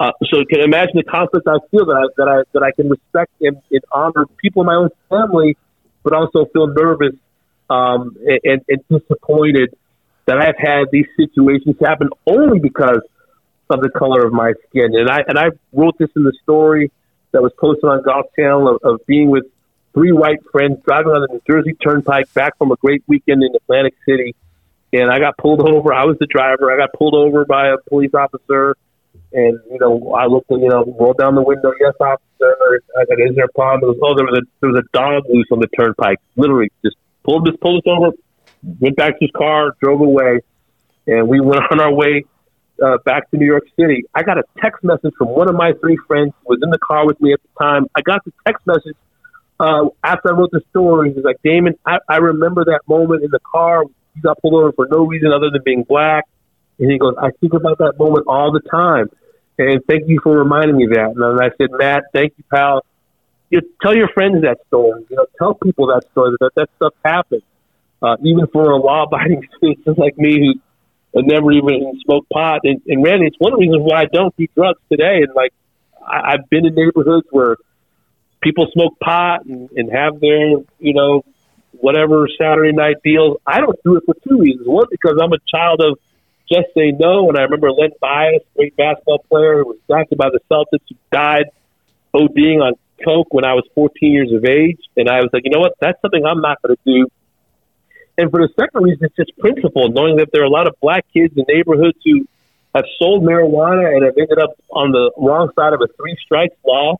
Uh, 0.00 0.10
so 0.24 0.38
you 0.38 0.46
can 0.46 0.60
imagine 0.60 0.94
the 0.96 1.04
conflict 1.04 1.46
I 1.46 1.58
feel 1.70 1.86
that 1.86 1.94
I, 1.94 2.06
that 2.16 2.28
I 2.28 2.42
that 2.52 2.62
I 2.62 2.72
can 2.72 2.88
respect 2.88 3.30
and, 3.40 3.62
and 3.70 3.80
honor 3.92 4.26
people 4.36 4.62
in 4.62 4.66
my 4.66 4.74
own 4.74 4.90
family, 5.08 5.56
but 6.02 6.12
also 6.12 6.44
feel 6.46 6.66
nervous 6.66 7.14
um, 7.70 8.16
and, 8.44 8.62
and 8.68 8.84
disappointed 8.88 9.74
that 10.26 10.38
I've 10.38 10.58
had 10.58 10.86
these 10.92 11.06
situations 11.16 11.76
happen 11.80 12.08
only 12.26 12.60
because 12.60 13.00
of 13.70 13.80
the 13.80 13.90
color 13.90 14.24
of 14.24 14.32
my 14.32 14.52
skin. 14.68 14.94
And 14.94 15.08
I 15.08 15.20
and 15.26 15.38
I 15.38 15.46
wrote 15.72 15.96
this 15.98 16.10
in 16.14 16.24
the 16.24 16.32
story 16.42 16.90
that 17.32 17.42
was 17.42 17.52
posted 17.58 17.84
on 17.84 18.02
Golf 18.02 18.26
Channel 18.36 18.76
of, 18.76 18.82
of 18.82 19.06
being 19.06 19.30
with 19.30 19.44
three 19.94 20.12
white 20.12 20.38
friends 20.50 20.78
driving 20.86 21.12
on 21.12 21.22
the 21.22 21.28
New 21.34 21.42
Jersey 21.46 21.74
Turnpike 21.74 22.32
back 22.34 22.56
from 22.58 22.70
a 22.70 22.76
great 22.76 23.02
weekend 23.06 23.42
in 23.42 23.54
Atlantic 23.54 23.94
City. 24.06 24.34
And 24.92 25.10
I 25.10 25.18
got 25.18 25.36
pulled 25.38 25.66
over. 25.68 25.92
I 25.92 26.04
was 26.04 26.16
the 26.18 26.26
driver. 26.26 26.72
I 26.72 26.76
got 26.76 26.92
pulled 26.92 27.14
over 27.14 27.44
by 27.44 27.68
a 27.68 27.78
police 27.88 28.12
officer. 28.14 28.76
And, 29.34 29.58
you 29.70 29.78
know, 29.80 30.12
I 30.12 30.26
looked, 30.26 30.50
you 30.50 30.68
know, 30.68 30.84
rolled 30.98 31.16
down 31.16 31.34
the 31.34 31.42
window. 31.42 31.72
Yes, 31.80 31.94
officer. 32.00 32.82
I 32.96 33.04
said, 33.08 33.18
is 33.18 33.34
there 33.34 33.46
a 33.46 33.52
problem? 33.54 33.88
Was, 33.88 33.98
oh, 34.02 34.14
there 34.14 34.26
was, 34.26 34.40
a, 34.40 34.42
there 34.60 34.70
was 34.70 34.84
a 34.84 34.96
dog 34.96 35.24
loose 35.28 35.46
on 35.50 35.60
the 35.60 35.68
turnpike. 35.68 36.18
Literally 36.36 36.70
just 36.84 36.96
pulled, 37.24 37.46
this 37.46 37.56
pulled 37.60 37.82
us 37.84 37.90
over, 37.90 38.16
went 38.80 38.96
back 38.96 39.18
to 39.18 39.24
his 39.24 39.30
car, 39.36 39.76
drove 39.82 40.00
away. 40.00 40.40
And 41.06 41.28
we 41.28 41.40
went 41.40 41.62
on 41.70 41.80
our 41.80 41.92
way 41.92 42.24
uh, 42.82 42.98
back 43.04 43.30
to 43.30 43.36
New 43.36 43.46
York 43.46 43.64
City, 43.78 44.04
I 44.14 44.22
got 44.22 44.38
a 44.38 44.44
text 44.60 44.82
message 44.82 45.12
from 45.16 45.28
one 45.28 45.48
of 45.48 45.54
my 45.54 45.72
three 45.80 45.96
friends 46.06 46.32
who 46.40 46.54
was 46.54 46.60
in 46.62 46.70
the 46.70 46.78
car 46.78 47.06
with 47.06 47.20
me 47.20 47.32
at 47.32 47.40
the 47.42 47.48
time. 47.58 47.86
I 47.94 48.00
got 48.00 48.24
the 48.24 48.32
text 48.46 48.66
message 48.66 48.96
uh, 49.60 49.88
after 50.02 50.30
I 50.30 50.36
wrote 50.36 50.50
the 50.50 50.62
story. 50.70 51.12
He's 51.14 51.24
like, 51.24 51.40
Damon, 51.44 51.74
I, 51.86 51.98
I 52.08 52.16
remember 52.16 52.64
that 52.64 52.80
moment 52.88 53.22
in 53.22 53.30
the 53.30 53.40
car. 53.40 53.84
You 54.14 54.22
got 54.22 54.40
pulled 54.40 54.54
over 54.54 54.72
for 54.72 54.88
no 54.90 55.06
reason 55.06 55.32
other 55.32 55.50
than 55.50 55.62
being 55.64 55.84
black. 55.84 56.24
And 56.78 56.90
he 56.90 56.98
goes, 56.98 57.14
I 57.20 57.30
think 57.40 57.54
about 57.54 57.78
that 57.78 57.94
moment 57.98 58.26
all 58.26 58.52
the 58.52 58.62
time. 58.68 59.08
And 59.58 59.80
thank 59.88 60.08
you 60.08 60.18
for 60.22 60.36
reminding 60.36 60.76
me 60.76 60.86
that. 60.92 61.12
And 61.14 61.40
I 61.40 61.50
said, 61.56 61.70
Matt, 61.72 62.04
thank 62.12 62.32
you, 62.36 62.44
pal. 62.52 62.84
You 63.52 63.60
know, 63.60 63.68
tell 63.82 63.94
your 63.94 64.08
friends 64.08 64.40
that 64.42 64.58
story. 64.68 65.04
You 65.10 65.16
know, 65.16 65.26
tell 65.38 65.52
people 65.54 65.88
that 65.88 66.04
story 66.10 66.34
that 66.40 66.52
that 66.56 66.70
stuff 66.76 66.94
happened. 67.04 67.42
Uh, 68.00 68.16
even 68.24 68.46
for 68.46 68.70
a 68.70 68.76
law-abiding 68.76 69.46
citizen 69.60 69.94
like 69.98 70.16
me 70.16 70.58
who 71.12 71.22
never 71.22 71.52
even 71.52 72.00
smoked 72.02 72.30
pot. 72.30 72.60
And, 72.64 72.80
and 72.86 73.04
Randy, 73.04 73.26
it's 73.26 73.36
one 73.38 73.52
of 73.52 73.58
the 73.58 73.66
reasons 73.66 73.82
why 73.84 74.00
I 74.00 74.04
don't 74.06 74.34
do 74.36 74.46
drugs 74.56 74.80
today. 74.90 75.20
And 75.22 75.34
like, 75.36 75.52
I, 76.02 76.32
I've 76.32 76.48
been 76.48 76.64
in 76.64 76.74
neighborhoods 76.74 77.26
where 77.30 77.58
people 78.42 78.68
smoke 78.72 78.98
pot 78.98 79.44
and, 79.44 79.68
and 79.76 79.92
have 79.92 80.18
their, 80.18 80.56
you 80.78 80.94
know, 80.94 81.22
whatever 81.72 82.26
Saturday 82.40 82.72
night 82.72 82.96
deals. 83.04 83.36
I 83.46 83.60
don't 83.60 83.78
do 83.84 83.96
it 83.96 84.04
for 84.06 84.14
two 84.26 84.38
reasons. 84.40 84.66
One, 84.66 84.86
because 84.90 85.18
I'm 85.22 85.32
a 85.32 85.38
child 85.46 85.82
of 85.82 85.98
just 86.50 86.72
say 86.74 86.92
no. 86.98 87.28
And 87.28 87.36
I 87.36 87.42
remember 87.42 87.70
Len 87.70 87.90
Bias, 88.00 88.42
great 88.56 88.74
basketball 88.76 89.24
player 89.30 89.58
who 89.58 89.68
was 89.68 89.78
drafted 89.86 90.16
by 90.16 90.30
the 90.30 90.40
Celtics, 90.50 90.80
who 90.88 90.96
died 91.12 91.50
ODing 92.14 92.62
on 92.62 92.74
coke 93.04 93.28
when 93.30 93.44
I 93.44 93.54
was 93.54 93.64
14 93.74 94.12
years 94.12 94.32
of 94.32 94.44
age. 94.44 94.78
And 94.96 95.08
I 95.08 95.20
was 95.20 95.30
like, 95.32 95.42
you 95.44 95.50
know 95.50 95.60
what? 95.60 95.74
That's 95.80 96.00
something 96.02 96.24
I'm 96.24 96.40
not 96.40 96.60
going 96.62 96.76
to 96.76 96.82
do 96.84 97.10
and 98.18 98.30
for 98.30 98.40
the 98.40 98.48
second 98.58 98.82
reason, 98.82 99.04
it's 99.04 99.16
just 99.16 99.36
principle, 99.38 99.88
knowing 99.88 100.16
that 100.16 100.28
there 100.32 100.42
are 100.42 100.46
a 100.46 100.50
lot 100.50 100.66
of 100.66 100.74
black 100.80 101.04
kids 101.12 101.34
in 101.36 101.44
neighborhoods 101.48 101.98
who 102.04 102.26
have 102.74 102.84
sold 102.98 103.22
marijuana 103.22 103.94
and 103.94 104.04
have 104.04 104.14
ended 104.18 104.38
up 104.38 104.50
on 104.70 104.92
the 104.92 105.12
wrong 105.16 105.50
side 105.58 105.72
of 105.72 105.80
a 105.80 105.88
three 105.96 106.16
strikes 106.22 106.56
law. 106.64 106.96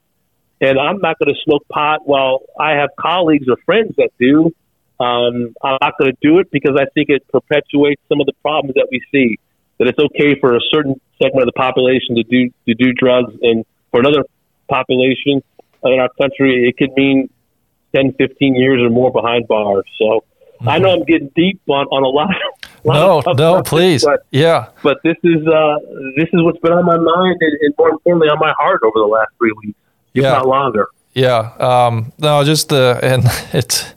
and 0.61 0.79
I'm 0.79 1.01
not 1.01 1.19
going 1.19 1.35
to 1.35 1.41
smoke 1.45 1.67
pot 1.69 2.01
while 2.07 2.41
I 2.59 2.73
have 2.73 2.91
colleagues 2.99 3.47
or 3.49 3.57
friends 3.67 3.95
that 3.97 4.11
do. 4.19 4.53
Um, 5.01 5.55
I'm 5.63 5.79
not 5.81 5.99
going 5.99 6.13
to 6.13 6.19
do 6.23 6.39
it 6.39 6.51
because 6.51 6.77
I 6.79 6.87
think 6.95 7.09
it 7.09 7.27
perpetuates 7.29 8.01
some 8.09 8.21
of 8.21 8.27
the 8.27 8.35
problems 8.43 8.75
that 8.75 8.89
we 8.91 9.01
see. 9.13 9.39
That 9.79 9.89
it's 9.89 9.99
okay 9.99 10.39
for 10.39 10.55
a 10.55 10.61
certain 10.71 11.01
segment 11.21 11.43
of 11.43 11.47
the 11.47 11.59
population 11.59 12.15
to 12.15 12.23
do 12.23 12.51
to 12.69 12.75
do 12.75 12.93
drugs, 12.93 13.35
and 13.43 13.65
for 13.91 14.01
another 14.01 14.23
population 14.69 15.43
in 15.85 15.99
our 15.99 16.09
country, 16.21 16.69
it 16.69 16.77
could 16.77 16.93
mean 16.95 17.29
10, 17.95 18.15
15 18.15 18.55
years 18.55 18.81
or 18.81 18.91
more 18.91 19.13
behind 19.13 19.49
bars. 19.49 19.85
So 19.99 20.25
mm-hmm. 20.57 20.69
I 20.69 20.79
know 20.79 20.93
I'm 20.93 21.05
getting 21.05 21.31
deep 21.35 21.61
on, 21.69 21.87
on 21.87 22.03
a 22.03 22.09
lot. 22.09 22.35
lot 22.85 23.27
no, 23.27 23.33
no, 23.35 23.63
please, 23.63 24.05
but, 24.05 24.27
yeah. 24.31 24.69
But 24.83 24.99
this 25.05 25.17
is 25.23 25.47
uh, 25.47 25.77
this 26.17 26.29
is 26.33 26.43
what's 26.43 26.59
been 26.59 26.73
on 26.73 26.85
my 26.85 26.97
mind, 26.97 27.37
and, 27.41 27.59
and 27.61 27.75
more 27.79 27.91
importantly, 27.91 28.29
on 28.29 28.39
my 28.39 28.53
heart 28.59 28.81
over 28.85 28.99
the 28.99 29.07
last 29.07 29.31
three 29.39 29.53
weeks, 29.63 29.79
if 30.15 30.23
yeah. 30.23 30.33
not 30.33 30.47
longer. 30.47 30.89
Yeah. 31.15 31.53
Um, 31.59 32.13
no, 32.19 32.43
just 32.45 32.71
the 32.71 32.99
and 33.03 33.23
it's 33.53 33.93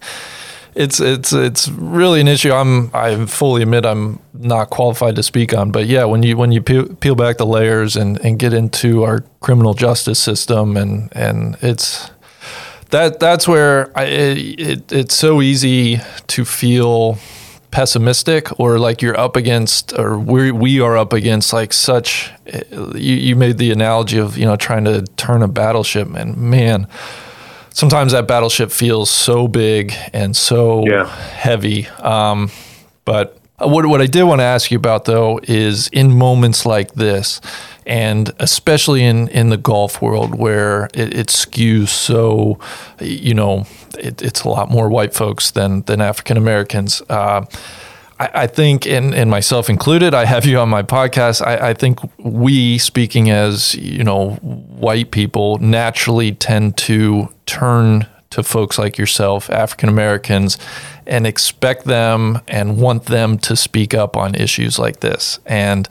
it's 0.76 1.00
it's 1.00 1.32
it's 1.32 1.70
really 1.70 2.20
an 2.20 2.28
issue. 2.28 2.52
I'm 2.52 2.92
I 2.94 3.26
fully 3.26 3.62
admit 3.62 3.86
I'm 3.86 4.20
not 4.34 4.70
qualified 4.70 5.16
to 5.16 5.24
speak 5.24 5.54
on, 5.54 5.72
but 5.72 5.88
yeah, 5.88 6.04
when 6.04 6.22
you 6.22 6.36
when 6.36 6.52
you 6.52 6.62
peel, 6.62 7.16
back 7.16 7.38
the 7.38 7.46
layers 7.46 7.96
and, 7.96 8.20
and 8.20 8.38
get 8.38 8.54
into 8.54 9.04
our 9.04 9.24
criminal 9.40 9.74
justice 9.74 10.20
system 10.20 10.76
and 10.76 11.10
and 11.16 11.58
it's 11.62 12.12
that 12.90 13.20
that's 13.20 13.48
where 13.48 13.98
I, 13.98 14.04
it, 14.04 14.92
it's 14.92 15.16
so 15.16 15.42
easy 15.42 16.02
to 16.28 16.44
feel 16.44 17.18
pessimistic 17.72 18.60
or 18.60 18.78
like 18.78 19.02
you're 19.02 19.20
up 19.20 19.36
against 19.36 19.98
or 19.98 20.20
we 20.20 20.52
we 20.52 20.80
are 20.82 20.98
up 20.98 21.14
against 21.14 21.52
like 21.52 21.74
such 21.74 22.32
eh, 22.48 22.62
you, 22.72 23.16
you 23.16 23.36
made 23.36 23.58
the 23.58 23.72
analogy 23.72 24.18
of 24.18 24.38
you 24.38 24.46
know 24.46 24.56
trying 24.56 24.86
to 24.86 25.02
turn 25.18 25.42
a 25.42 25.48
battleship 25.48 26.08
and 26.16 26.38
man 26.38 26.88
sometimes 27.76 28.14
that 28.14 28.26
battleship 28.26 28.72
feels 28.72 29.12
so 29.12 29.48
big 29.48 29.94
and 30.14 30.36
so 30.36 30.88
yeah. 30.88 31.06
heavy. 31.06 31.88
Um, 32.00 32.50
but 33.04 33.38
what, 33.60 33.86
what 33.86 34.02
I 34.02 34.08
did 34.08 34.24
want 34.24 34.40
to 34.40 34.46
ask 34.46 34.72
you 34.72 34.78
about 34.78 35.06
though 35.06 35.40
is 35.44 35.90
in 35.90 36.18
moments 36.18 36.66
like 36.66 36.94
this, 36.94 37.42
and 37.86 38.32
especially 38.40 39.04
in, 39.04 39.28
in 39.28 39.50
the 39.50 39.58
golf 39.58 40.02
world 40.02 40.36
where 40.36 40.86
it, 40.94 41.14
it 41.14 41.28
skews 41.28 41.90
so, 41.90 42.60
you 43.00 43.34
know, 43.34 43.68
it, 44.00 44.22
it's 44.22 44.44
a 44.44 44.50
lot 44.50 44.72
more 44.72 44.90
white 44.90 45.14
folks 45.14 45.52
than 45.52 45.82
than 45.84 46.02
African 46.02 46.38
Americans. 46.38 47.02
Uh, 47.10 47.46
I, 48.18 48.30
I 48.34 48.48
think, 48.48 48.88
and, 48.88 49.14
and 49.14 49.30
myself 49.30 49.70
included, 49.70 50.14
I 50.14 50.24
have 50.24 50.46
you 50.46 50.60
on 50.60 50.70
my 50.70 50.84
podcast. 50.84 51.46
I, 51.46 51.70
I 51.70 51.74
think 51.74 52.00
we, 52.18 52.78
speaking 52.78 53.30
as 53.30 53.76
you 53.76 54.06
know, 54.06 54.32
white 54.36 55.12
people, 55.12 55.58
naturally 55.60 56.32
tend 56.32 56.78
to 56.78 57.30
turn 57.46 58.08
to 58.32 58.44
folks 58.44 58.78
like 58.78 58.98
yourself, 58.98 59.50
African 59.50 59.88
Americans, 59.90 60.58
and 61.08 61.26
expect 61.26 61.86
them 61.86 62.42
and 62.48 62.78
want 62.78 63.06
them 63.06 63.38
to 63.40 63.56
speak 63.56 63.94
up 63.94 64.18
on 64.18 64.36
issues 64.36 64.78
like 64.78 65.00
this. 65.00 65.40
And 65.46 65.88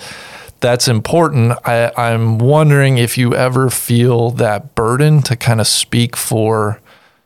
that's 0.61 0.89
important. 0.89 1.53
I, 1.65 1.93
I'm 1.97 2.39
wondering 2.39 2.99
if 2.99 3.17
you 3.17 3.35
ever 3.35 3.71
feel 3.71 4.31
that 4.33 4.75
burden 4.75 5.23
to 5.23 5.37
kind 5.37 5.61
of 5.61 5.67
speak 5.67 6.17
for 6.17 6.81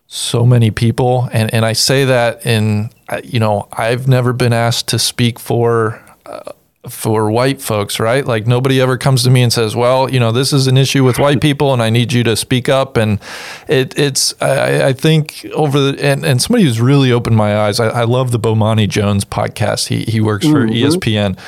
so 0.06 0.46
many 0.46 0.70
people. 0.70 1.28
And, 1.32 1.52
and 1.52 1.64
I 1.64 1.72
say 1.72 2.04
that 2.04 2.46
in, 2.46 2.90
uh, 3.08 3.20
you 3.24 3.40
know, 3.40 3.68
I've 3.72 4.08
never 4.08 4.32
been 4.32 4.52
asked 4.52 4.88
to 4.88 4.98
speak 4.98 5.38
for. 5.38 6.02
Uh, 6.26 6.52
For 6.88 7.30
white 7.30 7.60
folks, 7.60 8.00
right? 8.00 8.24
Like 8.24 8.46
nobody 8.46 8.80
ever 8.80 8.96
comes 8.96 9.22
to 9.24 9.30
me 9.30 9.42
and 9.42 9.52
says, 9.52 9.76
"Well, 9.76 10.10
you 10.10 10.20
know, 10.20 10.32
this 10.32 10.52
is 10.52 10.66
an 10.66 10.76
issue 10.76 11.04
with 11.04 11.18
white 11.18 11.40
people, 11.40 11.72
and 11.72 11.82
I 11.82 11.90
need 11.90 12.12
you 12.12 12.22
to 12.24 12.36
speak 12.36 12.68
up." 12.68 12.96
And 12.96 13.20
it, 13.68 13.98
it's, 13.98 14.34
I, 14.40 14.88
I, 14.88 14.92
think 14.92 15.46
over 15.54 15.78
the 15.78 16.04
and, 16.04 16.24
and 16.24 16.40
somebody 16.40 16.64
who's 16.64 16.80
really 16.80 17.12
opened 17.12 17.36
my 17.36 17.56
eyes. 17.56 17.80
I, 17.80 17.88
I 17.88 18.04
love 18.04 18.30
the 18.30 18.38
Bomani 18.38 18.88
Jones 18.88 19.24
podcast. 19.24 19.88
He 19.88 20.04
he 20.04 20.20
works 20.20 20.46
for 20.46 20.66
mm-hmm. 20.66 20.74
ESPN, 20.74 21.38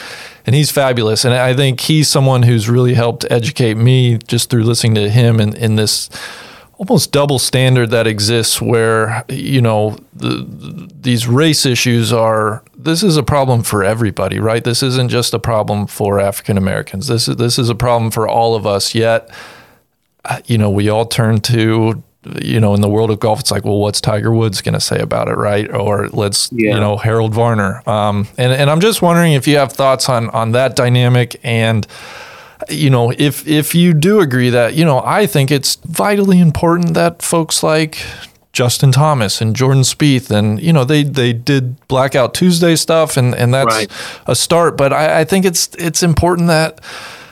and 0.46 0.54
he's 0.54 0.70
fabulous. 0.70 1.24
And 1.24 1.34
I 1.34 1.54
think 1.54 1.80
he's 1.80 2.08
someone 2.08 2.42
who's 2.42 2.68
really 2.68 2.94
helped 2.94 3.24
educate 3.30 3.74
me 3.74 4.18
just 4.18 4.50
through 4.50 4.64
listening 4.64 4.94
to 4.96 5.10
him 5.10 5.40
in 5.40 5.54
in 5.54 5.76
this 5.76 6.08
almost 6.80 7.12
double 7.12 7.38
standard 7.38 7.90
that 7.90 8.06
exists 8.06 8.60
where 8.60 9.22
you 9.28 9.60
know 9.60 9.98
the, 10.14 10.88
these 10.98 11.28
race 11.28 11.66
issues 11.66 12.10
are 12.10 12.64
this 12.74 13.02
is 13.02 13.18
a 13.18 13.22
problem 13.22 13.62
for 13.62 13.84
everybody 13.84 14.40
right? 14.40 14.64
This 14.64 14.82
isn't 14.82 15.10
just 15.10 15.34
a 15.34 15.38
problem 15.38 15.86
for 15.86 16.18
African 16.18 16.56
Americans 16.56 17.06
this 17.06 17.28
is 17.28 17.36
this 17.36 17.58
is 17.58 17.68
a 17.68 17.74
problem 17.74 18.10
for 18.10 18.26
all 18.26 18.54
of 18.54 18.66
us. 18.66 18.94
Yet 18.94 19.30
uh, 20.24 20.40
you 20.46 20.56
know 20.56 20.70
we 20.70 20.88
all 20.88 21.04
turn 21.04 21.42
to 21.42 22.02
you 22.40 22.60
know 22.60 22.74
in 22.74 22.80
the 22.80 22.88
world 22.88 23.10
of 23.10 23.20
golf 23.20 23.40
it's 23.40 23.50
like 23.50 23.64
well 23.66 23.78
what's 23.78 24.00
Tiger 24.00 24.32
Woods 24.32 24.62
going 24.62 24.72
to 24.72 24.80
say 24.80 25.00
about 25.00 25.28
it 25.28 25.36
right? 25.36 25.70
Or 25.70 26.08
let's 26.08 26.50
yeah. 26.50 26.74
you 26.74 26.80
know 26.80 26.96
Harold 26.96 27.34
Varner. 27.34 27.86
Um, 27.86 28.26
and 28.38 28.54
and 28.54 28.70
I'm 28.70 28.80
just 28.80 29.02
wondering 29.02 29.34
if 29.34 29.46
you 29.46 29.58
have 29.58 29.70
thoughts 29.70 30.08
on 30.08 30.30
on 30.30 30.52
that 30.52 30.76
dynamic 30.76 31.38
and 31.42 31.86
you 32.68 32.90
know, 32.90 33.12
if 33.16 33.46
if 33.46 33.74
you 33.74 33.94
do 33.94 34.20
agree 34.20 34.50
that, 34.50 34.74
you 34.74 34.84
know, 34.84 35.02
I 35.04 35.26
think 35.26 35.50
it's 35.50 35.76
vitally 35.76 36.40
important 36.40 36.94
that 36.94 37.22
folks 37.22 37.62
like 37.62 37.98
Justin 38.52 38.90
Thomas 38.90 39.40
and 39.40 39.54
Jordan 39.54 39.82
Spieth 39.82 40.30
and 40.30 40.60
you 40.60 40.72
know 40.72 40.84
they 40.84 41.04
they 41.04 41.32
did 41.32 41.86
Blackout 41.88 42.34
Tuesday 42.34 42.76
stuff 42.76 43.16
and 43.16 43.34
and 43.34 43.54
that's 43.54 43.74
right. 43.74 43.90
a 44.26 44.34
start. 44.34 44.76
But 44.76 44.92
I, 44.92 45.20
I, 45.20 45.24
think 45.24 45.44
it's 45.44 45.68
it's 45.76 46.02
important 46.02 46.48
that 46.48 46.80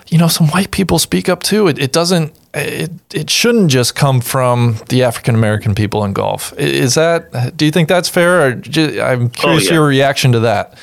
you 0.09 0.19
know 0.19 0.29
some 0.29 0.49
white 0.49 0.71
people 0.71 0.99
speak 0.99 1.29
up 1.29 1.43
too. 1.43 1.67
It, 1.67 1.79
it 1.79 1.93
doesn't 1.93 2.35
it 2.55 2.93
it 3.13 3.31
shouldn't 3.31 3.71
just 3.71 3.97
come 3.97 4.21
from 4.21 4.79
the 4.89 5.03
African 5.03 5.35
American 5.35 5.75
people 5.75 6.05
in 6.05 6.13
golf. 6.13 6.53
Is 6.57 6.95
that 6.95 7.57
do 7.57 7.65
you 7.65 7.73
think 7.73 7.89
that's 7.89 8.09
fair? 8.09 8.47
Or 8.47 8.55
just, 8.55 8.99
I'm 9.01 9.25
oh, 9.25 9.29
curious 9.31 9.65
oh, 9.65 9.67
yeah. 9.67 9.75
your 9.75 9.87
reaction 9.87 10.33
to 10.33 10.41
that. 10.41 10.79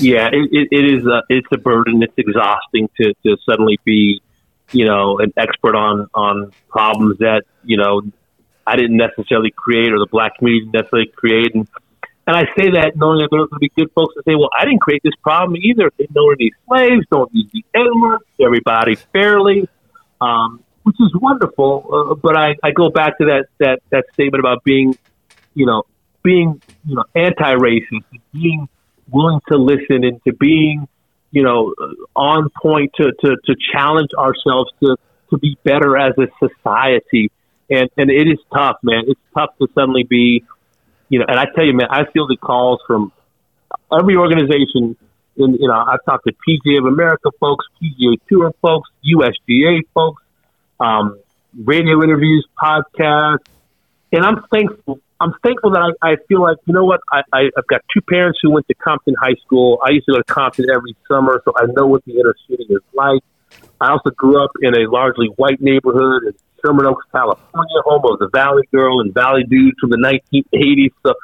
Yeah, 0.00 0.28
it, 0.32 0.68
it, 0.70 0.84
is. 0.84 1.06
A, 1.06 1.22
it's 1.28 1.46
a 1.52 1.58
burden. 1.58 2.02
It's 2.02 2.14
exhausting 2.16 2.88
to, 3.00 3.14
to 3.24 3.36
suddenly 3.48 3.78
be, 3.84 4.20
you 4.72 4.86
know, 4.86 5.18
an 5.18 5.32
expert 5.36 5.74
on 5.74 6.08
on 6.14 6.52
problems 6.68 7.18
that 7.18 7.44
you 7.64 7.76
know 7.76 8.02
I 8.66 8.76
didn't 8.76 8.96
necessarily 8.96 9.50
create 9.50 9.92
or 9.92 9.98
the 9.98 10.06
black 10.10 10.38
community 10.38 10.66
didn't 10.66 10.74
necessarily 10.74 11.10
create. 11.16 11.54
And 11.54 11.68
and 12.28 12.36
I 12.36 12.42
say 12.58 12.70
that 12.72 12.92
knowing 12.94 13.20
that 13.20 13.28
there's 13.30 13.48
going 13.48 13.58
to 13.58 13.58
be 13.58 13.72
good 13.74 13.90
folks 13.94 14.14
that 14.14 14.24
say, 14.26 14.34
well, 14.34 14.50
I 14.56 14.66
didn't 14.66 14.82
create 14.82 15.02
this 15.02 15.14
problem 15.22 15.56
either. 15.56 15.90
They 15.98 16.06
know 16.14 16.34
these 16.36 16.52
slaves, 16.66 17.06
don't 17.10 17.32
use 17.32 17.50
the 17.50 17.64
N 17.74 18.18
everybody 18.38 18.96
fairly, 18.96 19.66
um, 20.20 20.62
which 20.82 20.96
is 21.00 21.10
wonderful. 21.14 21.88
Uh, 21.90 22.14
but 22.16 22.36
I, 22.36 22.56
I 22.62 22.72
go 22.72 22.90
back 22.90 23.16
to 23.16 23.24
that, 23.24 23.46
that, 23.60 23.80
that 23.88 24.04
statement 24.12 24.40
about 24.40 24.62
being, 24.62 24.98
you 25.54 25.64
know, 25.64 25.84
being, 26.22 26.60
you 26.84 26.96
know, 26.96 27.04
anti-racist, 27.14 28.04
being 28.34 28.68
willing 29.10 29.40
to 29.50 29.58
listen 29.58 30.04
and 30.04 30.22
to 30.24 30.32
being, 30.32 30.86
you 31.30 31.42
know, 31.42 31.74
on 32.14 32.48
point 32.62 32.92
to, 32.96 33.12
to, 33.20 33.36
to 33.44 33.56
challenge 33.72 34.10
ourselves 34.16 34.70
to, 34.82 34.96
to 35.30 35.38
be 35.38 35.56
better 35.62 35.96
as 35.96 36.14
a 36.18 36.26
society. 36.38 37.30
And, 37.70 37.90
and 37.96 38.10
it 38.10 38.28
is 38.28 38.38
tough, 38.52 38.76
man. 38.82 39.04
It's 39.06 39.20
tough 39.34 39.50
to 39.58 39.68
suddenly 39.74 40.04
be, 40.04 40.44
you 41.08 41.18
know, 41.18 41.26
and 41.28 41.38
I 41.38 41.46
tell 41.54 41.64
you, 41.64 41.74
man, 41.74 41.88
I 41.90 42.04
feel 42.12 42.26
the 42.26 42.36
calls 42.36 42.80
from 42.86 43.12
every 43.92 44.16
organization. 44.16 44.96
And, 45.36 45.58
you 45.60 45.68
know, 45.68 45.84
I've 45.86 46.04
talked 46.04 46.26
to 46.26 46.32
PGA 46.32 46.78
of 46.78 46.86
America 46.86 47.30
folks, 47.38 47.66
PGA 47.82 48.18
Tour 48.28 48.52
folks, 48.62 48.88
USGA 49.04 49.82
folks, 49.94 50.22
um, 50.80 51.18
radio 51.56 52.02
interviews, 52.02 52.46
podcasts. 52.60 53.44
And 54.12 54.24
I'm 54.24 54.42
thankful 54.50 55.00
I'm 55.20 55.32
thankful 55.42 55.72
that 55.72 55.94
I, 56.02 56.12
I 56.12 56.16
feel 56.28 56.42
like 56.42 56.58
you 56.66 56.74
know 56.74 56.84
what 56.84 57.00
I, 57.12 57.22
I 57.32 57.40
I've 57.56 57.66
got 57.66 57.82
two 57.92 58.00
parents 58.00 58.38
who 58.42 58.50
went 58.50 58.68
to 58.68 58.74
Compton 58.74 59.14
High 59.20 59.34
School. 59.44 59.78
I 59.84 59.90
used 59.90 60.06
to 60.06 60.12
go 60.12 60.18
to 60.18 60.24
Compton 60.24 60.66
every 60.72 60.96
summer, 61.08 61.42
so 61.44 61.52
I 61.56 61.66
know 61.66 61.86
what 61.86 62.04
the 62.04 62.12
inner 62.12 62.34
city 62.48 62.66
is 62.68 62.82
like. 62.94 63.22
I 63.80 63.90
also 63.90 64.10
grew 64.10 64.42
up 64.42 64.50
in 64.62 64.74
a 64.74 64.90
largely 64.90 65.28
white 65.36 65.60
neighborhood 65.60 66.22
in 66.24 66.32
Sherman 66.64 66.86
Oaks, 66.86 67.04
California, 67.12 67.80
home 67.84 68.02
of 68.04 68.18
the 68.18 68.28
Valley 68.32 68.62
Girl 68.72 69.00
and 69.00 69.12
Valley 69.14 69.44
Dudes 69.44 69.78
from 69.80 69.90
the 69.90 69.96
1980s. 69.96 70.92
So, 71.06 71.14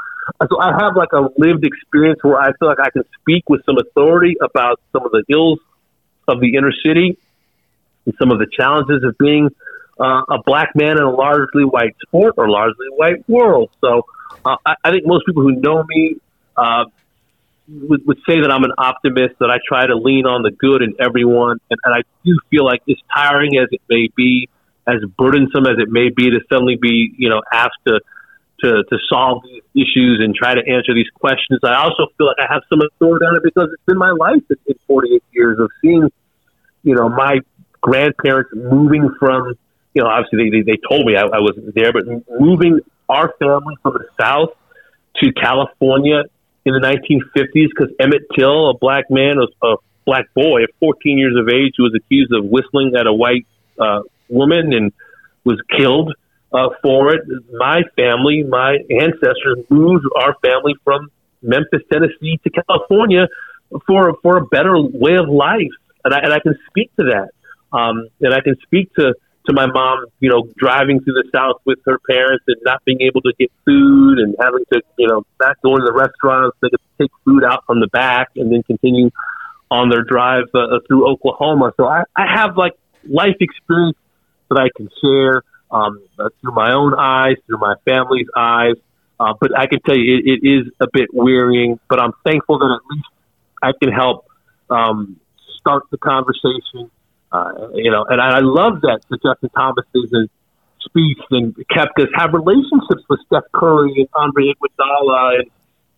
so 0.49 0.61
I 0.61 0.73
have 0.81 0.97
like 0.97 1.13
a 1.13 1.29
lived 1.37 1.65
experience 1.65 2.21
where 2.23 2.39
I 2.39 2.53
feel 2.59 2.69
like 2.69 2.81
I 2.81 2.91
can 2.91 3.03
speak 3.21 3.49
with 3.49 3.65
some 3.67 3.77
authority 3.79 4.37
about 4.43 4.81
some 4.93 5.05
of 5.05 5.13
the 5.13 5.25
ills 5.29 5.59
of 6.27 6.41
the 6.41 6.57
inner 6.57 6.73
city 6.85 7.19
and 8.07 8.15
some 8.19 8.31
of 8.31 8.39
the 8.39 8.47
challenges 8.47 9.03
of 9.05 9.17
being 9.19 9.51
uh, 9.99 10.23
a 10.29 10.43
black 10.45 10.75
man 10.75 10.99
in 10.99 11.03
a 11.03 11.11
largely 11.11 11.65
white 11.65 11.97
sport 12.07 12.35
or 12.37 12.49
largely 12.49 12.87
white 12.91 13.29
world. 13.29 13.71
So 13.81 14.07
uh, 14.45 14.57
I, 14.65 14.75
I 14.85 14.91
think 14.91 15.07
most 15.07 15.27
people 15.27 15.43
who 15.43 15.53
know 15.53 15.85
me 15.87 16.17
uh, 16.57 16.85
would, 17.69 18.07
would 18.07 18.19
say 18.29 18.41
that 18.41 18.51
I'm 18.51 18.65
an 18.65 18.73
optimist, 18.77 19.37
that 19.41 19.51
I 19.51 19.59
try 19.67 19.87
to 19.87 19.97
lean 19.97 20.27
on 20.27 20.43
the 20.43 20.51
good 20.51 20.83
in 20.83 20.95
everyone. 21.01 21.59
And, 21.71 21.81
and 21.85 21.95
I 21.95 22.03
do 22.25 22.39
feel 22.51 22.65
like 22.65 22.83
as 22.89 22.97
tiring 23.15 23.57
as 23.57 23.69
it 23.71 23.81
may 23.89 24.09
be, 24.17 24.49
as 24.87 24.97
burdensome 25.17 25.67
as 25.67 25.79
it 25.79 25.89
may 25.89 26.11
be 26.11 26.31
to 26.31 26.41
suddenly 26.51 26.77
be, 26.81 27.15
you 27.17 27.31
know, 27.31 27.41
asked 27.53 27.79
to, 27.87 28.01
to, 28.61 28.85
to 28.85 28.99
solve 29.09 29.43
these 29.45 29.63
issues 29.75 30.21
and 30.23 30.35
try 30.35 30.55
to 30.55 30.61
answer 30.61 30.95
these 30.95 31.09
questions. 31.15 31.61
I 31.65 31.77
also 31.77 32.07
feel 32.19 32.27
like 32.27 32.37
I 32.39 32.53
have 32.53 32.63
some 32.69 32.81
authority 32.81 33.27
on 33.27 33.37
it 33.37 33.43
because 33.43 33.71
it's 33.73 33.83
been 33.87 33.99
my 33.99 34.11
life 34.11 34.43
in, 34.51 34.57
in 34.67 34.75
48 34.87 35.23
years 35.33 35.59
of 35.59 35.71
seeing, 35.81 36.11
you 36.83 36.95
know, 36.95 37.09
my 37.09 37.39
grandparents 37.81 38.51
moving 38.55 39.09
from 39.19 39.55
you 39.95 40.03
know, 40.03 40.09
obviously 40.09 40.51
they, 40.51 40.59
they, 40.59 40.73
they 40.73 40.79
told 40.89 41.07
me 41.07 41.17
I, 41.17 41.23
I 41.23 41.41
wasn't 41.41 41.75
there, 41.75 41.93
but 41.93 42.05
moving 42.29 42.81
our 43.09 43.33
family 43.39 43.77
from 43.83 43.95
the 43.95 44.07
South 44.21 44.51
to 45.23 45.33
California 45.33 46.23
in 46.65 46.73
the 46.73 46.81
1950s 46.81 47.69
because 47.69 47.95
Emmett 48.01 48.23
Till, 48.37 48.71
a 48.71 48.79
black 48.79 49.05
man, 49.11 49.37
a 49.63 49.77
black 50.05 50.33
boy 50.35 50.65
of 50.65 50.71
14 50.81 51.19
years 51.19 51.37
of 51.39 51.49
age, 51.49 51.75
who 51.77 51.85
was 51.85 51.95
accused 51.95 52.33
of 52.33 52.45
whistling 52.45 52.95
at 52.99 53.07
a 53.07 53.13
white 53.13 53.47
uh, 53.79 54.01
woman 54.29 54.73
and 54.73 54.93
was 55.45 55.61
killed 55.77 56.13
uh, 56.53 56.69
for 56.83 57.15
it. 57.15 57.23
My 57.53 57.83
family, 57.97 58.43
my 58.43 58.79
ancestors 58.91 59.65
moved 59.69 60.05
our 60.17 60.35
family 60.43 60.75
from 60.85 61.11
Memphis, 61.43 61.83
Tennessee 61.93 62.41
to 62.45 62.51
California 62.51 63.29
for 63.87 64.17
for 64.23 64.39
a 64.39 64.47
better 64.47 64.75
way 64.81 65.17
of 65.17 65.29
life, 65.29 65.75
and 66.05 66.15
I, 66.15 66.19
and 66.21 66.33
I 66.33 66.41
can 66.41 66.55
speak 66.69 66.95
to 66.97 67.07
that. 67.07 67.31
Um, 67.77 68.09
and 68.21 68.33
I 68.33 68.41
can 68.41 68.57
speak 68.63 68.95
to 68.95 69.15
to 69.47 69.53
my 69.53 69.67
mom, 69.67 70.07
you 70.21 70.31
know, 70.31 70.49
driving 70.57 71.01
through 71.01 71.15
the 71.15 71.29
South 71.35 71.61
with 71.65 71.79
her 71.85 71.99
parents 72.09 72.45
and 72.47 72.57
not 72.65 72.83
being 72.85 73.03
able 73.03 73.21
to 73.23 73.33
get 73.39 73.51
food 73.65 74.19
and 74.19 74.35
having 74.41 74.65
to, 74.73 74.81
you 74.99 75.07
know, 75.07 75.23
not 75.41 75.61
going 75.63 75.81
to 75.81 75.85
the 75.85 75.93
restaurants. 75.93 76.57
They 76.63 76.71
could 76.71 76.81
take 76.99 77.11
food 77.25 77.45
out 77.45 77.65
from 77.67 77.81
the 77.81 77.89
back 77.89 78.29
and 78.37 78.51
then 78.51 78.63
continue 78.63 79.11
on 79.71 79.91
their 79.91 80.03
drive 80.03 80.45
uh, 80.55 80.79
through 80.87 81.09
Oklahoma. 81.11 81.73
So 81.77 81.87
I, 81.87 82.05
I 82.17 82.27
have 82.35 82.57
like 82.57 82.73
life 83.09 83.37
experience 83.41 83.99
that 84.49 84.59
I 84.59 84.69
can 84.77 84.89
share 85.03 85.43
um, 85.71 86.03
uh, 86.19 86.31
through 86.41 86.53
my 86.53 86.73
own 86.73 86.95
eyes, 86.95 87.37
through 87.47 87.59
my 87.59 87.75
family's 87.85 88.29
eyes. 88.35 88.77
Uh, 89.21 89.35
but 89.39 89.57
I 89.57 89.67
can 89.67 89.81
tell 89.81 89.97
you, 89.97 90.17
it, 90.17 90.43
it 90.43 90.49
is 90.49 90.73
a 90.81 90.87
bit 90.91 91.09
wearying. 91.13 91.79
But 91.89 92.01
I'm 92.01 92.13
thankful 92.25 92.59
that 92.59 92.81
at 92.81 92.97
least 92.97 93.09
I 93.63 93.73
can 93.83 93.93
help 93.93 94.27
um, 94.71 95.21
start 95.61 95.85
the 95.91 95.99
conversation 95.99 96.91
uh, 97.35 97.69
you 97.75 97.91
know, 97.91 98.07
and 98.09 98.21
I 98.21 98.39
I 98.39 98.41
love 98.41 98.83
that 98.83 99.01
the 99.11 99.19
Justin 99.19 99.51
Thomas's 99.51 100.31
Spieth's 100.87 101.27
and 101.31 101.55
Koepka's 101.67 102.13
have 102.15 102.33
relationships 102.33 103.03
with 103.09 103.19
Steph 103.27 103.51
Curry 103.53 103.93
and 103.97 104.09
Andre 104.15 104.55
Iguodala 104.55 105.41
and 105.41 105.51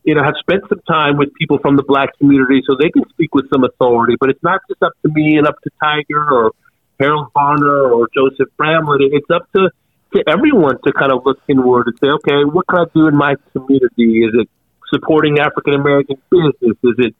you 0.04 0.14
know 0.14 0.22
have 0.24 0.36
spent 0.40 0.62
some 0.70 0.80
time 0.88 1.18
with 1.18 1.34
people 1.34 1.58
from 1.58 1.76
the 1.76 1.82
black 1.82 2.16
community 2.18 2.62
so 2.66 2.74
they 2.80 2.88
can 2.88 3.06
speak 3.10 3.34
with 3.34 3.50
some 3.52 3.64
authority. 3.64 4.16
But 4.18 4.30
it's 4.30 4.42
not 4.42 4.62
just 4.66 4.82
up 4.82 4.92
to 5.04 5.12
me 5.12 5.36
and 5.36 5.46
up 5.46 5.60
to 5.60 5.70
Tiger 5.82 6.24
or 6.24 6.52
Harold 6.98 7.28
Varner 7.34 7.92
or 7.92 8.08
Joseph 8.14 8.48
Bramlett. 8.56 9.00
It's 9.12 9.30
up 9.30 9.46
to 9.52 9.68
to 10.14 10.24
everyone 10.26 10.78
to 10.86 10.92
kind 10.92 11.12
of 11.12 11.26
look 11.26 11.38
inward 11.48 11.88
and 11.88 11.98
say, 12.00 12.08
okay, 12.08 12.48
what 12.48 12.66
can 12.66 12.78
I 12.78 12.84
do 12.94 13.08
in 13.08 13.16
my 13.16 13.34
community? 13.52 14.24
Is 14.24 14.32
it 14.40 14.48
supporting 14.88 15.38
African 15.38 15.74
American 15.74 16.16
business? 16.30 16.78
Is 16.82 16.96
it 16.96 17.14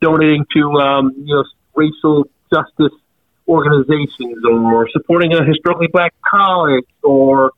donating 0.00 0.46
to 0.54 0.70
um, 0.78 1.14
you 1.18 1.34
know 1.34 1.44
racial 1.74 2.30
justice 2.52 2.96
organizations 3.48 4.42
or 4.50 4.88
supporting 4.90 5.32
a 5.34 5.44
historically 5.44 5.88
black 5.88 6.14
college 6.28 6.86
or 7.02 7.52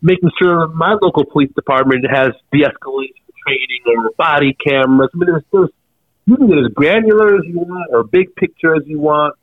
making 0.00 0.30
sure 0.40 0.68
my 0.68 0.96
local 1.00 1.24
police 1.24 1.50
department 1.54 2.04
has 2.10 2.30
de-escalation 2.52 3.22
training 3.44 3.82
or 3.86 4.10
body 4.16 4.54
cameras. 4.54 5.10
I 5.14 5.16
mean, 5.16 5.26
there's, 5.26 5.44
there's, 5.52 5.70
you 6.26 6.36
can 6.36 6.48
get 6.48 6.58
as 6.58 6.72
granular 6.72 7.36
as 7.36 7.42
you 7.44 7.58
want 7.58 7.90
or 7.92 8.04
big 8.04 8.34
picture 8.36 8.74
as 8.74 8.82
you 8.86 8.98
want. 8.98 9.34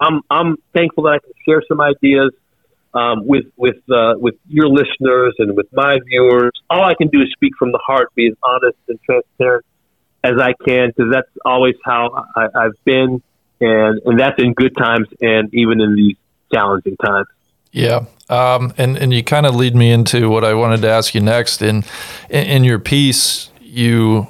I'm 0.00 0.22
I'm 0.28 0.56
thankful 0.72 1.04
that 1.04 1.10
I 1.10 1.18
can 1.20 1.32
share 1.46 1.62
some 1.68 1.80
ideas 1.80 2.32
um, 2.94 3.26
with 3.26 3.44
with 3.56 3.76
uh, 3.88 4.14
with 4.16 4.34
your 4.48 4.68
listeners 4.68 5.34
and 5.38 5.56
with 5.56 5.68
my 5.72 5.98
viewers. 6.08 6.50
All 6.68 6.82
I 6.82 6.94
can 6.94 7.08
do 7.08 7.20
is 7.20 7.28
speak 7.32 7.52
from 7.56 7.70
the 7.70 7.78
heart, 7.78 8.12
be 8.16 8.26
as 8.26 8.34
honest 8.42 8.78
and 8.88 8.98
transparent 9.02 9.64
as 10.24 10.32
I 10.40 10.54
can, 10.66 10.88
because 10.88 11.12
that's 11.12 11.28
always 11.44 11.76
how 11.84 12.26
I, 12.34 12.46
I've 12.56 12.84
been 12.84 13.22
and 13.60 14.00
and 14.04 14.18
that's 14.18 14.40
in 14.42 14.52
good 14.54 14.76
times 14.76 15.08
and 15.20 15.52
even 15.54 15.80
in 15.80 15.94
these 15.94 16.16
challenging 16.52 16.96
times. 16.96 17.26
Yeah, 17.72 18.04
um, 18.28 18.72
and 18.78 18.96
and 18.96 19.12
you 19.12 19.24
kind 19.24 19.46
of 19.46 19.56
lead 19.56 19.74
me 19.74 19.90
into 19.90 20.28
what 20.28 20.44
I 20.44 20.54
wanted 20.54 20.82
to 20.82 20.88
ask 20.88 21.14
you 21.14 21.20
next. 21.20 21.60
In 21.60 21.84
in, 22.30 22.62
your 22.62 22.78
piece, 22.78 23.50
you 23.60 24.28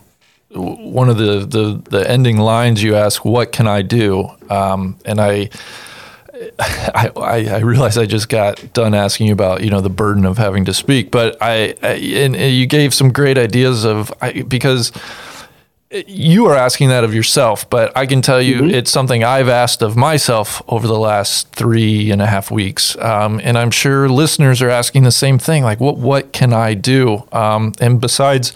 one 0.51 1.09
of 1.09 1.19
the, 1.19 1.41
the 1.41 1.83
the 1.91 2.11
ending 2.11 2.39
lines 2.39 2.83
you 2.83 2.97
ask, 2.97 3.25
"What 3.25 3.53
can 3.53 3.67
I 3.67 3.83
do?" 3.83 4.29
Um, 4.51 4.99
and 5.05 5.21
I. 5.21 5.51
I, 6.59 7.13
I, 7.17 7.61
realize 7.61 7.97
I 7.97 8.07
just 8.07 8.29
got 8.29 8.73
done 8.73 8.93
asking 8.93 9.29
you 9.29 9.33
about 9.33 9.63
you 9.63 9.71
know 9.71 9.81
the 9.81 9.89
burden 9.89 10.25
of 10.25 10.37
having 10.37 10.65
to 10.65 10.75
speak, 10.75 11.13
but 11.13 11.37
I, 11.41 11.77
I 11.81 11.93
and 11.93 12.35
you 12.35 12.67
gave 12.67 12.93
some 12.93 13.13
great 13.13 13.39
ideas 13.39 13.85
of 13.85 14.13
I, 14.21 14.43
because 14.43 14.91
you 16.07 16.47
are 16.47 16.57
asking 16.57 16.89
that 16.89 17.05
of 17.05 17.15
yourself, 17.15 17.69
but 17.71 17.97
I 17.97 18.07
can 18.07 18.21
tell 18.21 18.43
you 18.43 18.57
mm-hmm. 18.57 18.75
it's 18.75 18.91
something 18.91 19.23
I've 19.23 19.49
asked 19.49 19.83
of 19.83 19.97
myself 19.97 20.61
over 20.69 20.87
the 20.87 20.99
last 20.99 21.49
three 21.53 22.11
and 22.11 22.21
a 22.21 22.27
half 22.27 22.51
weeks, 22.51 22.97
um, 22.99 23.41
and 23.45 23.57
I'm 23.57 23.71
sure 23.71 24.09
listeners 24.09 24.61
are 24.61 24.71
asking 24.71 25.05
the 25.05 25.13
same 25.13 25.39
thing. 25.39 25.63
Like, 25.63 25.81
what 25.81 25.97
what 25.97 26.33
can 26.33 26.53
I 26.53 26.75
do? 26.75 27.23
Um, 27.33 27.73
and 27.81 28.01
besides, 28.01 28.53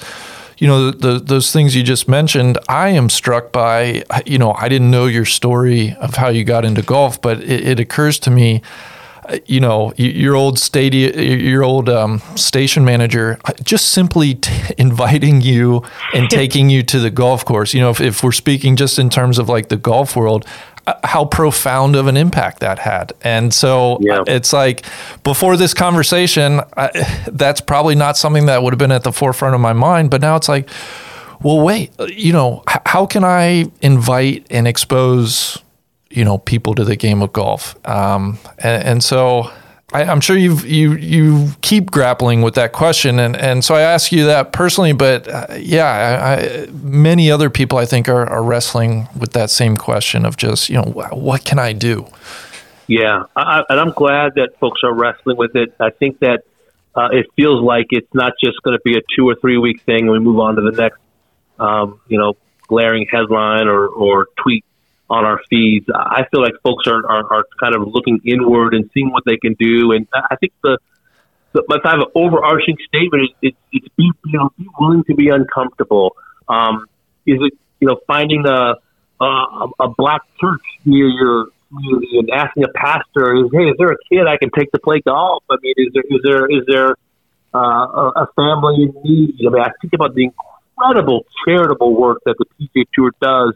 you 0.59 0.67
know, 0.67 0.91
the, 0.91 1.13
the, 1.13 1.19
those 1.21 1.53
things 1.53 1.77
you 1.77 1.83
just 1.83 2.09
mentioned, 2.09 2.59
I 2.69 2.89
am 2.89 3.09
struck 3.09 3.53
by. 3.53 4.05
You 4.27 4.39
know, 4.39 4.53
I 4.53 4.69
didn't 4.69 4.91
know 4.91 5.07
your 5.07 5.25
story 5.25 5.95
of 6.01 6.15
how 6.15 6.29
you 6.31 6.45
got 6.45 6.65
into 6.65 6.83
golf, 6.83 7.23
but 7.23 7.41
it, 7.41 7.69
it 7.69 7.81
occurs 7.81 8.19
to 8.21 8.31
me 8.31 8.63
you 9.47 9.61
know, 9.61 9.93
your 9.97 10.35
old 10.35 10.59
stadium, 10.59 11.19
your 11.19 11.63
old 11.63 11.89
um, 11.89 12.21
station 12.35 12.85
manager, 12.85 13.39
just 13.63 13.91
simply 13.91 14.35
t- 14.35 14.53
inviting 14.79 15.41
you 15.41 15.83
and 16.15 16.31
taking 16.31 16.71
you 16.71 16.83
to 16.85 17.01
the 17.01 17.11
golf 17.11 17.45
course. 17.45 17.75
You 17.75 17.81
know, 17.81 17.91
if, 17.91 18.01
if 18.01 18.23
we're 18.23 18.33
speaking 18.33 18.77
just 18.77 18.99
in 18.99 19.11
terms 19.11 19.39
of 19.39 19.49
like 19.49 19.69
the 19.69 19.77
golf 19.77 20.17
world, 20.17 20.47
uh, 20.87 20.95
how 21.05 21.25
profound 21.25 21.97
of 21.97 22.07
an 22.07 22.17
impact 22.17 22.61
that 22.61 22.79
had. 22.79 23.13
And 23.23 23.53
so 23.53 23.99
yeah. 24.01 24.25
it's 24.27 24.53
like 24.53 24.87
before 25.23 25.57
this 25.57 25.75
conversation, 25.75 26.61
I, 26.77 27.27
that's 27.33 27.61
probably 27.61 27.95
not 27.95 28.17
something 28.17 28.47
that 28.47 28.63
would 28.63 28.73
have 28.73 28.79
been 28.79 28.93
at 28.93 29.05
the 29.05 29.13
forefront 29.13 29.55
of 29.55 29.61
my 29.61 29.75
mind. 29.75 30.11
But 30.11 30.23
now 30.23 30.37
it's 30.37 30.49
like, 30.49 30.69
well, 31.43 31.61
wait, 31.61 31.93
uh, 31.99 32.07
you 32.07 32.33
know, 32.33 32.63
how 32.87 33.07
can 33.07 33.23
I 33.23 33.71
invite 33.83 34.47
and 34.51 34.67
expose 34.67 35.63
you 36.11 36.25
know 36.25 36.39
people 36.39 36.75
to 36.75 36.85
the 36.85 36.97
game 36.97 37.23
of 37.23 37.33
golf. 37.33 37.77
Um, 37.87 38.39
and, 38.59 38.85
and, 38.85 39.05
so 39.05 39.51
I, 39.93 40.03
am 40.05 40.21
sure 40.21 40.37
you 40.37 40.57
you 40.59 40.95
you 40.97 41.51
keep 41.61 41.91
grappling 41.91 42.43
with 42.43 42.55
that 42.55 42.73
question, 42.73 43.19
and 43.19 43.37
and 43.37 43.65
so 43.65 43.75
I 43.75 43.83
ask 43.83 44.13
you 44.13 44.27
that 44.27 44.53
personally. 44.53 44.93
But 44.93 45.29
uh, 45.29 45.47
yeah, 45.59 45.87
I, 45.87 46.35
I, 46.35 46.67
many 46.83 47.31
other 47.31 47.51
people 47.51 47.79
I 47.79 47.85
think 47.85 48.09
are, 48.09 48.27
are 48.27 48.43
wrestling 48.43 49.09
with 49.19 49.33
that 49.33 49.51
same 49.51 49.77
question 49.77 50.25
of 50.25 50.37
just 50.37 50.69
you 50.69 50.77
know 50.77 50.85
what 51.13 51.45
can 51.45 51.59
I 51.59 51.73
do. 51.73 52.07
Yeah, 52.87 53.25
I, 53.37 53.63
and 53.69 53.79
I'm 53.79 53.93
glad 53.93 54.35
that 54.37 54.59
folks 54.59 54.81
are 54.83 54.95
wrestling 54.95 55.37
with 55.37 55.55
it. 55.55 55.75
I 55.79 55.91
think 55.91 56.21
that 56.21 56.45
uh, 56.95 57.09
it 57.13 57.27
feels 57.37 57.63
like 57.63 57.87
it's 57.91 58.13
not 58.15 58.33
just 58.43 58.61
going 58.63 58.77
to 58.77 58.83
be 58.83 58.97
a 58.97 59.03
two 59.15 59.29
or 59.29 59.35
three 59.37 59.59
week 59.59 59.83
thing, 59.83 60.03
and 60.03 60.11
we 60.11 60.19
move 60.19 60.41
on 60.41 60.57
to 60.57 60.63
the 60.63 60.73
next, 60.73 60.99
um, 61.59 62.01
you 62.09 62.19
know, 62.19 62.37
glaring 62.67 63.07
headline 63.11 63.69
or, 63.69 63.87
or 63.87 64.29
tweet 64.37 64.65
on 65.11 65.25
our 65.25 65.41
feeds. 65.49 65.87
I 65.95 66.25
feel 66.31 66.43
like 66.43 66.55
folks 66.63 66.87
are, 66.87 67.07
are, 67.07 67.33
are 67.33 67.45
kind 67.59 67.75
of 67.75 67.83
looking 67.87 68.21
inward 68.25 68.75
and 68.75 68.91
seeing 68.93 69.11
what 69.11 69.25
they 69.25 69.37
can 69.37 69.55
do. 69.55 69.93
And 69.93 70.07
I 70.15 70.37
think 70.37 70.53
the, 70.63 70.79
the 71.53 71.81
I 71.85 71.91
have 71.91 72.01
an 72.01 72.07
overarching 72.15 72.77
statement, 72.87 73.25
is 73.25 73.31
it's, 73.41 73.57
it's 73.73 73.89
be, 73.97 74.11
you 74.27 74.39
know, 74.39 74.51
be 74.59 74.69
willing 74.79 75.05
to 75.05 75.15
be 75.15 75.31
uncomfortable. 75.31 76.17
Um, 76.49 76.87
is 77.27 77.39
it, 77.41 77.55
you 77.81 77.89
know, 77.89 78.01
finding 78.07 78.47
a, 78.47 78.75
a, 79.21 79.67
a 79.81 79.89
black 79.97 80.23
church 80.41 80.63
near 80.85 81.09
your 81.09 81.47
community 81.69 82.19
and 82.19 82.31
asking 82.31 82.65
a 82.65 82.69
pastor, 82.69 83.35
hey, 83.53 83.69
is 83.71 83.77
there 83.79 83.93
a 83.93 83.97
kid 84.11 84.27
I 84.27 84.37
can 84.37 84.51
take 84.57 84.71
to 84.73 84.79
play 84.79 85.01
golf? 85.01 85.43
I 85.51 85.57
mean, 85.63 85.75
is 85.77 85.93
there, 85.95 86.05
is 86.09 86.21
there, 86.23 86.47
is 86.47 86.65
there, 86.67 86.97
uh, 87.55 88.13
a 88.15 88.27
family 88.37 88.83
in 88.83 88.95
need? 89.03 89.37
I 89.47 89.51
mean, 89.51 89.63
I 89.63 89.71
think 89.81 89.95
about 89.95 90.15
the 90.15 90.31
incredible 90.79 91.25
charitable 91.47 91.99
work 91.99 92.19
that 92.27 92.37
the 92.39 92.45
PGA 92.45 92.85
Tour 92.95 93.13
does 93.23 93.55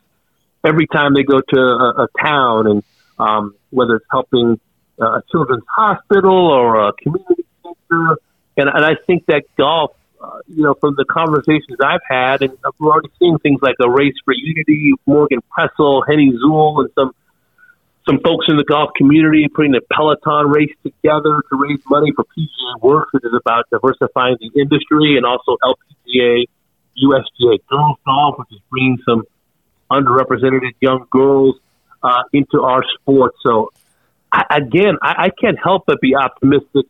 every 0.65 0.87
time 0.87 1.15
they 1.15 1.23
go 1.23 1.41
to 1.41 1.61
a, 1.61 2.05
a 2.05 2.09
town, 2.21 2.67
and 2.67 2.83
um, 3.19 3.55
whether 3.71 3.97
it's 3.97 4.07
helping 4.11 4.61
uh, 5.01 5.19
a 5.19 5.23
children's 5.31 5.65
hospital 5.69 6.49
or 6.49 6.89
a 6.89 6.93
community 6.95 7.45
center, 7.63 8.17
and, 8.57 8.69
and 8.69 8.85
I 8.85 8.95
think 9.07 9.27
that 9.27 9.45
golf, 9.57 9.93
uh, 10.23 10.39
you 10.47 10.63
know, 10.63 10.75
from 10.75 10.95
the 10.97 11.05
conversations 11.05 11.79
I've 11.83 12.01
had, 12.09 12.43
and 12.43 12.57
we're 12.79 12.93
already 12.93 13.11
seeing 13.19 13.39
things 13.39 13.61
like 13.63 13.77
a 13.81 13.91
race 13.91 14.15
for 14.25 14.35
unity, 14.35 14.93
Morgan 15.07 15.41
Pressel, 15.51 16.03
Henni 16.09 16.33
Zuel, 16.39 16.81
and 16.81 16.91
some 16.95 17.13
some 18.07 18.19
folks 18.19 18.47
in 18.49 18.57
the 18.57 18.65
golf 18.65 18.91
community 18.97 19.47
putting 19.49 19.75
a 19.77 19.81
Peloton 19.95 20.49
race 20.49 20.75
together 20.83 21.39
to 21.39 21.57
raise 21.57 21.79
money 21.89 22.13
for 22.15 22.25
PGA 22.25 22.83
Works, 22.83 23.13
which 23.13 23.25
is 23.25 23.33
about 23.33 23.71
diversifying 23.71 24.37
the 24.41 24.61
industry, 24.61 25.17
and 25.17 25.25
also 25.25 25.57
LPGA, 25.63 26.47
USGA 26.99 27.59
Girls 27.71 27.99
Golf, 28.05 28.39
which 28.39 28.51
is 28.51 28.61
bringing 28.71 28.99
some 29.09 29.23
underrepresented 29.93 30.73
young 30.81 31.07
girls 31.11 31.57
uh, 32.03 32.23
into 32.33 32.63
our 32.63 32.83
sport. 32.95 33.33
So, 33.43 33.73
I, 34.33 34.45
again, 34.51 34.97
I, 35.03 35.27
I 35.27 35.31
can't 35.31 35.59
help 35.63 35.85
but 35.87 36.01
be 36.01 36.15
optimistic. 36.17 36.87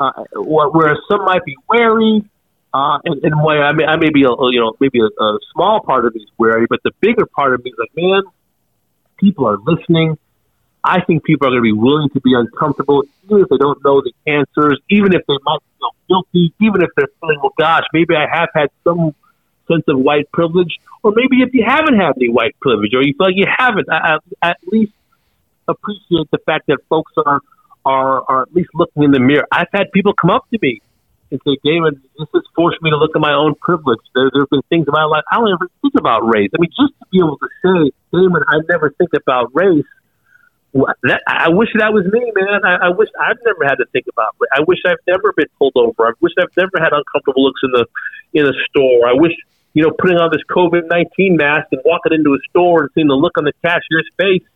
Uh, 0.00 0.24
whereas 0.34 0.98
some 1.08 1.24
might 1.24 1.44
be 1.44 1.56
wary, 1.68 2.24
uh, 2.74 2.98
and, 3.04 3.22
and 3.22 3.44
way 3.44 3.58
I 3.58 3.72
may, 3.72 3.84
I 3.84 3.96
may 3.96 4.10
be 4.10 4.24
a 4.24 4.30
you 4.50 4.60
know 4.60 4.74
maybe 4.80 4.98
a, 4.98 5.22
a 5.22 5.38
small 5.52 5.80
part 5.80 6.06
of 6.06 6.14
me 6.14 6.22
is 6.22 6.28
wary, 6.38 6.66
but 6.68 6.80
the 6.82 6.90
bigger 7.00 7.26
part 7.26 7.54
of 7.54 7.62
me 7.62 7.70
is 7.70 7.76
like, 7.78 7.90
man, 7.94 8.22
people 9.18 9.46
are 9.46 9.58
listening. 9.58 10.18
I 10.84 11.00
think 11.02 11.22
people 11.22 11.46
are 11.46 11.50
going 11.50 11.60
to 11.60 11.62
be 11.62 11.72
willing 11.72 12.08
to 12.10 12.20
be 12.20 12.34
uncomfortable, 12.34 13.04
even 13.24 13.42
if 13.42 13.48
they 13.48 13.56
don't 13.56 13.78
know 13.84 14.02
the 14.02 14.12
answers, 14.26 14.80
even 14.90 15.14
if 15.14 15.22
they 15.28 15.38
might 15.44 15.60
feel 15.78 15.94
guilty, 16.08 16.52
even 16.60 16.82
if 16.82 16.90
they're 16.96 17.06
feeling, 17.20 17.38
well, 17.40 17.52
gosh, 17.56 17.84
maybe 17.92 18.16
I 18.16 18.26
have 18.28 18.48
had 18.52 18.70
some 18.82 19.14
sense 19.72 19.84
of 19.88 19.98
white 19.98 20.30
privilege, 20.32 20.76
or 21.02 21.12
maybe 21.14 21.42
if 21.42 21.54
you 21.54 21.64
haven't 21.66 21.96
had 21.98 22.12
any 22.16 22.28
white 22.28 22.58
privilege, 22.60 22.92
or 22.94 23.02
you 23.02 23.14
feel 23.16 23.26
like 23.28 23.36
you 23.36 23.46
haven't, 23.48 23.88
at 24.42 24.58
least 24.66 24.92
appreciate 25.68 26.30
the 26.30 26.38
fact 26.44 26.66
that 26.66 26.78
folks 26.88 27.12
are, 27.16 27.40
are, 27.84 28.22
are 28.28 28.42
at 28.42 28.54
least 28.54 28.70
looking 28.74 29.04
in 29.04 29.10
the 29.10 29.20
mirror. 29.20 29.46
I've 29.50 29.68
had 29.72 29.92
people 29.92 30.12
come 30.12 30.30
up 30.30 30.48
to 30.50 30.58
me 30.60 30.80
and 31.30 31.40
say, 31.46 31.56
David, 31.64 32.00
this 32.18 32.28
has 32.34 32.42
forced 32.54 32.82
me 32.82 32.90
to 32.90 32.96
look 32.96 33.12
at 33.14 33.20
my 33.20 33.32
own 33.32 33.54
privilege. 33.54 34.00
There, 34.14 34.30
there 34.32 34.42
have 34.42 34.50
been 34.50 34.62
things 34.68 34.86
in 34.86 34.92
my 34.92 35.04
life 35.04 35.24
I 35.30 35.36
don't 35.36 35.52
ever 35.52 35.70
think 35.80 35.94
about 35.96 36.28
race. 36.28 36.50
I 36.54 36.60
mean, 36.60 36.70
just 36.70 36.92
to 36.98 37.06
be 37.10 37.18
able 37.18 37.38
to 37.38 37.48
say, 37.64 37.92
Damon, 38.12 38.42
I 38.48 38.60
never 38.68 38.90
think 38.90 39.10
about 39.14 39.54
race 39.54 39.86
that, 40.72 41.20
I 41.26 41.50
wish 41.50 41.68
that 41.76 41.92
was 41.92 42.06
me, 42.08 42.32
man. 42.34 42.64
I, 42.64 42.88
I 42.88 42.88
wish 42.90 43.08
I've 43.20 43.36
never 43.44 43.64
had 43.64 43.76
to 43.76 43.86
think 43.92 44.06
about. 44.08 44.34
It. 44.40 44.48
I 44.54 44.60
wish 44.66 44.78
I've 44.86 45.04
never 45.06 45.32
been 45.36 45.48
pulled 45.58 45.76
over. 45.76 46.06
I 46.08 46.12
wish 46.20 46.32
I've 46.40 46.54
never 46.56 46.80
had 46.80 46.92
uncomfortable 46.92 47.44
looks 47.44 47.60
in 47.62 47.72
the 47.72 47.86
in 48.32 48.46
a 48.46 48.52
store. 48.70 49.06
I 49.06 49.12
wish 49.12 49.32
you 49.74 49.82
know 49.82 49.90
putting 49.90 50.18
on 50.18 50.30
this 50.32 50.42
COVID 50.50 50.88
nineteen 50.88 51.36
mask 51.36 51.68
and 51.72 51.80
walking 51.84 52.12
into 52.12 52.34
a 52.34 52.38
store 52.50 52.82
and 52.82 52.90
seeing 52.94 53.08
the 53.08 53.14
look 53.14 53.38
on 53.38 53.44
the 53.44 53.52
cashier's 53.64 54.08
face. 54.16 54.46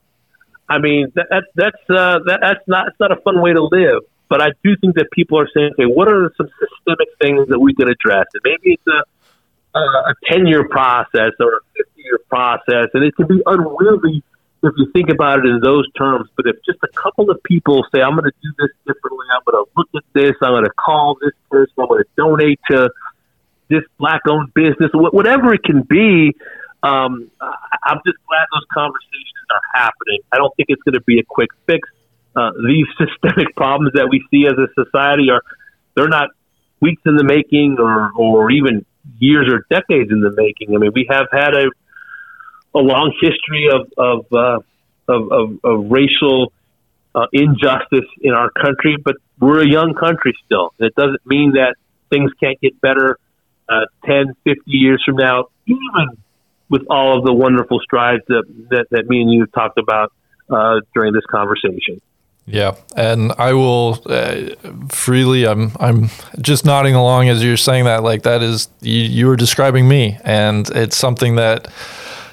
I 0.69 0.79
mean, 0.79 1.12
that, 1.14 1.27
that 1.31 1.45
that's 1.55 1.83
uh, 1.91 2.21
that, 2.27 2.41
that's 2.43 2.67
not 2.67 2.89
it's 2.89 3.01
not 3.01 3.12
a 3.12 3.21
fun 3.23 3.41
way 3.41 3.53
to 3.53 3.62
live. 3.62 4.03
But 4.29 4.43
I 4.43 4.49
do 4.64 4.77
think 4.81 4.97
that 4.97 5.07
people 5.12 5.39
are 5.39 5.49
saying, 5.55 5.71
okay, 5.75 5.87
what 5.87 6.09
are 6.09 6.33
some 6.37 6.49
systemic 6.59 7.09
things 7.21 7.47
that 7.49 7.61
we 7.61 7.75
can 7.75 7.89
address? 7.89 8.27
And 8.35 8.43
maybe 8.43 8.75
it's 8.75 8.87
a 8.87 9.05
a 9.79 10.14
ten 10.31 10.47
year 10.47 10.69
process 10.69 11.33
or 11.39 11.57
a 11.57 11.61
fifty 11.77 12.03
year 12.03 12.19
process, 12.29 12.89
and 12.95 13.05
it 13.05 13.14
can 13.14 13.27
be 13.27 13.43
unwieldy 13.47 14.23
if 14.62 14.73
you 14.77 14.91
think 14.93 15.11
about 15.11 15.41
it 15.41 15.47
in 15.47 15.61
those 15.62 15.87
terms. 15.93 16.29
But 16.37 16.47
if 16.47 16.57
just 16.64 16.79
a 16.83 16.89
couple 16.89 17.31
of 17.31 17.43
people 17.43 17.85
say, 17.95 18.01
I'm 18.01 18.12
going 18.17 18.25
to 18.25 18.37
do 18.43 18.53
this 18.59 18.71
differently, 18.87 19.27
I'm 19.35 19.43
going 19.47 19.64
to 19.64 19.71
look 19.77 19.89
at 19.95 20.03
this, 20.14 20.35
I'm 20.43 20.53
going 20.53 20.64
to 20.64 20.73
call 20.73 21.17
this 21.21 21.35
person, 21.51 21.75
I'm 21.79 21.89
going 21.89 22.03
to 22.03 22.09
donate 22.17 22.61
to 22.71 22.91
this 23.69 23.83
black 23.99 24.23
owned 24.29 24.53
business, 24.55 24.91
whatever 24.93 25.53
it 25.53 25.62
can 25.62 25.83
be, 25.83 26.35
um, 26.83 27.31
I'm 27.41 28.01
just 28.07 28.19
glad 28.29 28.47
those 28.53 28.67
conversations 28.73 29.47
are 29.51 29.61
happening. 29.75 30.21
I 30.33 30.37
don't 30.37 30.55
think 30.57 30.67
it's 30.69 30.83
going 30.83 30.95
to 30.95 31.03
be 31.03 31.19
a 31.19 31.25
quick 31.25 31.51
fix. 31.67 31.89
Uh, 32.35 32.51
these 32.67 32.87
systemic 32.99 33.55
problems 33.57 33.93
that 33.95 34.09
we 34.11 34.25
see 34.31 34.47
as 34.47 34.55
a 34.59 34.69
society 34.85 35.31
are, 35.31 35.43
they're 35.95 36.09
not 36.09 36.31
weeks 36.81 37.03
in 37.07 37.17
the 37.17 37.25
making 37.25 37.77
or, 37.79 38.11
or 38.17 38.51
even 38.51 38.85
years 39.19 39.49
or 39.53 39.64
decades 39.71 40.11
in 40.11 40.21
the 40.21 40.33
making. 40.37 40.75
I 40.75 40.79
mean, 40.79 40.93
we 40.95 41.07
have 41.11 41.27
had 41.33 41.55
a 41.55 41.67
a 42.75 42.79
long 42.79 43.12
history 43.21 43.69
of 43.73 43.91
of 43.97 44.27
uh, 44.33 44.59
of, 45.09 45.33
of, 45.33 45.59
of, 45.64 45.91
racial 45.91 46.53
uh, 47.14 47.27
injustice 47.33 48.11
in 48.21 48.33
our 48.33 48.51
country, 48.51 48.97
but 49.03 49.17
we're 49.41 49.62
a 49.62 49.69
young 49.69 49.95
country 49.95 50.37
still. 50.45 50.75
It 50.79 50.95
doesn't 50.95 51.25
mean 51.25 51.53
that 51.53 51.77
things 52.11 52.33
can't 52.41 52.61
get 52.61 52.81
better 52.81 53.19
uh, 53.69 53.87
10, 54.05 54.35
50 54.45 54.62
years 54.67 55.03
from 55.05 55.17
now, 55.17 55.47
even 55.67 56.17
with 56.69 56.83
all 56.91 57.19
of 57.19 57.25
the 57.25 57.33
wonderful 57.33 57.81
strides 57.81 58.23
that, 58.29 58.45
that, 58.71 58.87
that 58.91 59.09
me 59.09 59.23
and 59.23 59.31
you 59.33 59.41
have 59.41 59.53
talked 59.53 59.79
about 59.79 60.12
uh, 60.51 60.81
during 60.95 61.12
this 61.12 61.25
conversation. 61.27 62.01
Yeah, 62.49 62.77
and 62.97 63.33
I 63.39 63.55
will 63.55 64.01
uh, 64.07 64.51
freely. 64.89 65.49
I'm 65.49 65.73
I'm 65.81 66.11
just 66.41 66.64
nodding 66.64 66.95
along 66.95 67.29
as 67.29 67.43
you're 67.43 67.57
saying 67.57 67.87
that. 67.87 68.05
Like 68.05 68.23
that 68.23 68.41
is 68.41 68.69
you, 68.81 69.01
you 69.01 69.27
were 69.27 69.35
describing 69.35 69.89
me, 69.89 70.17
and 70.23 70.69
it's 70.71 70.97
something 70.97 71.35
that 71.37 71.67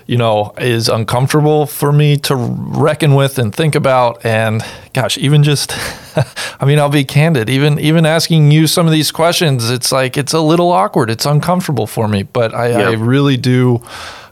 you 0.05 0.17
know, 0.17 0.53
is 0.57 0.89
uncomfortable 0.89 1.65
for 1.65 1.91
me 1.91 2.17
to 2.17 2.35
reckon 2.35 3.15
with 3.15 3.39
and 3.39 3.53
think 3.53 3.75
about. 3.75 4.25
And 4.25 4.63
gosh, 4.93 5.17
even 5.17 5.43
just, 5.43 5.73
I 6.59 6.65
mean, 6.65 6.79
I'll 6.79 6.89
be 6.89 7.03
candid. 7.03 7.49
Even 7.49 7.79
even 7.79 8.05
asking 8.05 8.51
you 8.51 8.67
some 8.67 8.85
of 8.85 8.91
these 8.91 9.11
questions, 9.11 9.69
it's 9.69 9.91
like 9.91 10.17
it's 10.17 10.33
a 10.33 10.41
little 10.41 10.71
awkward. 10.71 11.09
It's 11.09 11.25
uncomfortable 11.25 11.87
for 11.87 12.07
me. 12.07 12.23
But 12.23 12.53
I, 12.53 12.69
yep. 12.69 12.87
I 12.87 12.91
really 12.93 13.37
do. 13.37 13.81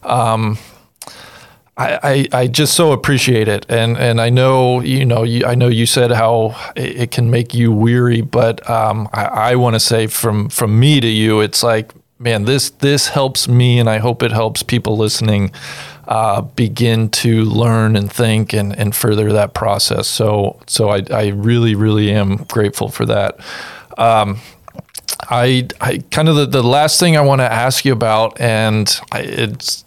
Um, 0.03 0.57
I, 1.77 2.27
I, 2.33 2.41
I, 2.41 2.47
just 2.47 2.75
so 2.75 2.91
appreciate 2.91 3.47
it, 3.47 3.65
and 3.69 3.97
and 3.97 4.19
I 4.19 4.29
know 4.29 4.81
you 4.81 5.05
know 5.05 5.23
you, 5.23 5.45
I 5.45 5.55
know 5.55 5.67
you 5.67 5.85
said 5.85 6.11
how 6.11 6.55
it, 6.75 7.01
it 7.01 7.11
can 7.11 7.31
make 7.31 7.53
you 7.53 7.71
weary, 7.71 8.21
but 8.21 8.67
um, 8.69 9.07
I, 9.13 9.25
I 9.25 9.55
want 9.55 9.75
to 9.75 9.79
say 9.79 10.07
from 10.07 10.49
from 10.49 10.79
me 10.79 10.99
to 10.99 11.07
you, 11.07 11.39
it's 11.39 11.63
like 11.63 11.93
man, 12.21 12.45
this 12.45 12.69
this 12.69 13.09
helps 13.09 13.47
me, 13.47 13.79
and 13.79 13.89
I 13.89 13.97
hope 13.97 14.23
it 14.23 14.31
helps 14.31 14.63
people 14.63 14.95
listening 14.95 15.51
uh, 16.07 16.41
begin 16.41 17.09
to 17.09 17.43
learn 17.43 17.95
and 17.95 18.11
think 18.11 18.53
and, 18.53 18.77
and 18.77 18.95
further 18.95 19.31
that 19.33 19.53
process. 19.53 20.07
So 20.07 20.59
so 20.67 20.89
I, 20.89 21.03
I 21.11 21.27
really 21.27 21.75
really 21.75 22.11
am 22.11 22.37
grateful 22.37 22.89
for 22.89 23.05
that. 23.07 23.39
Um, 23.97 24.39
I, 25.29 25.67
I 25.79 25.99
kind 26.09 26.29
of 26.29 26.35
the, 26.35 26.45
the 26.45 26.63
last 26.63 26.99
thing 26.99 27.15
I 27.15 27.21
want 27.21 27.41
to 27.41 27.51
ask 27.51 27.85
you 27.85 27.93
about, 27.93 28.39
and 28.39 28.99
I, 29.11 29.19
it's 29.21 29.85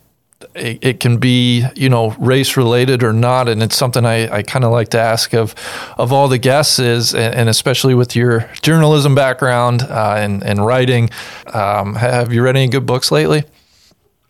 it, 0.55 0.79
it, 0.83 1.01
can 1.01 1.17
be 1.17 1.65
you 1.75 1.89
know 1.89 2.11
race 2.13 2.57
related 2.57 3.03
or 3.03 3.13
not 3.13 3.49
and 3.49 3.63
it's 3.63 3.77
something 3.77 4.07
i, 4.07 4.39
I 4.39 4.43
kind 4.43 4.65
of 4.65 4.71
like 4.71 4.91
to 4.91 5.01
ask 5.01 5.35
of 5.35 5.55
of 5.99 6.13
all 6.13 6.29
the 6.29 6.39
guests 6.39 6.79
is 6.79 7.15
and, 7.15 7.35
and 7.35 7.49
especially 7.49 7.95
with 7.95 8.15
your 8.15 8.49
journalism 8.63 9.15
background 9.15 9.83
uh, 9.83 10.17
and, 10.19 10.43
and 10.45 10.65
writing 10.65 11.11
um, 11.53 11.95
have 11.95 12.33
you 12.33 12.43
read 12.43 12.57
any 12.57 12.69
good 12.69 12.87
books 12.87 13.11
lately? 13.11 13.45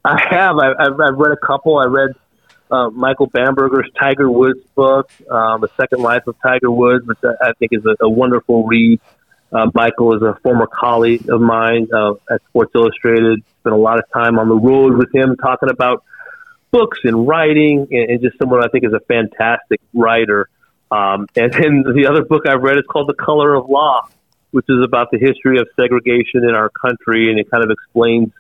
I 0.05 0.20
have. 0.31 0.59
I, 0.59 0.66
have 0.79 1.01
I've 1.01 1.16
read 1.16 1.33
a 1.33 1.47
couple. 1.47 1.79
I 1.79 1.87
read 1.87 2.11
uh, 2.70 2.91
michael 2.91 3.27
bamberger's 3.27 3.91
tiger 3.99 4.31
woods 4.31 4.61
book 4.75 5.11
um, 5.31 5.61
the 5.61 5.68
second 5.77 6.03
life 6.03 6.27
of 6.27 6.35
tiger 6.43 6.70
woods 6.70 7.07
which 7.07 7.18
i, 7.22 7.49
I 7.49 7.53
think 7.59 7.72
is 7.72 7.85
a, 7.85 8.05
a 8.05 8.09
wonderful 8.09 8.66
read. 8.66 9.01
Uh, 9.53 9.70
Michael 9.72 10.16
is 10.16 10.22
a 10.22 10.37
former 10.43 10.66
colleague 10.66 11.29
of 11.29 11.41
mine 11.41 11.87
uh, 11.95 12.14
at 12.29 12.43
Sports 12.49 12.72
Illustrated. 12.75 13.41
Spent 13.61 13.72
a 13.72 13.79
lot 13.79 14.01
of 14.01 14.05
time 14.12 14.37
on 14.37 14.49
the 14.49 14.55
road 14.57 14.97
with 14.97 15.14
him 15.14 15.37
talking 15.37 15.70
about 15.70 16.03
books 16.75 16.99
and 17.05 17.29
writing, 17.29 17.87
and, 17.93 18.11
and 18.11 18.20
just 18.20 18.37
someone 18.37 18.64
I 18.64 18.68
think 18.68 18.85
is 18.85 18.93
a 18.93 18.99
fantastic 19.07 19.81
writer. 19.93 20.49
Um, 20.91 21.29
and 21.37 21.53
then 21.53 21.85
the 21.95 22.09
other 22.11 22.25
book 22.25 22.49
I've 22.49 22.62
read 22.62 22.77
is 22.79 22.85
called 22.91 23.09
The 23.09 23.14
Color 23.14 23.55
of 23.55 23.68
Law, 23.68 24.09
which 24.51 24.66
is 24.68 24.85
about 24.85 25.12
the 25.12 25.18
history 25.18 25.61
of 25.61 25.68
segregation 25.77 26.43
in 26.43 26.55
our 26.57 26.68
country, 26.68 27.31
and 27.31 27.39
it 27.39 27.49
kind 27.49 27.62
of 27.62 27.70
explains 27.70 28.33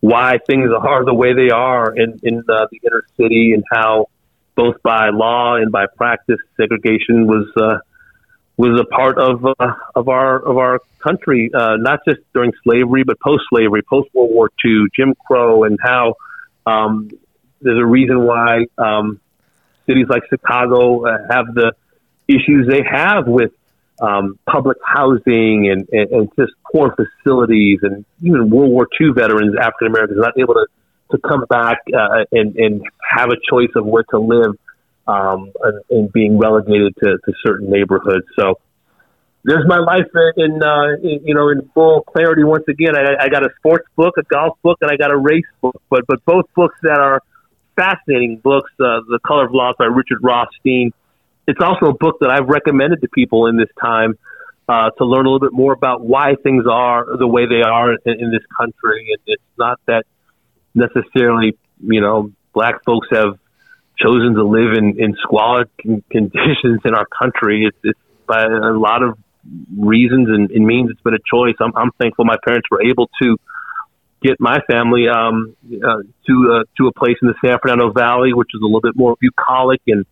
why 0.00 0.38
things 0.44 0.70
are 0.76 1.04
the 1.04 1.14
way 1.14 1.34
they 1.34 1.50
are 1.50 1.94
in, 1.94 2.18
in 2.24 2.40
uh, 2.40 2.66
the 2.72 2.80
inner 2.84 3.04
city 3.16 3.52
and 3.54 3.62
how 3.72 4.06
both 4.56 4.82
by 4.82 5.10
law 5.10 5.54
and 5.54 5.70
by 5.70 5.86
practice 5.96 6.40
segregation 6.56 7.28
was 7.28 7.46
uh, 7.56 7.78
was 8.56 8.78
a 8.80 8.84
part 8.84 9.18
of 9.18 9.46
uh, 9.46 9.74
of 9.94 10.08
our 10.08 10.40
of 10.40 10.58
our 10.58 10.80
country, 10.98 11.50
uh, 11.54 11.76
not 11.76 12.00
just 12.06 12.18
during 12.34 12.52
slavery, 12.64 13.04
but 13.04 13.20
post 13.20 13.44
slavery, 13.48 13.82
post 13.82 14.08
World 14.12 14.30
War 14.32 14.50
II, 14.64 14.86
Jim 14.94 15.14
Crow, 15.26 15.62
and 15.62 15.78
how 15.80 16.16
um, 16.66 17.08
there's 17.62 17.78
a 17.78 17.86
reason 17.86 18.24
why 18.24 18.66
um, 18.78 19.20
cities 19.86 20.06
like 20.08 20.22
Chicago 20.28 21.06
uh, 21.06 21.18
have 21.30 21.54
the 21.54 21.72
issues 22.28 22.68
they 22.68 22.82
have 22.88 23.26
with 23.26 23.52
um, 24.00 24.38
public 24.50 24.78
housing 24.84 25.70
and, 25.70 25.88
and, 25.92 26.10
and, 26.10 26.28
just 26.36 26.52
poor 26.72 26.94
facilities, 26.96 27.78
and 27.82 28.04
even 28.20 28.50
World 28.50 28.70
War 28.70 28.88
II 29.00 29.10
veterans, 29.14 29.54
African 29.56 29.88
Americans, 29.88 30.18
not 30.20 30.36
able 30.38 30.54
to, 30.54 30.66
to 31.12 31.18
come 31.18 31.44
back 31.48 31.78
uh, 31.94 32.24
and, 32.32 32.56
and 32.56 32.82
have 33.00 33.30
a 33.30 33.36
choice 33.48 33.70
of 33.76 33.86
where 33.86 34.02
to 34.10 34.18
live 34.18 34.56
um, 35.06 35.52
and, 35.62 35.82
and, 35.90 36.12
being 36.12 36.36
relegated 36.36 36.96
to, 36.96 37.18
to 37.24 37.32
certain 37.44 37.70
neighborhoods. 37.70 38.26
So 38.36 38.58
there's 39.44 39.66
my 39.68 39.78
life 39.78 40.06
in, 40.36 40.62
uh, 40.62 40.96
in, 41.02 41.20
you 41.24 41.34
know 41.34 41.50
in 41.50 41.68
full 41.74 42.02
clarity 42.02 42.44
once 42.44 42.64
again. 42.68 42.96
I, 42.96 43.24
I 43.24 43.28
got 43.28 43.44
a 43.44 43.50
sports 43.58 43.86
book, 43.94 44.14
a 44.18 44.22
golf 44.22 44.58
book, 44.62 44.78
and 44.80 44.90
I 44.90 44.96
got 44.96 45.12
a 45.12 45.16
race 45.16 45.44
book. 45.60 45.80
But 45.90 46.06
but 46.06 46.24
both 46.24 46.46
books 46.54 46.76
that 46.82 46.98
are 46.98 47.22
fascinating 47.82 48.38
books. 48.38 48.70
Uh, 48.78 49.00
the 49.08 49.18
Color 49.26 49.46
of 49.46 49.54
Law 49.54 49.72
by 49.78 49.86
Richard 49.86 50.18
Rothstein. 50.22 50.92
It's 51.46 51.60
also 51.60 51.86
a 51.86 51.94
book 51.94 52.18
that 52.20 52.30
I've 52.30 52.48
recommended 52.48 53.00
to 53.00 53.08
people 53.08 53.46
in 53.46 53.56
this 53.56 53.68
time 53.80 54.16
uh, 54.68 54.90
to 54.90 55.04
learn 55.04 55.26
a 55.26 55.30
little 55.30 55.40
bit 55.40 55.52
more 55.52 55.72
about 55.72 56.04
why 56.04 56.36
things 56.42 56.64
are 56.70 57.04
the 57.16 57.26
way 57.26 57.46
they 57.46 57.62
are 57.62 57.92
in, 57.92 57.98
in 58.06 58.30
this 58.30 58.44
country. 58.56 59.08
And 59.12 59.20
it's 59.26 59.42
not 59.58 59.80
that 59.86 60.04
necessarily 60.74 61.58
you 61.82 62.00
know 62.00 62.32
black 62.54 62.84
folks 62.84 63.08
have 63.10 63.38
chosen 63.98 64.34
to 64.34 64.44
live 64.44 64.72
in, 64.76 65.02
in 65.02 65.16
squalid 65.22 65.68
con- 65.82 66.04
conditions 66.10 66.80
in 66.84 66.94
our 66.94 67.06
country. 67.06 67.66
It's, 67.66 67.78
it's 67.82 68.00
by 68.26 68.44
a 68.44 68.72
lot 68.72 69.02
of 69.02 69.18
reasons 69.76 70.28
and, 70.28 70.50
and 70.50 70.66
means 70.66 70.90
it's 70.90 71.00
been 71.00 71.14
a 71.14 71.26
choice. 71.30 71.54
I'm, 71.60 71.72
I'm 71.76 71.90
thankful 71.98 72.24
my 72.24 72.38
parents 72.44 72.68
were 72.70 72.82
able 72.82 73.10
to 73.20 73.36
get 74.22 74.40
my 74.40 74.58
family 74.70 75.06
um, 75.08 75.56
uh, 75.66 76.02
to 76.26 76.52
uh, 76.52 76.64
to 76.78 76.86
a 76.86 76.92
place 76.92 77.16
in 77.22 77.28
the 77.28 77.34
San 77.44 77.58
Fernando 77.60 77.92
Valley, 77.92 78.32
which 78.32 78.50
is 78.54 78.60
a 78.62 78.64
little 78.64 78.80
bit 78.80 78.96
more 78.96 79.16
bucolic 79.20 79.80
and 79.86 80.06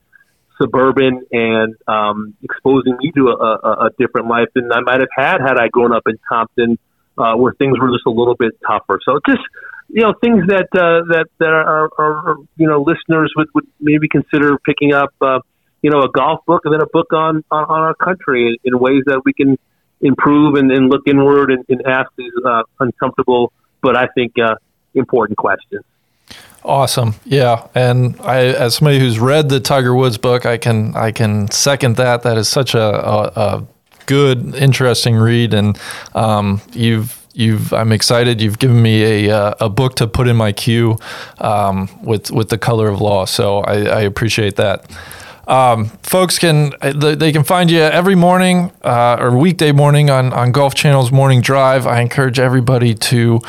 suburban, 0.61 1.23
and 1.33 1.75
um, 1.89 2.35
exposing 2.43 2.97
me 2.99 3.13
to 3.13 3.29
a, 3.29 3.35
a, 3.35 3.87
a 3.87 3.91
different 3.99 4.29
life 4.29 4.49
than 4.55 4.71
I 4.73 4.81
might 4.81 5.01
have 5.01 5.09
had 5.17 5.41
had 5.41 5.59
I 5.59 5.69
grown 5.69 5.95
up 5.95 6.03
in 6.07 6.19
Compton, 6.29 6.79
uh, 7.17 7.35
where 7.35 7.55
things 7.55 7.79
were 7.79 7.89
just 7.89 8.07
a 8.07 8.11
little 8.11 8.35
bit 8.35 8.53
tougher. 8.67 9.01
So 9.05 9.21
just 9.27 9.43
you 9.89 10.03
know 10.03 10.15
things 10.21 10.47
that 10.49 10.69
uh, 10.75 11.07
that 11.13 11.27
that 11.39 11.53
are, 11.53 11.91
are 11.99 12.37
you 12.57 12.67
know 12.67 12.83
listeners 12.83 13.33
would, 13.37 13.49
would 13.55 13.67
maybe 13.81 14.09
consider 14.09 14.59
picking 14.59 14.93
up. 14.93 15.15
Uh, 15.21 15.41
you 15.83 15.91
know, 15.91 16.03
a 16.03 16.11
golf 16.11 16.45
book 16.47 16.61
and 16.67 16.75
then 16.75 16.83
a 16.83 16.87
book 16.93 17.11
on 17.15 17.43
on, 17.51 17.65
on 17.65 17.81
our 17.81 17.95
country 17.95 18.59
in, 18.63 18.75
in, 18.75 18.79
ways 18.79 19.03
that 19.07 19.23
we 19.25 19.33
can 19.33 19.59
improve 20.01 20.55
and, 20.55 20.71
and 20.71 20.91
look 20.91 21.03
inward 21.07 21.51
and, 21.51 21.65
and 21.69 21.83
ask 21.87 22.11
these 22.17 22.33
uh, 22.45 22.63
uncomfortable 22.81 23.53
but 23.83 23.97
I 23.97 24.07
think 24.09 24.39
uh, 24.39 24.57
important 24.95 25.39
questions. 25.39 25.85
Awesome, 26.63 27.15
yeah, 27.25 27.67
and 27.75 28.21
I, 28.21 28.41
as 28.49 28.77
somebody 28.77 28.99
who's 28.99 29.19
read 29.19 29.49
the 29.49 29.61
Tiger 29.61 29.95
Woods 29.95 30.19
book, 30.19 30.45
I 30.45 30.59
can 30.59 30.95
I 30.95 31.11
can 31.11 31.51
second 31.51 31.97
that. 31.97 32.23
That 32.23 32.37
is 32.37 32.49
such 32.49 32.75
a, 32.75 32.83
a, 32.83 33.23
a 33.35 33.67
good, 34.05 34.55
interesting 34.55 35.17
read, 35.17 35.55
and 35.55 35.79
um, 36.15 36.61
you've 36.73 37.27
you've 37.33 37.73
I'm 37.73 37.93
excited. 37.93 38.43
You've 38.43 38.59
given 38.59 38.83
me 38.83 39.27
a 39.27 39.35
uh, 39.35 39.55
a 39.61 39.69
book 39.71 39.95
to 39.97 40.07
put 40.07 40.29
in 40.29 40.37
my 40.37 40.53
queue 40.53 40.99
um, 41.39 41.89
with 42.03 42.31
with 42.31 42.51
the 42.51 42.59
color 42.59 42.89
of 42.89 43.01
law. 43.01 43.25
So 43.25 43.61
I, 43.61 43.77
I 43.85 44.01
appreciate 44.01 44.57
that. 44.57 44.85
Um, 45.47 45.87
folks 46.03 46.39
can 46.39 46.73
they 46.81 47.33
can 47.33 47.45
find 47.45 47.71
you 47.71 47.81
every 47.81 48.15
morning 48.15 48.73
uh, 48.83 49.17
or 49.19 49.37
weekday 49.37 49.73
morning 49.73 50.11
on 50.11 50.33
on 50.33 50.53
Golf 50.53 50.75
Channel's 50.75 51.11
Morning 51.11 51.41
Drive. 51.41 51.87
I 51.87 52.01
encourage 52.01 52.39
everybody 52.39 52.95
to 52.95 53.41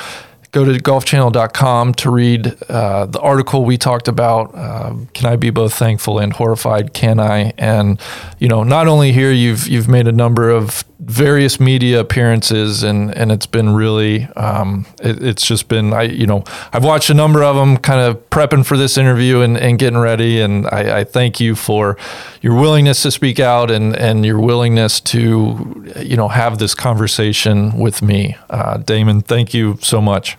go 0.52 0.66
to 0.66 0.72
golfchannel.com 0.72 1.94
to 1.94 2.12
read 2.12 2.56
uh, 2.70 3.06
the 3.06 3.20
article 3.20 3.64
we 3.64 3.78
talked 3.78 4.08
about. 4.08 4.54
Um, 4.56 5.08
can 5.14 5.28
I 5.28 5.38
be 5.38 5.50
both 5.50 5.74
thankful 5.74 6.20
and 6.20 6.34
horrified? 6.34 6.94
Can 6.94 7.20
I? 7.20 7.54
And 7.58 8.00
you 8.39 8.48
know, 8.48 8.64
not 8.64 8.88
only 8.88 9.12
here, 9.12 9.32
you've 9.32 9.68
you've 9.68 9.88
made 9.88 10.08
a 10.08 10.12
number 10.12 10.50
of 10.50 10.84
various 11.04 11.60
media 11.60 11.99
appearances, 11.99 12.84
and 12.84 13.16
and 13.18 13.32
it's 13.32 13.47
been 13.47 13.74
really, 13.74 14.26
um, 14.36 14.86
it, 15.02 15.22
it's 15.24 15.45
just 15.45 15.68
been, 15.68 15.93
I 15.93 16.04
you 16.04 16.28
know, 16.28 16.43
I've 16.72 16.84
watched 16.84 17.10
a 17.10 17.14
number 17.16 17.43
of 17.43 17.56
them, 17.56 17.78
kind 17.78 17.99
of 17.99 18.30
prepping 18.30 18.66
for 18.66 18.78
this 18.78 18.97
interview 18.97 19.41
and, 19.41 19.58
and 19.58 19.80
getting 19.80 19.97
ready, 19.99 20.39
and 20.39 20.68
I, 20.68 20.99
I 20.99 21.04
thank 21.04 21.39
you 21.39 21.56
for 21.56 21.97
your 22.41 22.56
willingness 22.56 23.02
to 23.02 23.12
speak 23.12 23.39
out 23.39 23.72
and 23.72 23.95
and 23.95 24.26
your 24.26 24.39
willingness 24.39 24.99
to, 25.02 25.93
you 25.99 26.16
know, 26.16 26.28
have 26.28 26.60
this 26.60 26.76
conversation 26.76 27.78
with 27.80 28.02
me, 28.02 28.38
uh, 28.49 28.78
Damon. 28.78 29.22
Thank 29.22 29.54
you 29.54 29.78
so 29.82 30.02
much. 30.02 30.38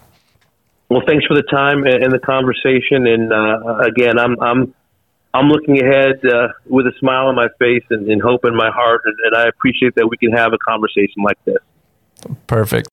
Well, 0.89 1.03
thanks 1.07 1.25
for 1.27 1.35
the 1.35 1.43
time 1.43 1.85
and, 1.87 2.13
the 2.13 2.19
conversation. 2.19 3.07
And 3.07 3.33
uh, 3.33 3.79
again, 3.79 4.19
I'm 4.19 4.39
I'm 4.41 4.75
I'm 5.35 5.49
looking 5.49 5.81
ahead 5.81 6.25
uh, 6.27 6.49
with 6.67 6.87
a 6.87 6.93
smile 6.99 7.29
on 7.29 7.35
my 7.35 7.49
face 7.59 7.85
and, 7.91 8.07
and 8.09 8.21
hope 8.21 8.45
in 8.45 8.55
my 8.55 8.71
heart, 8.71 9.01
and, 9.07 9.17
and 9.25 9.37
I 9.37 9.49
appreciate 9.49 9.95
that 9.95 10.07
we 10.07 10.17
can 10.19 10.33
have 10.33 10.53
a 10.53 10.59
conversation 10.59 11.23
like 11.25 11.43
this. 11.45 11.59
Perfect. 12.47 12.89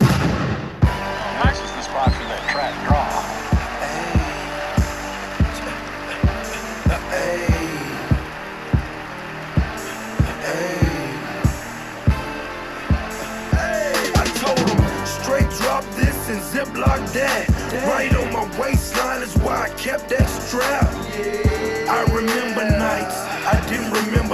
Ziploc 16.49 17.13
that 17.13 17.47
Right 17.85 18.15
on 18.15 18.33
my 18.33 18.59
waistline 18.59 19.21
is 19.21 19.35
why 19.37 19.63
I 19.63 19.69
kept 19.77 20.09
that 20.09 20.27
strap. 20.27 20.88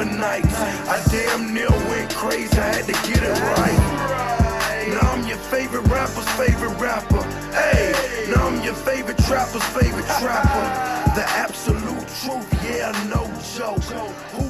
one 0.06 0.20
night. 0.20 0.46
I 0.88 1.04
damn 1.10 1.54
near 1.54 1.70
went 1.70 2.14
crazy, 2.14 2.58
I 2.58 2.76
had 2.76 2.86
to 2.86 2.94
get 3.08 3.24
it 3.24 3.38
right. 3.58 4.90
Now 4.90 5.12
I'm 5.12 5.28
your 5.28 5.38
favorite 5.38 5.88
rapper's 5.88 6.28
favorite 6.32 6.78
rapper. 6.80 7.24
Hey, 7.52 7.94
now 8.30 8.48
I'm 8.48 8.64
your 8.64 8.74
favorite 8.74 9.18
trapper's 9.20 9.64
favorite 9.64 10.06
trapper. 10.20 10.66
The 11.16 11.26
absolute 11.28 12.08
truth, 12.22 12.48
yeah, 12.64 12.92
no 13.10 13.26
joke. 13.56 14.45